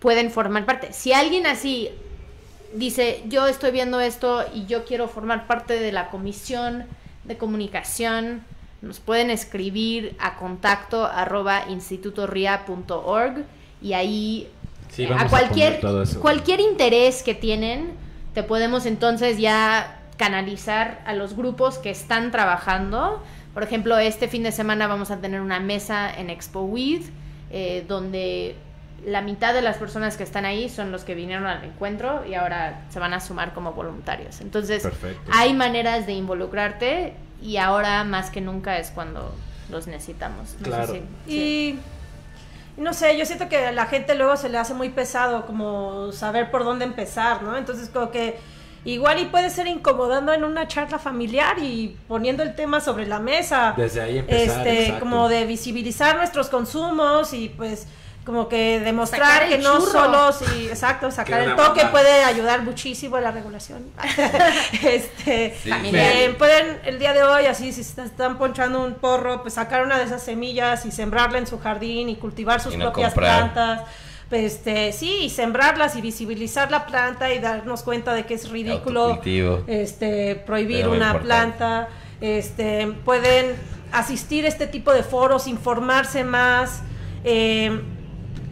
[0.00, 0.92] pueden formar parte.
[0.92, 1.90] Si alguien así
[2.74, 6.86] dice, yo estoy viendo esto y yo quiero formar parte de la comisión
[7.22, 8.42] de comunicación,
[8.82, 13.44] nos pueden escribir a contacto arroba institutoria.org
[13.82, 14.48] y ahí
[14.90, 16.20] Sí, eh, vamos a a cualquier, poner todo eso.
[16.20, 17.92] cualquier interés que tienen,
[18.34, 23.22] te podemos entonces ya canalizar a los grupos que están trabajando.
[23.54, 27.02] Por ejemplo, este fin de semana vamos a tener una mesa en Expo Weed,
[27.50, 28.54] eh, donde
[29.06, 32.34] la mitad de las personas que están ahí son los que vinieron al encuentro y
[32.34, 34.40] ahora se van a sumar como voluntarios.
[34.42, 35.30] Entonces, Perfecto.
[35.34, 39.34] hay maneras de involucrarte y ahora más que nunca es cuando
[39.70, 40.50] los necesitamos.
[40.58, 40.92] No sé Claro.
[40.92, 41.34] si- sí.
[41.34, 41.78] Y y
[42.80, 46.12] no sé, yo siento que a la gente luego se le hace muy pesado como
[46.12, 47.56] saber por dónde empezar, ¿no?
[47.56, 48.38] Entonces como que
[48.86, 53.18] igual y puede ser incomodando en una charla familiar y poniendo el tema sobre la
[53.20, 53.74] mesa.
[53.76, 55.00] Desde ahí empezar, Este, exacto.
[55.00, 57.86] como de visibilizar nuestros consumos y pues
[58.24, 59.90] como que demostrar Sacar que no churro.
[59.92, 63.84] solo sí, exacto, sacar el toque puede ayudar muchísimo a la regulación.
[64.82, 65.70] este, Sí.
[65.72, 69.82] eh, pueden el día de hoy, así, si se están ponchando un porro, pues sacar
[69.84, 73.14] una de esas semillas y sembrarla en su jardín y cultivar sus Y no propias
[73.14, 73.52] comprar.
[73.52, 73.88] plantas.
[74.28, 78.48] Pues, este, sí, y sembrarlas y visibilizar la planta y darnos cuenta de que es
[78.48, 79.20] ridículo
[79.66, 81.26] este, prohibir una importante.
[81.26, 81.88] planta.
[82.20, 83.56] Este, pueden
[83.92, 86.82] asistir a este tipo de foros, informarse más.
[87.24, 87.80] eh,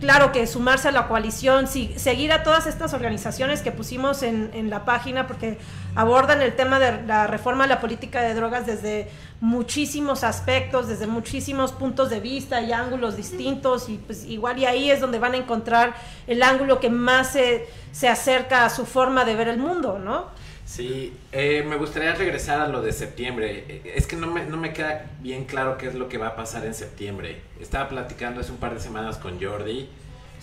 [0.00, 4.50] claro que sumarse a la coalición, si- seguir a todas estas organizaciones que pusimos en,
[4.54, 5.58] en la página porque
[5.94, 9.10] abordan el tema de la reforma a la política de drogas desde
[9.40, 14.90] muchísimos aspectos, desde muchísimos puntos de vista y ángulos distintos y pues igual y ahí
[14.90, 15.94] es donde van a encontrar
[16.26, 20.26] el ángulo que más se, se acerca a su forma de ver el mundo, ¿no?
[20.68, 23.64] Sí, eh, me gustaría regresar a lo de septiembre.
[23.68, 26.28] Eh, Es que no me, no me queda bien claro qué es lo que va
[26.28, 27.40] a pasar en septiembre.
[27.58, 29.88] Estaba platicando hace un par de semanas con Jordi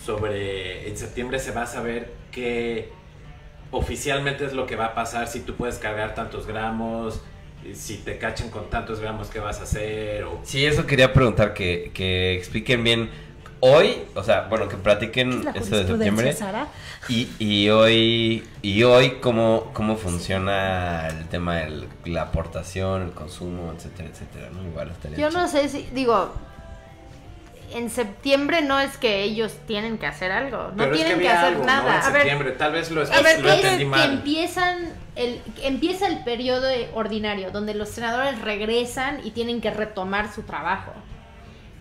[0.03, 2.89] sobre en septiembre se va a saber qué
[3.71, 7.21] oficialmente es lo que va a pasar, si tú puedes cargar tantos gramos,
[7.73, 10.23] si te cachan con tantos gramos, ¿qué vas a hacer?
[10.25, 10.39] O...
[10.43, 13.09] Sí, eso quería preguntar, que, que expliquen bien
[13.65, 16.33] hoy, o sea, bueno, que platiquen La esto de septiembre.
[16.33, 16.67] Sara.
[17.09, 23.73] Y, y hoy, y hoy cómo, cómo funciona el tema de la aportación, el consumo,
[23.75, 24.63] etcétera, etcétera, ¿no?
[24.67, 26.33] Igual estaría Yo no sé si, digo,
[27.73, 31.27] en septiembre no es que ellos tienen que hacer algo, no Pero es tienen que,
[31.27, 31.65] había hacer algo, ¿no?
[31.67, 31.95] nada.
[31.95, 34.11] En A ver, septiembre, tal vez lo, Es lo que, entendí que mal.
[34.13, 40.31] empiezan el, que empieza el periodo ordinario donde los senadores regresan y tienen que retomar
[40.33, 40.93] su trabajo.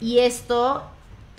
[0.01, 0.91] Y esto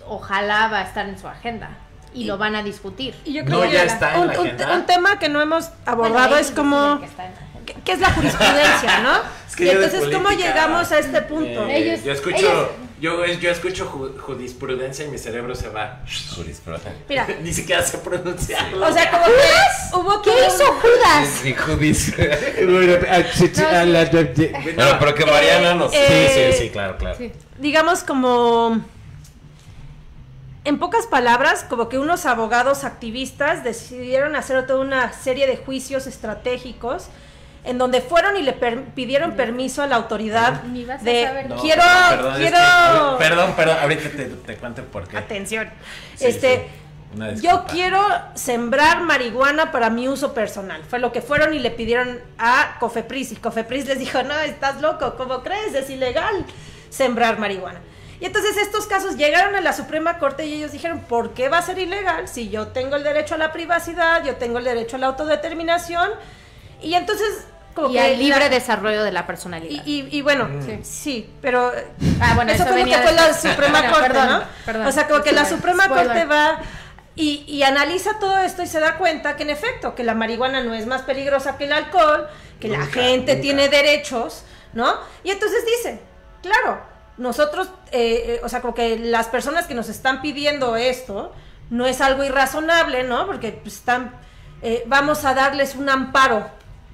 [0.07, 1.69] ojalá va a estar en su agenda
[2.13, 3.13] y lo van a discutir.
[3.25, 4.73] Y yo No, creo ya que está en un, la un- agenda.
[4.75, 7.01] un tema que no hemos abordado Bueno, es como.
[7.83, 9.11] ¿qué, es la jurisprudencia, no?
[9.49, 11.67] Es que y entonces cómo llegamos a este punto.
[11.67, 12.69] eh, Ellos- yo escucho, ellos-
[13.01, 15.99] yo, yo escucho ju- jurisprudencia y mi cerebro se va.
[16.35, 16.93] Jurisprudencia.
[17.09, 18.85] Mira, Ni siquiera sé pronunciarlo.
[18.87, 21.27] o sea, como que hubo ¿Qué todo hizo Judas?
[21.41, 22.13] Sí, judis.
[22.17, 22.97] Bueno,
[24.75, 25.93] Bueno, pero que Mariana nos...
[25.93, 27.17] eh, Sí, sí, sí, claro, claro.
[27.17, 27.31] Sí.
[27.59, 28.79] digamos como
[30.65, 36.07] en pocas palabras, como que unos abogados activistas decidieron hacer toda una serie de juicios
[36.07, 37.07] estratégicos
[37.63, 41.23] en donde fueron y le per- pidieron permiso a la autoridad Ni vas a de
[41.25, 41.49] saber.
[41.49, 45.17] No, quiero perdón, es quiero que- a perdón, perdón, ahorita te, te cuento por qué.
[45.17, 45.69] atención.
[46.15, 46.69] Sí, este
[47.37, 47.99] sí, yo quiero
[48.35, 50.83] sembrar marihuana para mi uso personal.
[50.87, 53.31] Fue lo que fueron y le pidieron a Cofepris.
[53.31, 55.73] Y Cofepris les dijo, no, estás loco, ¿cómo crees?
[55.73, 56.45] Es ilegal
[56.89, 57.79] sembrar marihuana.
[58.19, 61.57] Y entonces estos casos llegaron a la Suprema Corte y ellos dijeron, ¿por qué va
[61.57, 64.95] a ser ilegal si yo tengo el derecho a la privacidad, yo tengo el derecho
[64.95, 66.09] a la autodeterminación?
[66.81, 67.27] Y entonces...
[67.73, 69.83] Como Y que al libre la- desarrollo de la personalidad.
[69.85, 70.83] y, y- y bueno, Mm.
[70.83, 71.73] sí, pero
[72.21, 73.33] Ah, bueno, eso, eso venía que fue la.
[73.33, 74.43] Suprema Bueno, Corte, perdón, ¿no?
[74.65, 74.87] perdón.
[74.87, 76.05] o sea, como que la Suprema spoiler.
[76.07, 76.59] Corte va
[77.15, 80.63] y, y analiza todo esto y se da cuenta que en efecto, que la marihuana
[80.63, 82.29] no es más peligrosa que el alcohol,
[82.61, 83.41] que la gente nunca.
[83.41, 84.95] tiene derechos, ¿no?
[85.25, 85.99] Y entonces dice,
[86.41, 86.79] claro,
[87.17, 91.33] nosotros, eh, eh, o sea, como que las personas que nos están pidiendo esto,
[91.69, 93.25] no es algo irrazonable, ¿no?
[93.25, 94.13] Porque pues, están,
[94.61, 96.47] eh, vamos a darles un amparo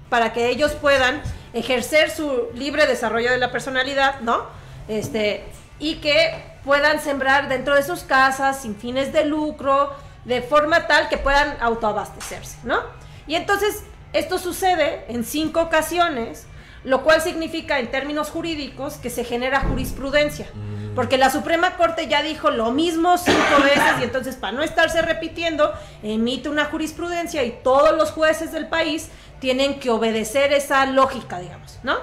[0.10, 1.22] para que ellos puedan
[1.54, 4.46] ejercer su libre desarrollo de la personalidad, ¿no?
[4.88, 5.44] Este,
[5.80, 9.94] y que puedan sembrar dentro de sus casas sin fines de lucro,
[10.26, 12.80] de forma tal que puedan autoabastecerse, ¿no?
[13.26, 13.84] Y entonces
[14.14, 16.46] esto sucede en cinco ocasiones,
[16.84, 20.48] lo cual significa en términos jurídicos que se genera jurisprudencia,
[20.96, 25.02] porque la Suprema Corte ya dijo lo mismo cinco veces y entonces para no estarse
[25.02, 29.10] repitiendo, emite una jurisprudencia y todos los jueces del país
[29.40, 31.98] tienen que obedecer esa lógica, digamos, ¿no?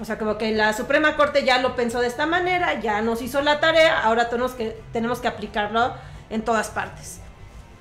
[0.00, 3.20] O sea, como que la Suprema Corte ya lo pensó de esta manera, ya nos
[3.20, 5.92] hizo la tarea, ahora tenemos que, tenemos que aplicarlo
[6.30, 7.20] en todas partes.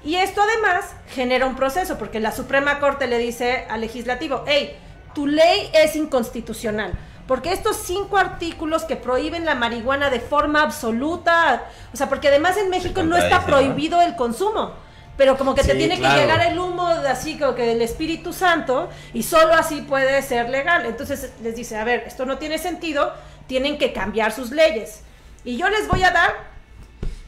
[0.04, 4.78] Y esto además genera un proceso, porque la Suprema Corte le dice al legislativo, hey,
[5.20, 6.94] tu ley es inconstitucional,
[7.28, 12.56] porque estos cinco artículos que prohíben la marihuana de forma absoluta, o sea, porque además
[12.56, 14.72] en México no está prohibido el consumo,
[15.18, 16.16] pero como que te tiene claro.
[16.16, 20.22] que llegar el humo de así como que del Espíritu Santo y solo así puede
[20.22, 20.86] ser legal.
[20.86, 23.12] Entonces les dice, a ver, esto no tiene sentido,
[23.48, 25.02] tienen que cambiar sus leyes.
[25.44, 26.34] Y yo les voy a dar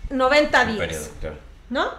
[0.10, 1.12] 90 días.
[1.70, 1.92] ¿no?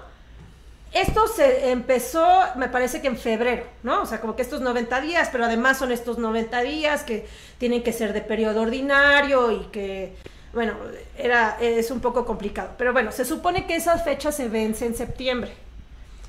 [0.92, 4.02] Esto se empezó, me parece que en febrero, ¿no?
[4.02, 7.82] O sea, como que estos 90 días, pero además son estos 90 días que tienen
[7.82, 10.14] que ser de periodo ordinario y que,
[10.52, 10.74] bueno,
[11.16, 12.72] era, es un poco complicado.
[12.76, 15.52] Pero bueno, se supone que esa fecha se vence en septiembre.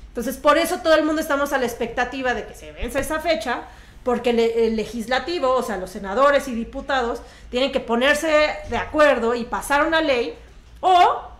[0.08, 3.20] Entonces, por eso todo el mundo estamos a la expectativa de que se vence esa
[3.20, 3.64] fecha,
[4.02, 7.20] porque el, el legislativo, o sea, los senadores y diputados,
[7.50, 10.34] tienen que ponerse de acuerdo y pasar una ley,
[10.80, 11.33] o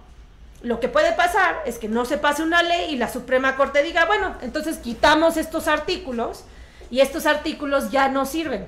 [0.65, 3.83] lo que puede pasar es que no se pase una ley y la Suprema Corte
[3.83, 6.45] diga, bueno, entonces quitamos estos artículos
[6.91, 8.67] y estos artículos ya no sirven,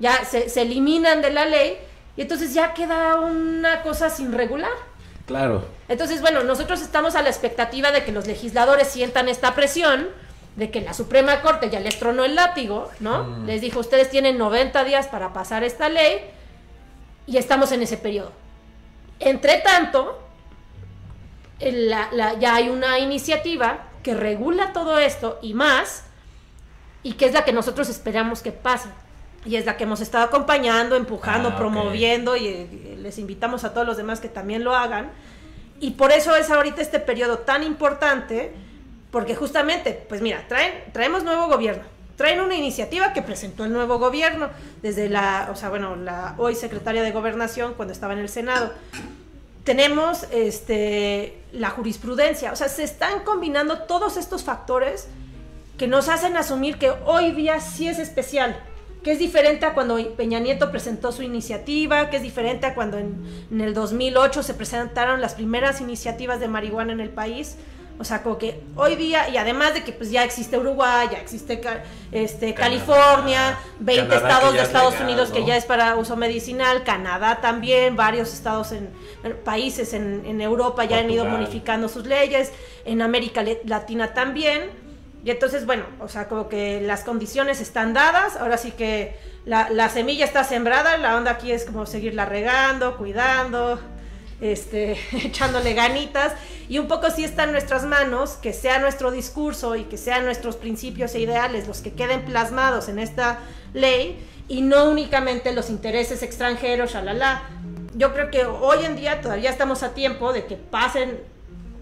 [0.00, 1.78] ya se, se eliminan de la ley
[2.16, 4.72] y entonces ya queda una cosa sin regular.
[5.26, 5.64] Claro.
[5.88, 10.08] Entonces, bueno, nosotros estamos a la expectativa de que los legisladores sientan esta presión,
[10.56, 13.22] de que la Suprema Corte ya les tronó el látigo, ¿no?
[13.22, 13.46] Mm.
[13.46, 16.18] Les dijo, ustedes tienen 90 días para pasar esta ley
[17.28, 18.32] y estamos en ese periodo.
[19.20, 20.18] Entre tanto,
[21.60, 26.04] la- la- ya hay una iniciativa que regula todo esto y más,
[27.02, 28.88] y que es la que nosotros esperamos que pase.
[29.44, 33.72] Y es la que hemos estado acompañando, empujando, Ah, promoviendo y eh, les invitamos a
[33.72, 35.10] todos los demás que también lo hagan.
[35.80, 38.52] Y por eso es ahorita este periodo tan importante,
[39.10, 41.84] porque justamente, pues mira, traen, traemos nuevo gobierno,
[42.16, 44.50] traen una iniciativa que presentó el nuevo gobierno,
[44.82, 48.74] desde la, o sea, bueno, la hoy secretaria de Gobernación cuando estaba en el Senado.
[49.64, 55.08] Tenemos este, la jurisprudencia, o sea, se están combinando todos estos factores
[55.76, 58.58] que nos hacen asumir que hoy día sí es especial,
[59.02, 62.98] que es diferente a cuando Peña Nieto presentó su iniciativa, que es diferente a cuando
[62.98, 67.56] en, en el 2008 se presentaron las primeras iniciativas de marihuana en el país.
[68.00, 71.18] O sea, como que hoy día, y además de que pues ya existe Uruguay, ya
[71.18, 71.60] existe
[72.10, 72.84] este, Canadá.
[72.86, 77.40] California, 20 Canadá, estados de Estados legal, Unidos que ya es para uso medicinal, Canadá
[77.42, 78.88] también, varios estados en
[79.22, 82.52] en países en, en Europa ya han ido modificando sus leyes,
[82.84, 84.70] en América Latina también.
[85.22, 89.68] Y entonces, bueno, o sea, como que las condiciones están dadas, ahora sí que la,
[89.68, 93.78] la semilla está sembrada, la onda aquí es como seguirla regando, cuidando,
[94.40, 96.32] este, echándole ganitas,
[96.68, 100.24] y un poco sí está en nuestras manos que sea nuestro discurso y que sean
[100.24, 103.40] nuestros principios e ideales los que queden plasmados en esta
[103.74, 107.42] ley y no únicamente los intereses extranjeros, shalala.
[107.94, 111.20] Yo creo que hoy en día todavía estamos a tiempo de que pasen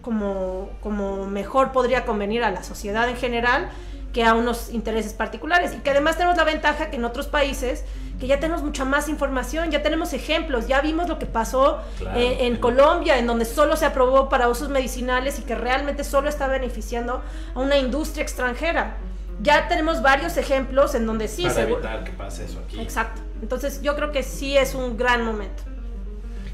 [0.02, 3.70] como, como mejor podría convenir a la sociedad en general
[4.12, 5.74] que a unos intereses particulares.
[5.74, 7.84] Y que además tenemos la ventaja que en otros países,
[8.18, 12.18] que ya tenemos mucha más información, ya tenemos ejemplos, ya vimos lo que pasó Claro.
[12.18, 16.28] eh, en Colombia, en donde solo se aprobó para usos medicinales y que realmente solo
[16.28, 17.22] está beneficiando
[17.54, 18.96] a una industria extranjera.
[19.40, 21.62] Ya tenemos varios ejemplos en donde sí para se...
[21.62, 22.80] evitar que pase eso aquí.
[22.80, 23.20] Exacto.
[23.40, 25.62] Entonces yo creo que sí es un gran momento.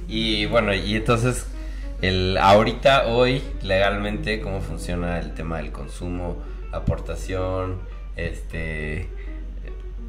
[0.07, 1.47] Y bueno, y entonces,
[2.03, 6.37] el ahorita, hoy, legalmente, ¿cómo funciona el tema del consumo,
[6.73, 7.81] aportación,
[8.17, 9.09] este,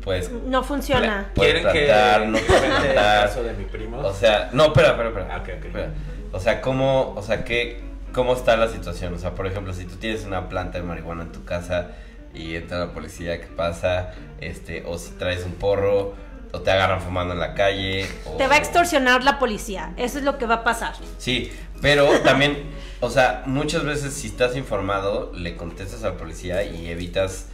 [0.06, 0.32] pues...
[0.32, 1.32] No funciona.
[1.34, 3.98] ¿Quieren que plantar, no el caso de mi primo?
[3.98, 5.28] O sea, no, espera, espera, espera.
[5.32, 5.66] Ah, ok, ok.
[5.66, 5.90] Espera.
[6.32, 7.82] O sea, ¿cómo, o sea, qué,
[8.14, 9.16] cómo está la situación?
[9.16, 11.90] O sea, por ejemplo, si tú tienes una planta de marihuana en tu casa
[12.36, 14.14] y entra la policía, ¿qué pasa?
[14.40, 16.14] Este, o si traes un porro,
[16.52, 18.08] o te agarran fumando en la calle.
[18.26, 18.38] O...
[18.38, 19.94] Te va a extorsionar la policía.
[19.98, 20.94] Eso es lo que va a pasar.
[21.18, 21.52] Sí,
[21.82, 22.66] pero también,
[23.00, 27.48] o sea, muchas veces si estás informado, le contestas al policía y evitas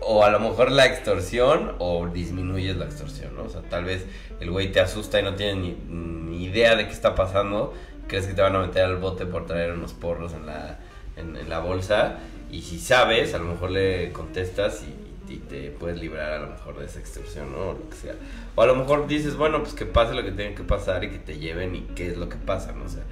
[0.00, 3.44] o a lo mejor la extorsión o disminuyes la extorsión, ¿no?
[3.44, 4.06] O sea, tal vez
[4.40, 7.74] el güey te asusta y no tiene ni, ni idea de qué está pasando,
[8.10, 10.78] crees que te van a meter al bote por traer unos porros en la,
[11.16, 12.18] en, la bolsa
[12.50, 15.06] y si sabes, a lo mejor le contestas y,
[15.48, 17.58] te puedes librar a lo mejor de esa extorsión, ¿no?
[17.58, 18.14] O lo que sea.
[18.56, 21.10] O a lo mejor dices, bueno, pues que pase lo que tiene que pasar y
[21.10, 22.86] que te lleven y qué es lo que pasa, ¿no?
[22.86, 23.04] O sea,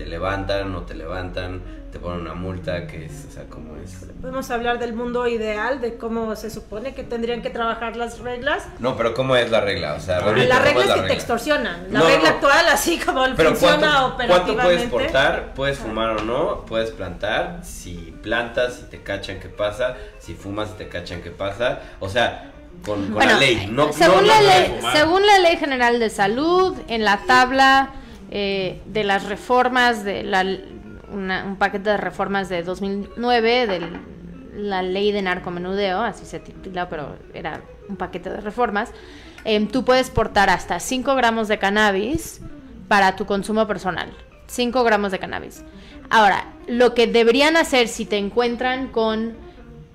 [0.00, 1.60] te levantan, no te levantan,
[1.92, 4.06] te ponen una multa, que es, o sea, cómo es.
[4.22, 8.66] Podemos hablar del mundo ideal, de cómo se supone que tendrían que trabajar las reglas.
[8.78, 9.92] No, pero ¿cómo es la regla?
[9.92, 11.14] O sea, Ah, la ¿cómo regla es que la te regla?
[11.14, 11.86] extorsionan.
[11.90, 12.34] La No, regla no.
[12.36, 14.54] actual, así como Pero funciona ¿cuánto, operativamente.
[14.54, 15.52] ¿cuánto puedes portar?
[15.54, 16.64] ¿Puedes fumar o no?
[16.64, 17.60] ¿Puedes plantar?
[17.62, 19.96] Si plantas, si te cachan, ¿qué pasa?
[20.18, 21.80] Si fumas, si te cachan, ¿qué pasa?
[21.98, 22.52] O sea,
[22.86, 23.68] con, con Bueno, la ley.
[23.70, 27.90] No, según, no, la no, ley, según la Ley General de Salud, en la tabla
[28.30, 30.22] eh, de las reformas, de
[31.12, 33.80] un paquete de reformas de 2009, de
[34.54, 38.92] la ley de narcomenudeo, así se titula, pero era un paquete de reformas,
[39.44, 42.40] em, tú puedes portar hasta 5 gramos de cannabis
[42.88, 44.10] para tu consumo personal.
[44.46, 45.64] 5 gramos de cannabis.
[46.08, 49.34] Ahora, lo que deberían hacer si te encuentran con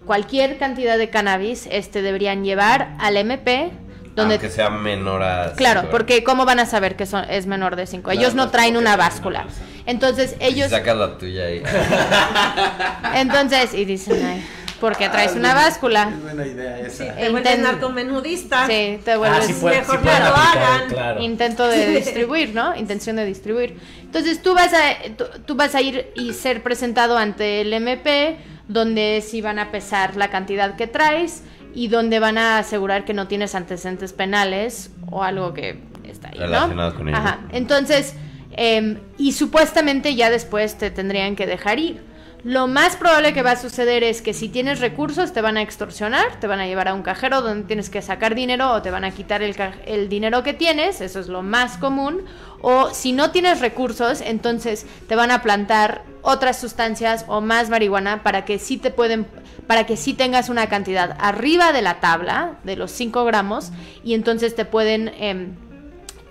[0.06, 3.72] cualquier cantidad de cannabis, este deberían llevar al MP,
[4.16, 5.54] donde Aunque sea menor a.
[5.54, 8.04] Claro, cinco porque ¿cómo van a saber que son, es menor de 5?
[8.04, 9.46] Claro, ellos no traen porque una báscula.
[9.86, 11.62] Entonces ellos, sacas la tuya ahí.
[13.16, 14.46] entonces, y dicen, ay,
[14.80, 16.10] ¿por qué traes una báscula?
[16.14, 17.16] Es buena idea esa.
[17.16, 18.68] Te vuelves narcomenudista.
[18.68, 20.88] Sí, te Ah, vuelves sí puede- mejor sí lo hagan.
[20.90, 21.22] claro.
[21.22, 22.76] intento de distribuir, ¿no?
[22.76, 23.78] Intención de distribuir.
[24.02, 28.38] Entonces tú vas a tú, tú vas a ir y ser presentado ante el MP,
[28.68, 31.44] donde sí van a pesar la cantidad que traes
[31.76, 36.40] y donde van a asegurar que no tienes antecedentes penales o algo que está ahí,
[36.40, 36.46] ¿no?
[36.46, 37.18] Relacionado con ello.
[37.18, 37.42] Ajá.
[37.52, 38.16] Entonces,
[38.54, 42.02] em, y supuestamente ya después te tendrían que dejar ir.
[42.46, 45.64] Lo más probable que va a suceder es que si tienes recursos te van a
[45.64, 48.92] extorsionar, te van a llevar a un cajero donde tienes que sacar dinero o te
[48.92, 49.56] van a quitar el,
[49.88, 52.24] el dinero que tienes, eso es lo más común.
[52.62, 58.22] O si no tienes recursos, entonces te van a plantar otras sustancias o más marihuana
[58.22, 59.26] para que sí te pueden,
[59.68, 63.72] para que sí tengas una cantidad arriba de la tabla de los 5 gramos
[64.04, 65.56] y entonces te pueden em,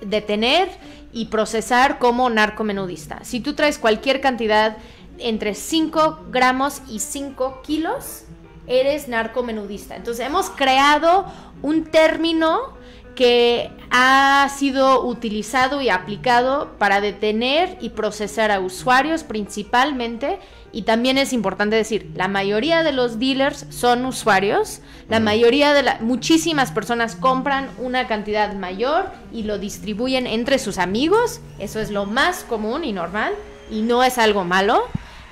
[0.01, 0.69] detener
[1.12, 3.24] y procesar como narcomenudista.
[3.24, 4.77] Si tú traes cualquier cantidad
[5.19, 8.24] entre 5 gramos y 5 kilos,
[8.66, 9.97] eres narcomenudista.
[9.97, 11.27] Entonces hemos creado
[11.62, 12.74] un término
[13.15, 20.39] que ha sido utilizado y aplicado para detener y procesar a usuarios principalmente.
[20.73, 25.85] Y también es importante decir, la mayoría de los dealers son usuarios, la mayoría de
[25.85, 31.93] las, muchísimas personas compran una cantidad mayor y lo distribuyen entre sus amigos, eso es
[31.93, 33.35] lo más común y normal
[33.70, 34.82] y no es algo malo.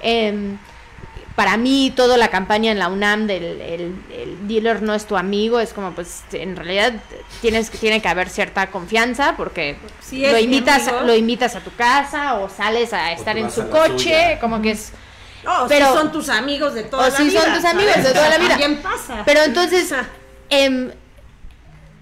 [0.01, 0.59] Em,
[1.37, 5.17] para mí toda la campaña en la UNAM del el, el dealer no es tu
[5.17, 6.93] amigo es como pues en realidad
[7.41, 11.05] tienes que tiene que haber cierta confianza porque Sí, lo invitas amigo.
[11.05, 14.93] lo invitas a tu casa o sales a estar en su coche como que es
[15.45, 17.43] No, Pero- si son tus amigos de toda o la si vida.
[17.43, 18.09] son tus amigos ¿sabes?
[18.09, 18.59] de toda la vida.
[18.83, 19.23] Pasa.
[19.25, 19.93] Pero entonces
[20.51, 20.91] em,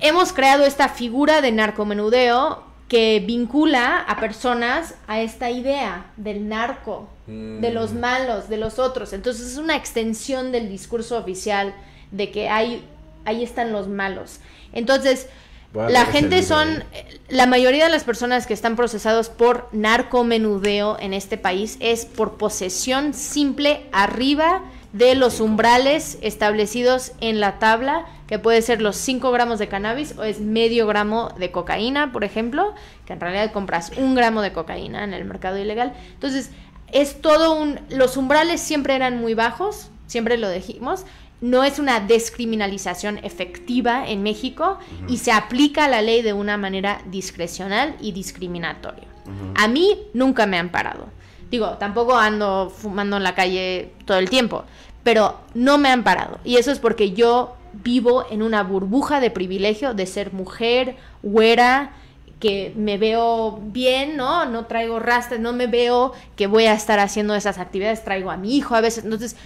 [0.00, 7.08] hemos creado esta figura de narcomenudeo que vincula a personas a esta idea del narco,
[7.28, 9.12] de los malos, de los otros.
[9.12, 11.72] Entonces es una extensión del discurso oficial
[12.10, 12.84] de que hay,
[13.24, 14.40] ahí están los malos.
[14.72, 15.28] Entonces,
[15.72, 21.14] la gente son, eh, la mayoría de las personas que están procesados por narcomenudeo en
[21.14, 24.62] este país es por posesión simple arriba
[24.92, 30.14] de los umbrales establecidos en la tabla, que puede ser los 5 gramos de cannabis
[30.18, 32.74] o es medio gramo de cocaína, por ejemplo,
[33.06, 35.94] que en realidad compras un gramo de cocaína en el mercado ilegal.
[36.14, 36.50] Entonces,
[36.92, 37.78] es todo un...
[37.88, 41.04] Los umbrales siempre eran muy bajos, siempre lo dijimos.
[41.40, 47.00] No es una descriminalización efectiva en México y se aplica la ley de una manera
[47.06, 49.06] discrecional y discriminatoria.
[49.54, 51.08] A mí nunca me han parado.
[51.50, 54.64] Digo, tampoco ando fumando en la calle todo el tiempo,
[55.02, 56.38] pero no me han parado.
[56.44, 61.92] Y eso es porque yo vivo en una burbuja de privilegio de ser mujer, güera,
[62.38, 64.46] que me veo bien, ¿no?
[64.46, 68.36] No traigo rastas, no me veo que voy a estar haciendo esas actividades, traigo a
[68.36, 69.04] mi hijo a veces.
[69.04, 69.36] Entonces,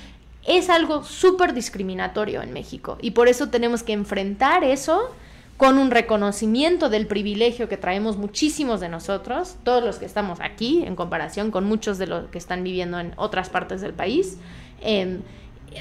[0.46, 5.10] es algo súper discriminatorio en México y por eso tenemos que enfrentar eso
[5.56, 10.84] con un reconocimiento del privilegio que traemos muchísimos de nosotros, todos los que estamos aquí,
[10.84, 14.38] en comparación con muchos de los que están viviendo en otras partes del país,
[14.80, 15.22] em,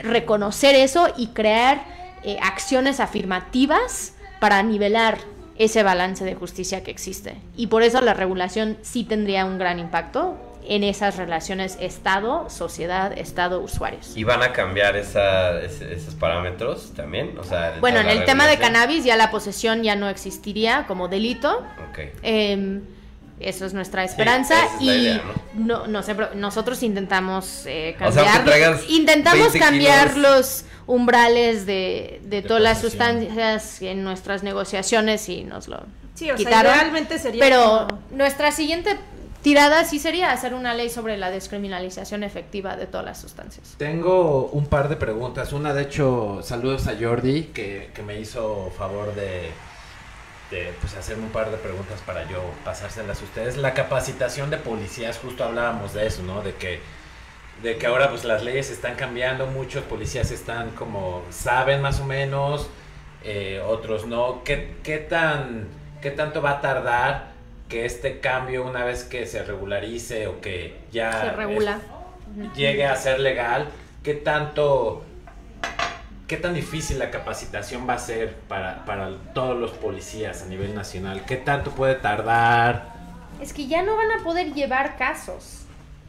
[0.03, 1.85] reconocer eso y crear
[2.23, 5.17] eh, acciones afirmativas para nivelar
[5.57, 7.35] ese balance de justicia que existe.
[7.57, 10.37] Y por eso la regulación sí tendría un gran impacto
[10.67, 14.11] en esas relaciones Estado, sociedad, Estado, usuarios.
[14.15, 17.37] ¿Y van a cambiar esa, ese- esos parámetros también?
[17.37, 21.07] O sea, Bueno, en el tema de cannabis ya la posesión ya no existiría como
[21.07, 21.63] delito.
[21.89, 21.99] Ok.
[22.23, 22.79] Eh,
[23.39, 25.21] eso es nuestra esperanza esa es la y idea,
[25.55, 30.13] no, no sé, pero nosotros intentamos eh, O sea, cambiar, aunque traigas intentamos 20 cambiar
[30.13, 30.29] kilos.
[30.37, 35.81] los umbrales de, de todas las sustancias en nuestras negociaciones y nos lo
[36.13, 36.73] Sí, o sea, quitaron.
[36.73, 38.97] idealmente sería pero como- nuestra siguiente
[39.43, 43.75] tirada sí sería hacer una ley sobre la descriminalización efectiva de todas las sustancias.
[43.77, 45.53] Tengo un par de preguntas.
[45.53, 49.51] Una, de hecho, saludos a Jordi, que, que me hizo favor de,
[50.49, 53.57] de pues, hacerme un par de preguntas para yo pasárselas a ustedes.
[53.57, 56.41] La capacitación de policías, justo hablábamos de eso, ¿no?
[56.41, 56.79] De que,
[57.61, 62.05] de que ahora pues las leyes están cambiando, muchos policías están como, saben más o
[62.05, 62.67] menos,
[63.23, 64.41] eh, otros no.
[64.45, 65.67] ¿Qué, qué, tan,
[66.01, 67.32] ¿Qué tanto va a tardar
[67.73, 71.11] que este cambio, una vez que se regularice o que ya...
[71.11, 71.79] Se regula.
[72.39, 73.67] es- llegue a ser legal,
[74.03, 75.03] ¿qué tanto,
[76.27, 80.75] qué tan difícil la capacitación va a ser para, para todos los policías a nivel
[80.75, 81.25] nacional?
[81.25, 82.93] ¿Qué tanto puede tardar?
[83.41, 85.62] Es que ya no van a poder llevar casos.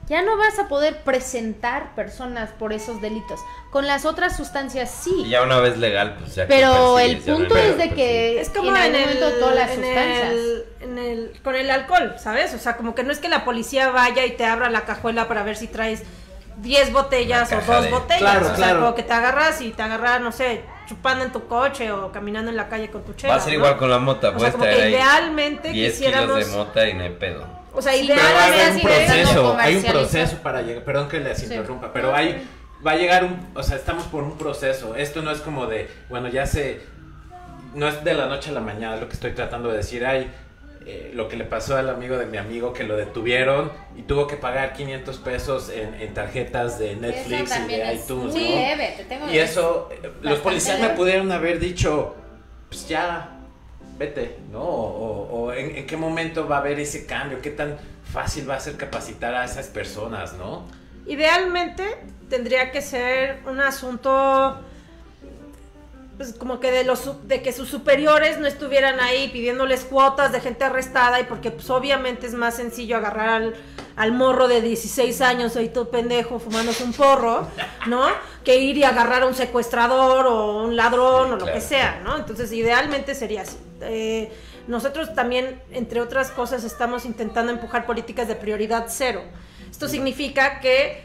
[0.08, 3.40] Ya no vas a poder presentar personas por esos delitos.
[3.70, 5.22] Con las otras sustancias sí.
[5.24, 8.40] Y ya una vez legal, pues ya que Pero el punto es de pues, que
[8.40, 10.30] Es como en, el, momento todas las en sustancias.
[10.32, 12.52] el- en el- con el alcohol, ¿sabes?
[12.52, 15.26] O sea, como que no es que la policía vaya y te abra la cajuela
[15.26, 16.02] para ver si traes
[16.58, 18.20] 10 botellas o dos de- botellas.
[18.20, 18.80] Claro, o sea, claro.
[18.80, 22.50] como que te agarras y te agarras, no sé, chupando en tu coche o caminando
[22.50, 23.34] en la calle con tu chela.
[23.36, 23.58] Va a ser ¿no?
[23.60, 26.36] igual con la mota, O sea, como que idealmente 10 quisiéramos.
[26.36, 27.63] kilos de mota y no hay pedo.
[27.74, 31.92] O sea, haber sí un proceso, hay un proceso para llegar, perdón que les interrumpa,
[31.92, 32.46] pero hay,
[32.86, 35.88] va a llegar un, o sea, estamos por un proceso, esto no es como de,
[36.08, 36.80] bueno, ya se,
[37.74, 40.06] no es de la noche a la mañana, es lo que estoy tratando de decir,
[40.06, 40.30] hay
[40.86, 44.26] eh, lo que le pasó al amigo de mi amigo que lo detuvieron y tuvo
[44.26, 48.56] que pagar 500 pesos en, en tarjetas de Netflix y de iTunes, muy ¿no?
[48.56, 50.96] leve, te tengo Y eso, eh, los policías me leve.
[50.96, 52.14] pudieron haber dicho,
[52.68, 53.33] pues ya,
[53.98, 54.62] vete, ¿no?
[54.62, 57.76] O, o en, en qué momento va a haber ese cambio, qué tan
[58.12, 60.64] fácil va a ser capacitar a esas personas, ¿no?
[61.06, 61.84] Idealmente
[62.28, 64.60] tendría que ser un asunto
[66.16, 70.40] pues como que de los de que sus superiores no estuvieran ahí pidiéndoles cuotas de
[70.40, 73.54] gente arrestada y porque pues obviamente es más sencillo agarrar al,
[73.96, 77.48] al morro de 16 años ahí todo pendejo fumándose un porro,
[77.86, 78.06] ¿no?
[78.44, 81.54] Que ir y agarrar a un secuestrador o un ladrón Sí, o lo claro.
[81.54, 82.16] que sea, ¿no?
[82.16, 83.56] Entonces idealmente sería así.
[83.80, 84.30] Eh,
[84.68, 89.22] nosotros también, entre otras cosas, estamos intentando empujar políticas de prioridad cero.
[89.70, 91.02] Esto significa que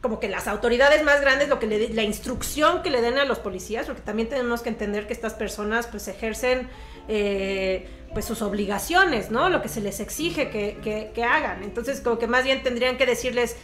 [0.00, 3.24] como que las autoridades más grandes, lo que le, la instrucción que le den a
[3.24, 6.68] los policías, porque también tenemos que entender que estas personas pues ejercen
[7.08, 9.48] eh, pues sus obligaciones, ¿no?
[9.48, 11.62] Lo que se les exige que, que- que hagan.
[11.62, 13.56] Entonces como que más bien tendrían que decirles,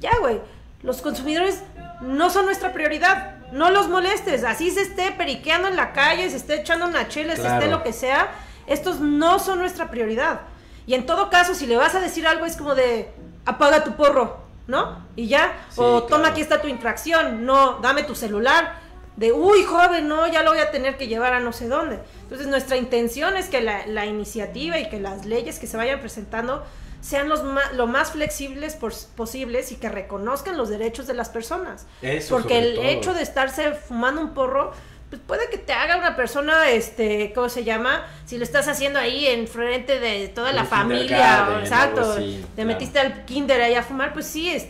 [0.00, 0.38] ya güey,
[0.82, 1.62] los consumidores
[2.00, 3.36] no son nuestra prioridad.
[3.52, 4.44] No los molestes.
[4.44, 7.82] Así se esté periqueando en la calle, se esté echando una chela, se esté lo
[7.82, 8.28] que sea.
[8.66, 10.40] Estos no son nuestra prioridad.
[10.86, 13.12] Y en todo caso, si le vas a decir algo, es como de
[13.44, 15.04] apaga tu porro, ¿no?
[15.14, 15.52] Y ya.
[15.70, 16.32] Sí, o toma, claro.
[16.32, 17.44] aquí está tu infracción.
[17.46, 18.84] No, dame tu celular.
[19.16, 22.00] De, uy, joven, no, ya lo voy a tener que llevar a no sé dónde.
[22.22, 26.00] Entonces, nuestra intención es que la, la iniciativa y que las leyes que se vayan
[26.00, 26.64] presentando
[27.06, 31.28] sean los ma- lo más flexibles pos- posibles y que reconozcan los derechos de las
[31.28, 31.86] personas.
[32.02, 32.84] Eso Porque sobre el todo.
[32.84, 34.72] hecho de estarse fumando un porro,
[35.08, 38.04] pues puede que te haga una persona, este, ¿cómo se llama?
[38.24, 42.22] Si lo estás haciendo ahí en frente de toda la Un familia, o- exacto, te
[42.56, 42.66] claro.
[42.66, 44.66] metiste al kinder ahí a fumar, pues sí, es,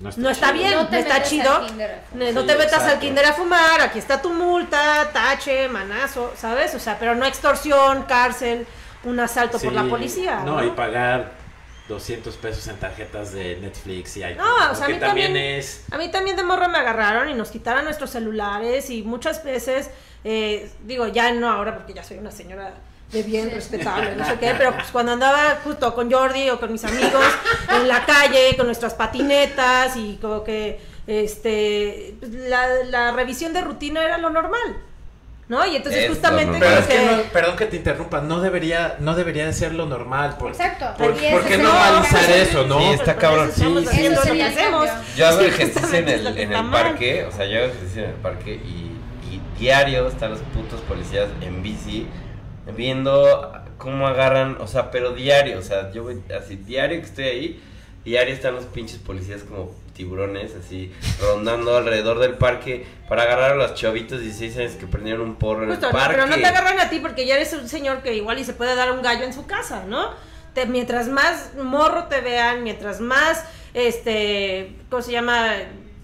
[0.00, 1.60] No no está bien, No te está chido.
[2.14, 6.74] No te metas al kinder a fumar, aquí está tu multa, tache, manazo, ¿sabes?
[6.74, 8.66] O sea, pero no extorsión, cárcel,
[9.04, 10.40] un asalto por la policía.
[10.44, 10.64] No, ¿no?
[10.66, 11.43] y pagar
[11.88, 14.44] 200 pesos en tarjetas de Netflix y iPhone.
[14.46, 15.84] No, o sea, a mí también, también- es...
[15.90, 19.90] A mí también de morro me agarraron y nos quitaron nuestros celulares y muchas veces,
[20.24, 22.72] eh, digo, ya no ahora porque ya soy una señora
[23.12, 26.72] de bien respetable, no sé qué, pero pues cuando andaba justo con Jordi o con
[26.72, 27.22] mis amigos
[27.70, 33.60] en la calle, con nuestras patinetas y como que este pues, la, la revisión de
[33.60, 34.78] rutina era lo normal,
[35.48, 35.64] ¿no?
[35.66, 36.58] Y entonces Es justamente.
[36.58, 37.04] Pero es que que...
[37.06, 40.36] no- perdón que te interrumpa, no debería, no debería de ser lo normal.
[40.38, 40.86] Por, Exacto.
[40.96, 42.78] ¿Por, por ese qué normalizar eso, no?
[42.80, 43.50] Sí, está cabrón.
[43.54, 44.88] Sí, haciendo Eso lo que hacemos.
[45.16, 48.10] Yo hago Sí, ejercicio en el, en el parque, o sea, yo hago ejercicio en
[48.10, 48.90] el parque y,
[49.30, 52.06] y diario están los putos policías en bici
[52.76, 57.24] viendo cómo agarran, o sea, pero diario, o sea, yo voy así, diario que estoy
[57.24, 57.62] ahí,
[58.04, 63.54] diario están los pinches policías como tiburones, así, rondando alrededor del parque para agarrar a
[63.54, 66.14] los chavitos de 16 años que prendieron un porro en Justo, el parque.
[66.16, 68.52] pero no te agarran a ti porque ya eres un señor que igual y se
[68.54, 70.10] puede dar un gallo en su casa, ¿no?
[70.52, 75.52] Te- mientras más morro te vean, mientras más, este, ¿cómo se llama?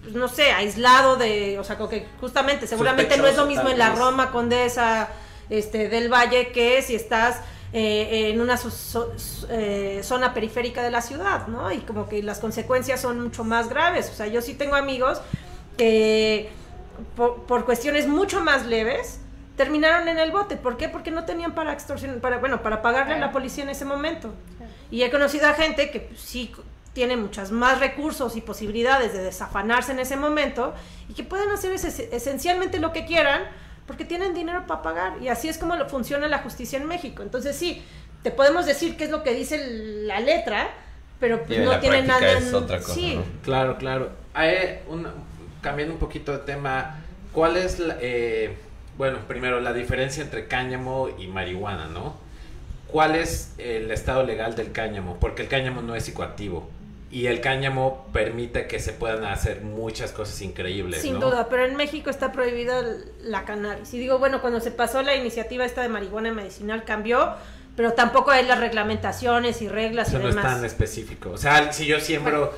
[0.03, 3.77] Pues, no sé, aislado de, o sea, que justamente, seguramente no es lo mismo en
[3.77, 3.93] la.
[3.95, 5.09] Roma Condesa,
[5.49, 7.41] este, del Valle que si estás
[7.73, 9.13] eh, en una so- so-
[9.49, 11.71] eh, zona periférica de la ciudad, ¿no?
[11.71, 14.09] Y como que las consecuencias son mucho más graves.
[14.09, 15.21] O sea, yo sí tengo amigos
[15.77, 16.49] que
[17.15, 19.19] por, por cuestiones mucho más leves
[19.57, 20.57] terminaron en el bote.
[20.57, 20.89] ¿Por qué?
[20.89, 24.33] Porque no tenían para extorsionar, para, bueno, para pagarle a la policía en ese momento.
[24.89, 26.51] Y he conocido a gente que pues, sí
[26.93, 30.73] tiene muchas más recursos y posibilidades de desafanarse en ese momento
[31.07, 33.43] y que pueden hacer ese- esencialmente lo que quieran
[33.91, 35.13] porque tienen dinero para pagar.
[35.21, 37.23] Y así es como lo- funciona la justicia en México.
[37.23, 37.83] Entonces sí,
[38.23, 39.57] te podemos decir qué es lo que dice
[40.05, 40.69] la letra,
[41.19, 42.31] pero pues, no tiene nada...
[42.31, 43.15] es en- otra cosa, sí.
[43.17, 43.23] ¿no?
[43.43, 44.11] Claro, claro.
[44.33, 45.11] Hay una-
[45.61, 46.99] cambiando un poquito de tema,
[47.33, 48.55] ¿cuál es la, eh,
[48.97, 52.15] bueno, primero la diferencia entre cáñamo y marihuana, ¿no?
[52.87, 55.17] ¿Cuál es el estado legal del cáñamo?
[55.19, 56.69] Porque el cáñamo no es psicoactivo
[57.11, 61.29] y el cáñamo permite que se puedan hacer muchas cosas increíbles, Sin ¿no?
[61.29, 62.81] duda, pero en México está prohibida
[63.21, 63.93] la cannabis.
[63.93, 67.33] Y digo, bueno, cuando se pasó la iniciativa esta de marihuana medicinal cambió,
[67.75, 71.31] pero tampoco hay las reglamentaciones y reglas Eso y no es tan específico.
[71.31, 72.53] O sea, si yo siembro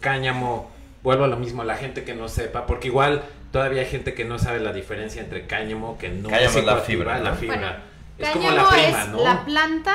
[0.00, 0.70] cáñamo,
[1.02, 3.22] vuelvo a lo mismo, la gente que no sepa, porque igual
[3.52, 6.76] todavía hay gente que no sabe la diferencia entre cáñamo, que no Cáñamo es la
[6.78, 7.56] fibra, la fibra.
[7.56, 7.74] Bueno,
[8.18, 9.24] es como cáñamo la prima, es ¿no?
[9.24, 9.94] la planta,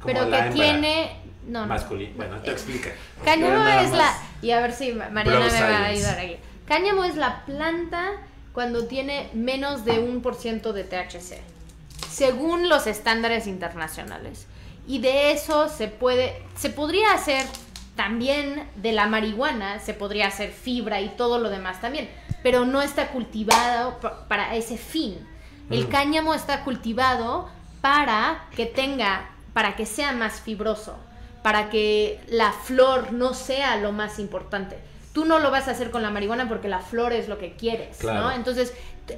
[0.00, 1.19] Como pero que hembra tiene...
[1.46, 1.66] No, no.
[1.66, 2.12] masculina.
[2.16, 2.90] Bueno, te explica.
[3.24, 4.12] Cáñamo es la...
[4.42, 6.36] Y a ver si Mariana me va a ayudar aquí.
[6.66, 8.12] Cáñamo es la planta
[8.52, 11.40] cuando tiene menos de un por ciento de THC,
[12.08, 14.46] según los estándares internacionales.
[14.86, 17.46] Y de eso se puede, se podría hacer
[17.96, 22.08] también de la marihuana, se podría hacer fibra y todo lo demás también,
[22.42, 25.18] pero no está cultivado pa- para ese fin.
[25.70, 25.90] El Mm.
[25.90, 27.48] cáñamo está cultivado
[27.80, 30.96] para que tenga, para que sea más fibroso,
[31.42, 34.78] para que la flor no sea lo más importante.
[35.12, 37.54] Tú no lo vas a hacer con la marihuana porque la flor es lo que
[37.54, 38.20] quieres, Claro.
[38.20, 38.32] ¿no?
[38.32, 38.74] Entonces,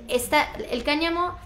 [0.08, 1.36] está, el cáñamo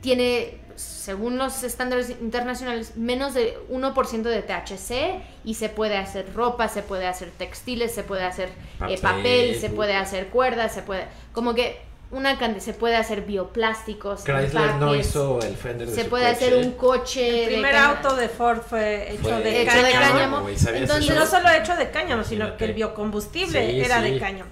[0.00, 6.68] tiene, según los estándares internacionales, menos de 1% de THC y se puede hacer ropa,
[6.68, 8.50] se puede hacer textiles, se puede hacer
[8.88, 11.80] eh, Papel, se puede hacer cuerdas, se puede, como que
[12.14, 16.24] una cantidad, se puede hacer bioplásticos, Chrysler no hizo el Fender de se su puede
[16.32, 16.36] coche.
[16.46, 19.92] hacer un coche El de primer auto de Ford fue hecho Fue de hecho de
[19.92, 20.36] cáñamo.
[20.56, 24.10] ¿sabías Entonces, no solo hecho de cáñamo, sino que el biocombustible Sí, era sí.
[24.10, 24.50] de cáñamo.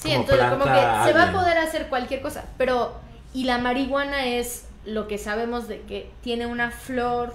[0.00, 0.70] Sí, como entonces como que
[1.10, 2.94] se va a poder hacer cualquier cosa, pero
[3.34, 7.34] y la marihuana es lo que sabemos de que tiene una flor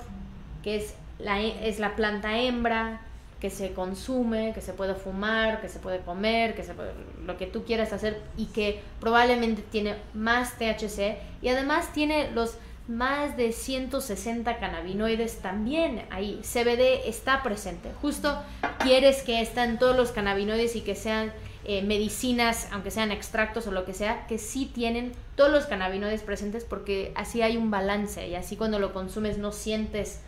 [0.63, 3.01] que es la es la planta hembra
[3.43, 6.93] que se consume, que se puede fumar, que se puede comer, que se puede
[7.25, 12.55] lo que tú quieras hacer y que probablemente tiene más THC y además tiene los
[12.87, 16.39] más de 160 cannabinoides también ahí.
[16.41, 17.91] CBD está presente.
[18.01, 18.41] Justo
[18.79, 21.33] quieres que estén todos los cannabinoides y que sean
[21.65, 26.21] eh, medicinas, aunque sean extractos o lo que sea, que sí tienen todos los cannabinoides
[26.21, 30.21] presentes porque así hay un balance y así cuando lo consumes no sientes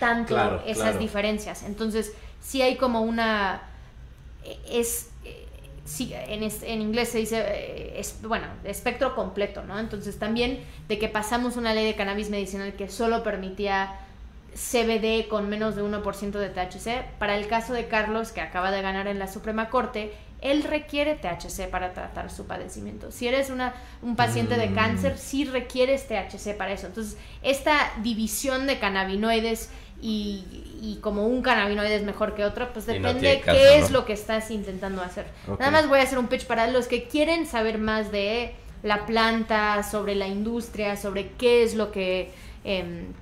[0.00, 0.98] tanto Claro, esas claro.
[0.98, 1.62] diferencias.
[1.62, 3.62] Entonces, sí hay como una...
[4.44, 5.10] eh, es...
[5.24, 5.46] eh,
[5.84, 9.78] sí, en, es- en inglés se dice, eh, es, bueno, espectro completo, ¿no?
[9.78, 13.94] Entonces también de que pasamos una ley de cannabis medicinal que solo permitía
[14.54, 17.04] CBD con menos de 1% de THC.
[17.18, 21.14] Para el caso de Carlos, que acaba de ganar en la Suprema Corte, él requiere
[21.16, 23.12] THC para tratar su padecimiento.
[23.12, 24.74] Si eres una, un paciente de Mm.
[24.74, 26.86] cáncer, sí requieres THC para eso.
[26.88, 29.70] Entonces, esta división de cannabinoides
[30.02, 30.44] y,
[30.80, 34.14] y como un cannabinoide es mejor que otro, pues no depende qué es lo que
[34.14, 35.26] estás intentando hacer.
[35.58, 39.04] Nada más voy a hacer un pitch para los que quieren saber más de la
[39.04, 42.30] planta, sobre la industria, sobre qué es lo que
[42.64, 43.12] em,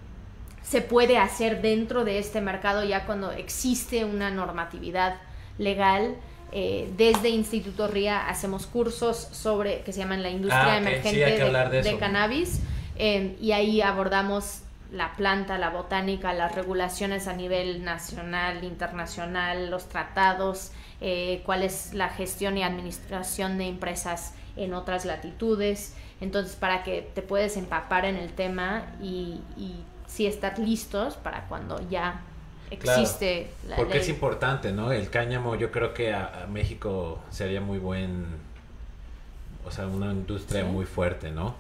[0.63, 5.17] se puede hacer dentro de este mercado ya cuando existe una normatividad
[5.59, 6.17] legal.
[6.51, 11.99] Eh, desde Instituto RIA hacemos cursos sobre que se llaman la industria Ah, emergente de
[11.99, 12.61] cannabis
[12.97, 19.89] em, y ahí abordamos la planta, la botánica, las regulaciones a nivel nacional, internacional, los
[19.89, 25.95] tratados, eh, cuál es la gestión y administración de empresas en otras latitudes.
[26.21, 31.45] Entonces, para que te puedes empapar en el tema y, y sí estar listos para
[31.49, 32.23] cuando ya
[32.79, 34.01] Claro, existe la Porque ley.
[34.01, 34.93] es importante, ¿no?
[34.93, 38.27] El cáñamo yo creo que a, a México sería muy buen,
[39.65, 40.67] o sea, una industria Sí.
[40.67, 41.55] muy fuerte, ¿no?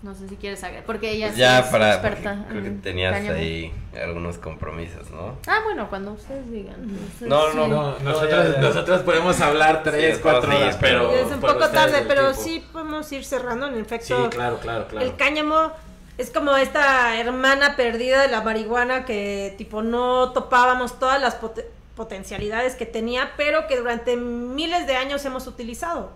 [0.00, 1.94] No sé si quieres saber, porque ella sí Ya es para.
[1.94, 2.34] experta.
[2.34, 5.36] porque Creo que en tenías ahí algunos compromisos, ¿no?
[5.48, 6.84] Ah, bueno, cuando ustedes digan.
[6.84, 7.56] Ustedes No, sí.
[7.56, 8.60] no, No, No, nosotros, ya, ya.
[8.60, 12.42] nosotros podemos hablar tres, Sí, cuatro sí, horas, pero- es un poco tarde, pero tiempo.
[12.42, 13.66] sí podemos ir cerrando.
[13.66, 15.04] En Sí, efecto, claro, claro, claro.
[15.04, 15.72] el cáñamo
[16.16, 21.64] es como esta hermana perdida de la marihuana que tipo no topábamos todas las pot-
[21.96, 26.12] potencialidades que tenía, pero que durante miles de años hemos utilizado,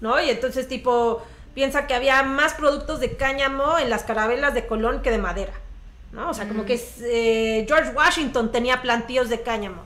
[0.00, 0.20] ¿no?
[0.20, 1.22] Y entonces tipo
[1.54, 5.52] piensa que había más productos de cáñamo en las carabelas de Colón que de madera,
[6.12, 6.30] ¿no?
[6.30, 6.66] O sea, como Mm.
[6.66, 9.82] que es, eh, George Washington tenía plantíos de cáñamo.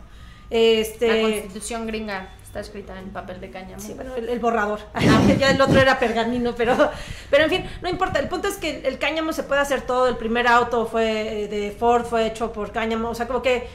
[0.51, 3.81] Este, La constitución gringa está escrita en papel de cáñamo.
[3.83, 4.81] Sí, bueno, el, el borrador.
[5.39, 6.91] ya el otro era pergamino, pero,
[7.31, 8.21] pero en fin, no importa.
[8.21, 10.07] El punto es que el cáñamo se puede hacer todo.
[10.07, 13.09] El primer auto fue eh, de Ford, fue hecho por cáñamo.
[13.11, 13.67] O sea, como que.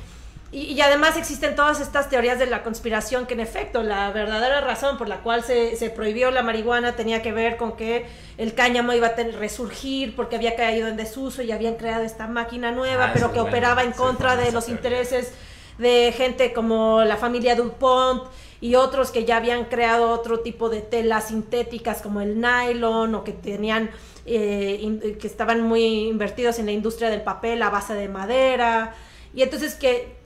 [0.52, 4.62] Y, y además existen todas estas teorías de la conspiración que en efecto la verdadera
[4.62, 8.08] razón por la cual se, se prohibió la marihuana tenía que ver con que
[8.38, 12.26] el cáñamo iba a ten- resurgir porque había caído en desuso y habían creado esta
[12.26, 13.50] máquina nueva, Ah, pero que bueno.
[13.50, 14.76] operaba en contra de los teoría.
[14.90, 15.34] intereses
[15.78, 18.24] de gente como la familia DuPont
[18.60, 23.24] y otros que ya habían creado otro tipo de telas sintéticas como el nylon o
[23.24, 23.92] que tenían
[24.26, 28.96] eh, in- que estaban muy invertidos en la industria del papel a base de madera
[29.34, 30.18] y entonces que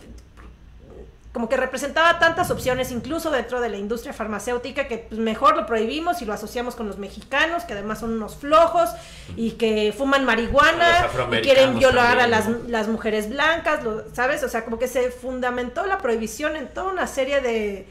[1.33, 5.65] como que representaba tantas opciones incluso dentro de la industria farmacéutica que pues, mejor lo
[5.65, 8.89] prohibimos y lo asociamos con los mexicanos que además son unos flojos
[9.35, 11.07] y que fuman marihuana
[11.39, 14.43] y quieren violar a las, las mujeres blancas, lo- ¿sabes?
[14.43, 17.87] O sea, como que se fundamentó la prohibición en toda una serie de,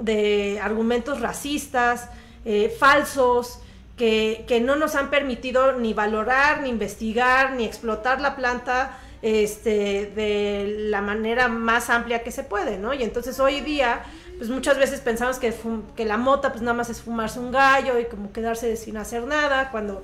[0.00, 2.08] de argumentos racistas,
[2.46, 3.58] eh, falsos,
[3.98, 10.12] que, que no nos han permitido ni valorar, ni investigar, ni explotar la planta este,
[10.14, 12.94] de la manera más amplia que se puede, ¿no?
[12.94, 14.02] Y entonces hoy día,
[14.38, 15.52] pues muchas veces pensamos que,
[15.96, 19.24] que la mota pues nada más es fumarse un gallo y como quedarse sin hacer
[19.24, 20.02] nada, cuando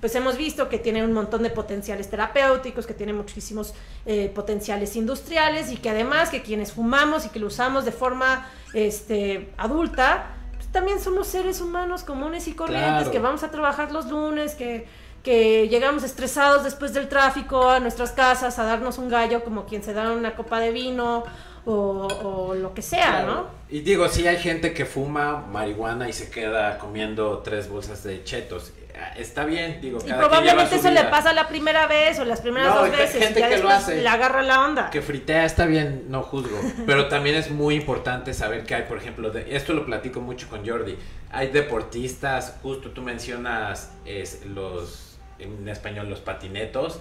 [0.00, 3.74] pues hemos visto que tiene un montón de potenciales terapéuticos, que tiene muchísimos
[4.06, 8.46] eh, potenciales industriales y que además que quienes fumamos y que lo usamos de forma
[8.72, 13.10] este, adulta, pues también somos seres humanos comunes y corrientes, Claro.
[13.10, 14.86] que vamos a trabajar los lunes, que,
[15.22, 19.82] que llegamos estresados después del tráfico a nuestras casas a darnos un gallo como quien
[19.82, 21.24] se da una copa de vino
[21.66, 23.48] o, o lo que sea, ¿no?
[23.68, 28.24] Y digo, sí hay gente que fuma marihuana y se queda comiendo tres bolsas de
[28.24, 28.72] chetos.
[29.16, 32.80] Está bien, digo, Y probablemente eso le pasa la primera vez o las primeras No,
[32.82, 33.22] dos veces.
[33.24, 34.02] gente y ya que lo hace.
[34.02, 34.90] le agarra la onda.
[34.90, 36.58] Que fritea está bien, no juzgo.
[36.86, 40.48] Pero también es muy importante saber que hay, por ejemplo, de- esto lo platico mucho
[40.48, 40.98] con Jordi.
[41.30, 45.09] Hay deportistas, justo tú mencionas es, los,
[45.42, 47.00] en español, los patinetos.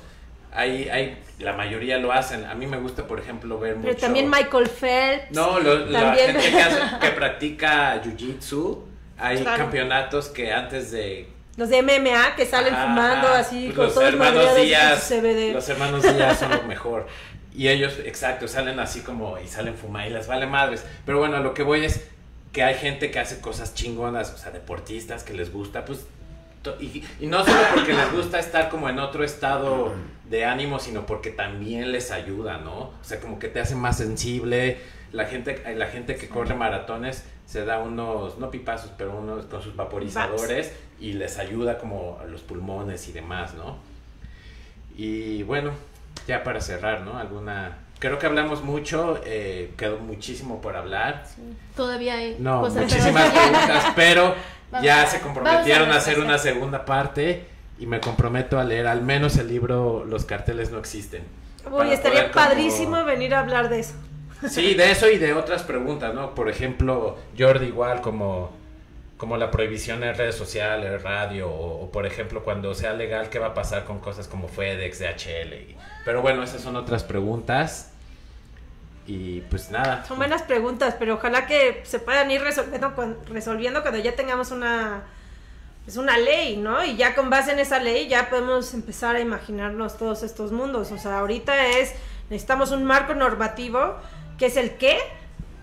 [0.52, 2.44] Hay, hay, la mayoría lo hacen.
[2.46, 4.00] A mí me gusta, por ejemplo, ver Pero mucho.
[4.06, 5.32] también Michael Phelps.
[5.32, 8.80] No, lo- la gente que, hace- que practica jiu-jitsu.
[9.18, 9.58] Hay Claro.
[9.64, 13.94] campeonatos que antes de Los de MMA que salen Ajá, fumando así pues con los
[13.94, 15.54] todos hermanos su CBD.
[15.54, 17.06] los hermanos Díaz son lo mejor.
[17.54, 20.86] Y ellos, exacto, salen así como y salen fumar y les vale madres.
[21.06, 22.08] Pero bueno, lo que voy es
[22.54, 26.06] que hay gente que hace cosas chingonas, o sea, deportistas que les gusta, pues
[26.80, 29.94] y, y no solo porque les gusta estar como en otro estado
[30.30, 32.78] de ánimo, sino porque también les ayuda, ¿no?
[32.80, 34.78] O sea, como que te hace más sensible.
[35.12, 39.62] La gente, la gente que corre maratones se da unos, no pipazos, pero unos con
[39.64, 43.78] sus vaporizadores y les ayuda como a los pulmones y demás, ¿no?
[44.96, 45.72] Y bueno,
[46.28, 47.18] ya para cerrar, ¿no?
[47.18, 47.78] Alguna...
[48.00, 51.26] Creo que hablamos mucho, eh, quedó muchísimo por hablar.
[51.76, 54.36] Todavía hay No, cosas muchísimas preguntas, pero
[54.72, 57.46] Vamos ya a- se comprometieron a a hacer una segunda parte
[57.80, 61.24] y me comprometo a leer al menos el libro Los carteles no existen.
[61.72, 63.94] Uy, estaría como- padrísimo venir a hablar de eso.
[64.50, 66.34] Sí, de eso y de otras preguntas, ¿no?
[66.34, 68.52] Por ejemplo, Jordi igual como,
[69.18, 73.38] como la prohibición en redes sociales, radio, o, o, por ejemplo cuando sea legal, ¿qué
[73.40, 75.54] va a pasar con cosas como FedEx, DHL?
[75.56, 75.76] Y-
[76.06, 77.89] Pero bueno, esas son otras preguntas.
[79.10, 80.06] Y pues nada.
[80.06, 82.94] Son buenas preguntas, pero ojalá que se puedan ir resolviendo,
[83.28, 85.02] resolviendo cuando ya tengamos una,
[85.88, 86.86] es una ley, ¿no?
[86.86, 90.92] Y ya con base en esa ley ya podemos empezar a imaginarnos todos estos mundos.
[90.92, 91.96] O sea, ahorita es,
[92.30, 93.96] necesitamos un marco normativo
[94.38, 95.00] que es el qué,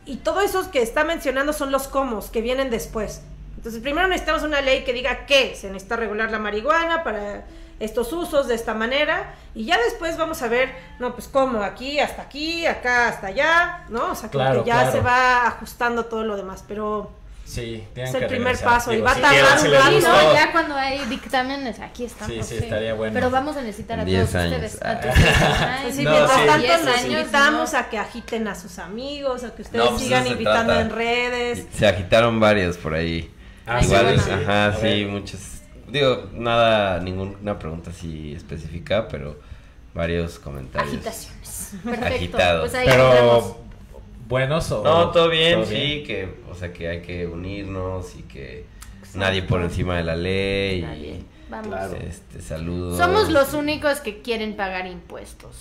[0.06, 3.22] y todo esos que está mencionando son los cómo, que vienen después.
[3.56, 7.46] Entonces, primero necesitamos una ley que diga qué, se necesita regular la marihuana para
[7.80, 11.98] estos usos de esta manera, y ya después vamos a ver, no, pues cómo, aquí
[12.00, 14.12] hasta aquí, acá hasta allá, ¿no?
[14.12, 14.92] O sea, como Claro, que ya claro.
[14.92, 17.10] se va ajustando todo lo demás, pero
[17.44, 18.68] Sí, tienen Es el que primer regresar.
[18.68, 19.86] paso, y va a tardar un rato.
[19.88, 20.08] Sí, gustó.
[20.10, 22.34] no, ya cuando hay dictámenes, aquí estamos.
[22.34, 23.14] Sí, sí, estaría bueno.
[23.14, 24.72] Pero vamos a necesitar a En 10 todos años.
[24.74, 24.82] ustedes.
[24.82, 26.46] A Pues Ay, sí, No, mientras sí.
[26.46, 27.78] tanto 10 los años, invitamos ¿no?
[27.78, 31.66] a que agiten a sus amigos, a que ustedes No, pues sigan invitando en redes.
[31.72, 33.30] Se agitaron varios por ahí.
[33.64, 35.06] Ah, Igual, sí, ajá, A sí, ver.
[35.88, 39.38] Digo, nada, ninguna pregunta así específica, pero
[39.94, 40.94] varios comentarios.
[40.94, 41.74] Agitaciones.
[41.84, 42.14] Perfecto.
[42.14, 42.60] Agitado.
[42.60, 42.72] Pues.
[42.84, 43.56] Pero
[44.28, 48.22] buenos o No, todo bien, ¿Todo sí, que, o sea, que hay que unirnos y
[48.22, 48.66] que
[49.14, 50.82] nadie por encima de la ley.
[50.82, 51.24] Nadie.
[51.48, 51.68] Vamos.
[51.68, 51.96] Claro.
[51.96, 52.98] Este, saludos.
[52.98, 55.56] Somos los únicos que quieren pagar impuestos.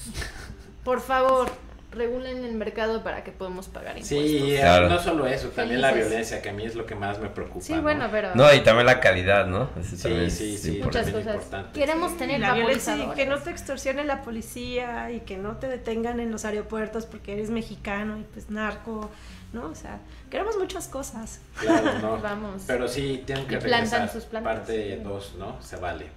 [0.84, 1.50] Por favor,
[1.96, 4.20] regulen el mercado para que podamos pagar impuestos.
[4.20, 4.90] Sí, Claro.
[4.90, 7.66] no solo eso, también la violencia, que a mí es lo que más me preocupa.
[7.66, 7.82] Sí, ¿no?
[7.82, 9.70] bueno, pero No, y también la calidad, ¿no?
[9.82, 10.14] Sí, sí,
[10.56, 11.38] es sí, muchas cosas.
[11.74, 15.68] Queremos tener la violencia y que no te extorsione la policía y que no te
[15.68, 19.10] detengan en los aeropuertos porque eres mexicano y pues narco,
[19.54, 19.68] ¿no?
[19.68, 20.00] O sea,
[20.30, 21.40] queremos muchas cosas.
[21.60, 22.18] Claro, no.
[22.22, 22.64] Vamos.
[22.68, 24.10] Pero sí, tienen que Y plantan regresar.
[24.10, 24.58] sus plantas.
[24.58, 25.62] Parte 2, ¿no?
[25.62, 26.08] Se vale.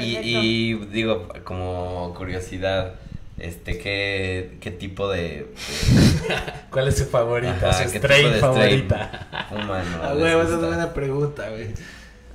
[0.00, 2.94] Y, y digo, como curiosidad,
[3.38, 5.46] este, ¿qué, qué tipo de, de
[6.70, 7.70] ¿Cuál es su favorita?
[7.70, 9.46] Ajá, su ¿qué strain tipo de strain favorita.
[9.48, 9.94] fuman?
[9.94, 11.68] o Ah, huevo, esa es buena pregunta, güey.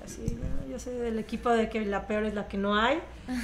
[0.06, 0.72] Así, ¿no?
[0.72, 3.00] Yo soy del equipo de que la peor es la que no hay.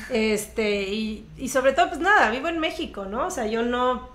[0.10, 3.28] Este, y, y sobre todo, pues nada, vivo en México, ¿no?
[3.28, 4.10] O sea, yo no,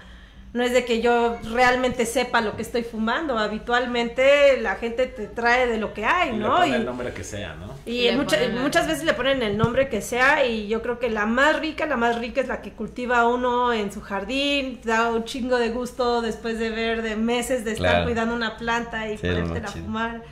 [0.53, 3.39] no es de que yo realmente sepa lo que estoy fumando.
[3.39, 6.57] Habitualmente la gente te trae de lo que hay, Y le ¿no?
[6.57, 7.73] pone Y, el nombre que sea, ¿no?
[7.87, 11.09] y mucha- ponen muchas veces le ponen el nombre que sea y yo creo que
[11.11, 15.11] la más rica, la más rica es la que cultiva uno en su jardín, da
[15.11, 18.05] un chingo de gusto después de ver de meses de estar Claro.
[18.07, 19.85] cuidando una planta y Sí, más chido.
[19.85, 20.23] fumar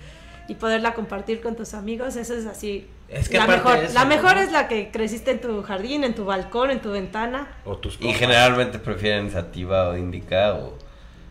[0.48, 2.86] y poderla compartir con tus amigos, eso es así.
[3.10, 4.42] Es que la mejor, eso, la mejor ¿no?
[4.42, 7.48] es la que creciste en tu jardín, en tu balcón, en tu ventana.
[7.64, 10.78] O tus Y generalmente prefieren sativa o indica o,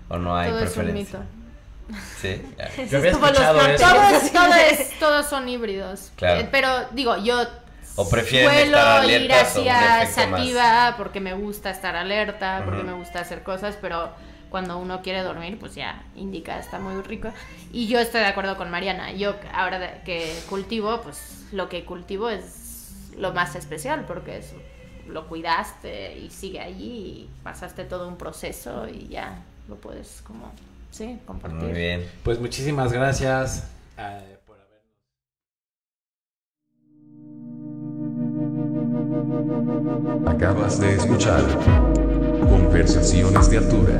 [0.10, 1.20] o no hay Todo es un preferencia.
[1.20, 2.00] mito.
[2.22, 2.42] Sí,
[2.92, 3.84] Yo había escuchado eso.
[3.90, 6.12] Todos, todo es- todos son híbridos.
[6.18, 6.42] Claro.
[6.42, 7.42] Eh, pero digo, yo
[7.96, 10.10] O prefieren suelo estar ir hacia más.
[10.14, 14.12] sativa porque me gusta estar alerta, porque me gusta hacer cosas, pero
[14.50, 17.30] cuando uno quiere dormir, pues ya indica, está muy rico.
[17.72, 19.12] Y yo estoy de acuerdo con Mariana.
[19.14, 24.54] Yo ahora que cultivo, pues lo que cultivo es lo más especial porque es,
[25.08, 30.52] lo cuidaste y sigue allí y pasaste todo un proceso y ya lo puedes como,
[30.92, 31.60] sí, compartir.
[31.60, 32.08] Muy bien.
[32.24, 33.68] Pues muchísimas gracias
[34.46, 34.94] por habernos.
[40.28, 41.44] Acabas de escuchar
[42.50, 44.00] Conversaciones de Altura.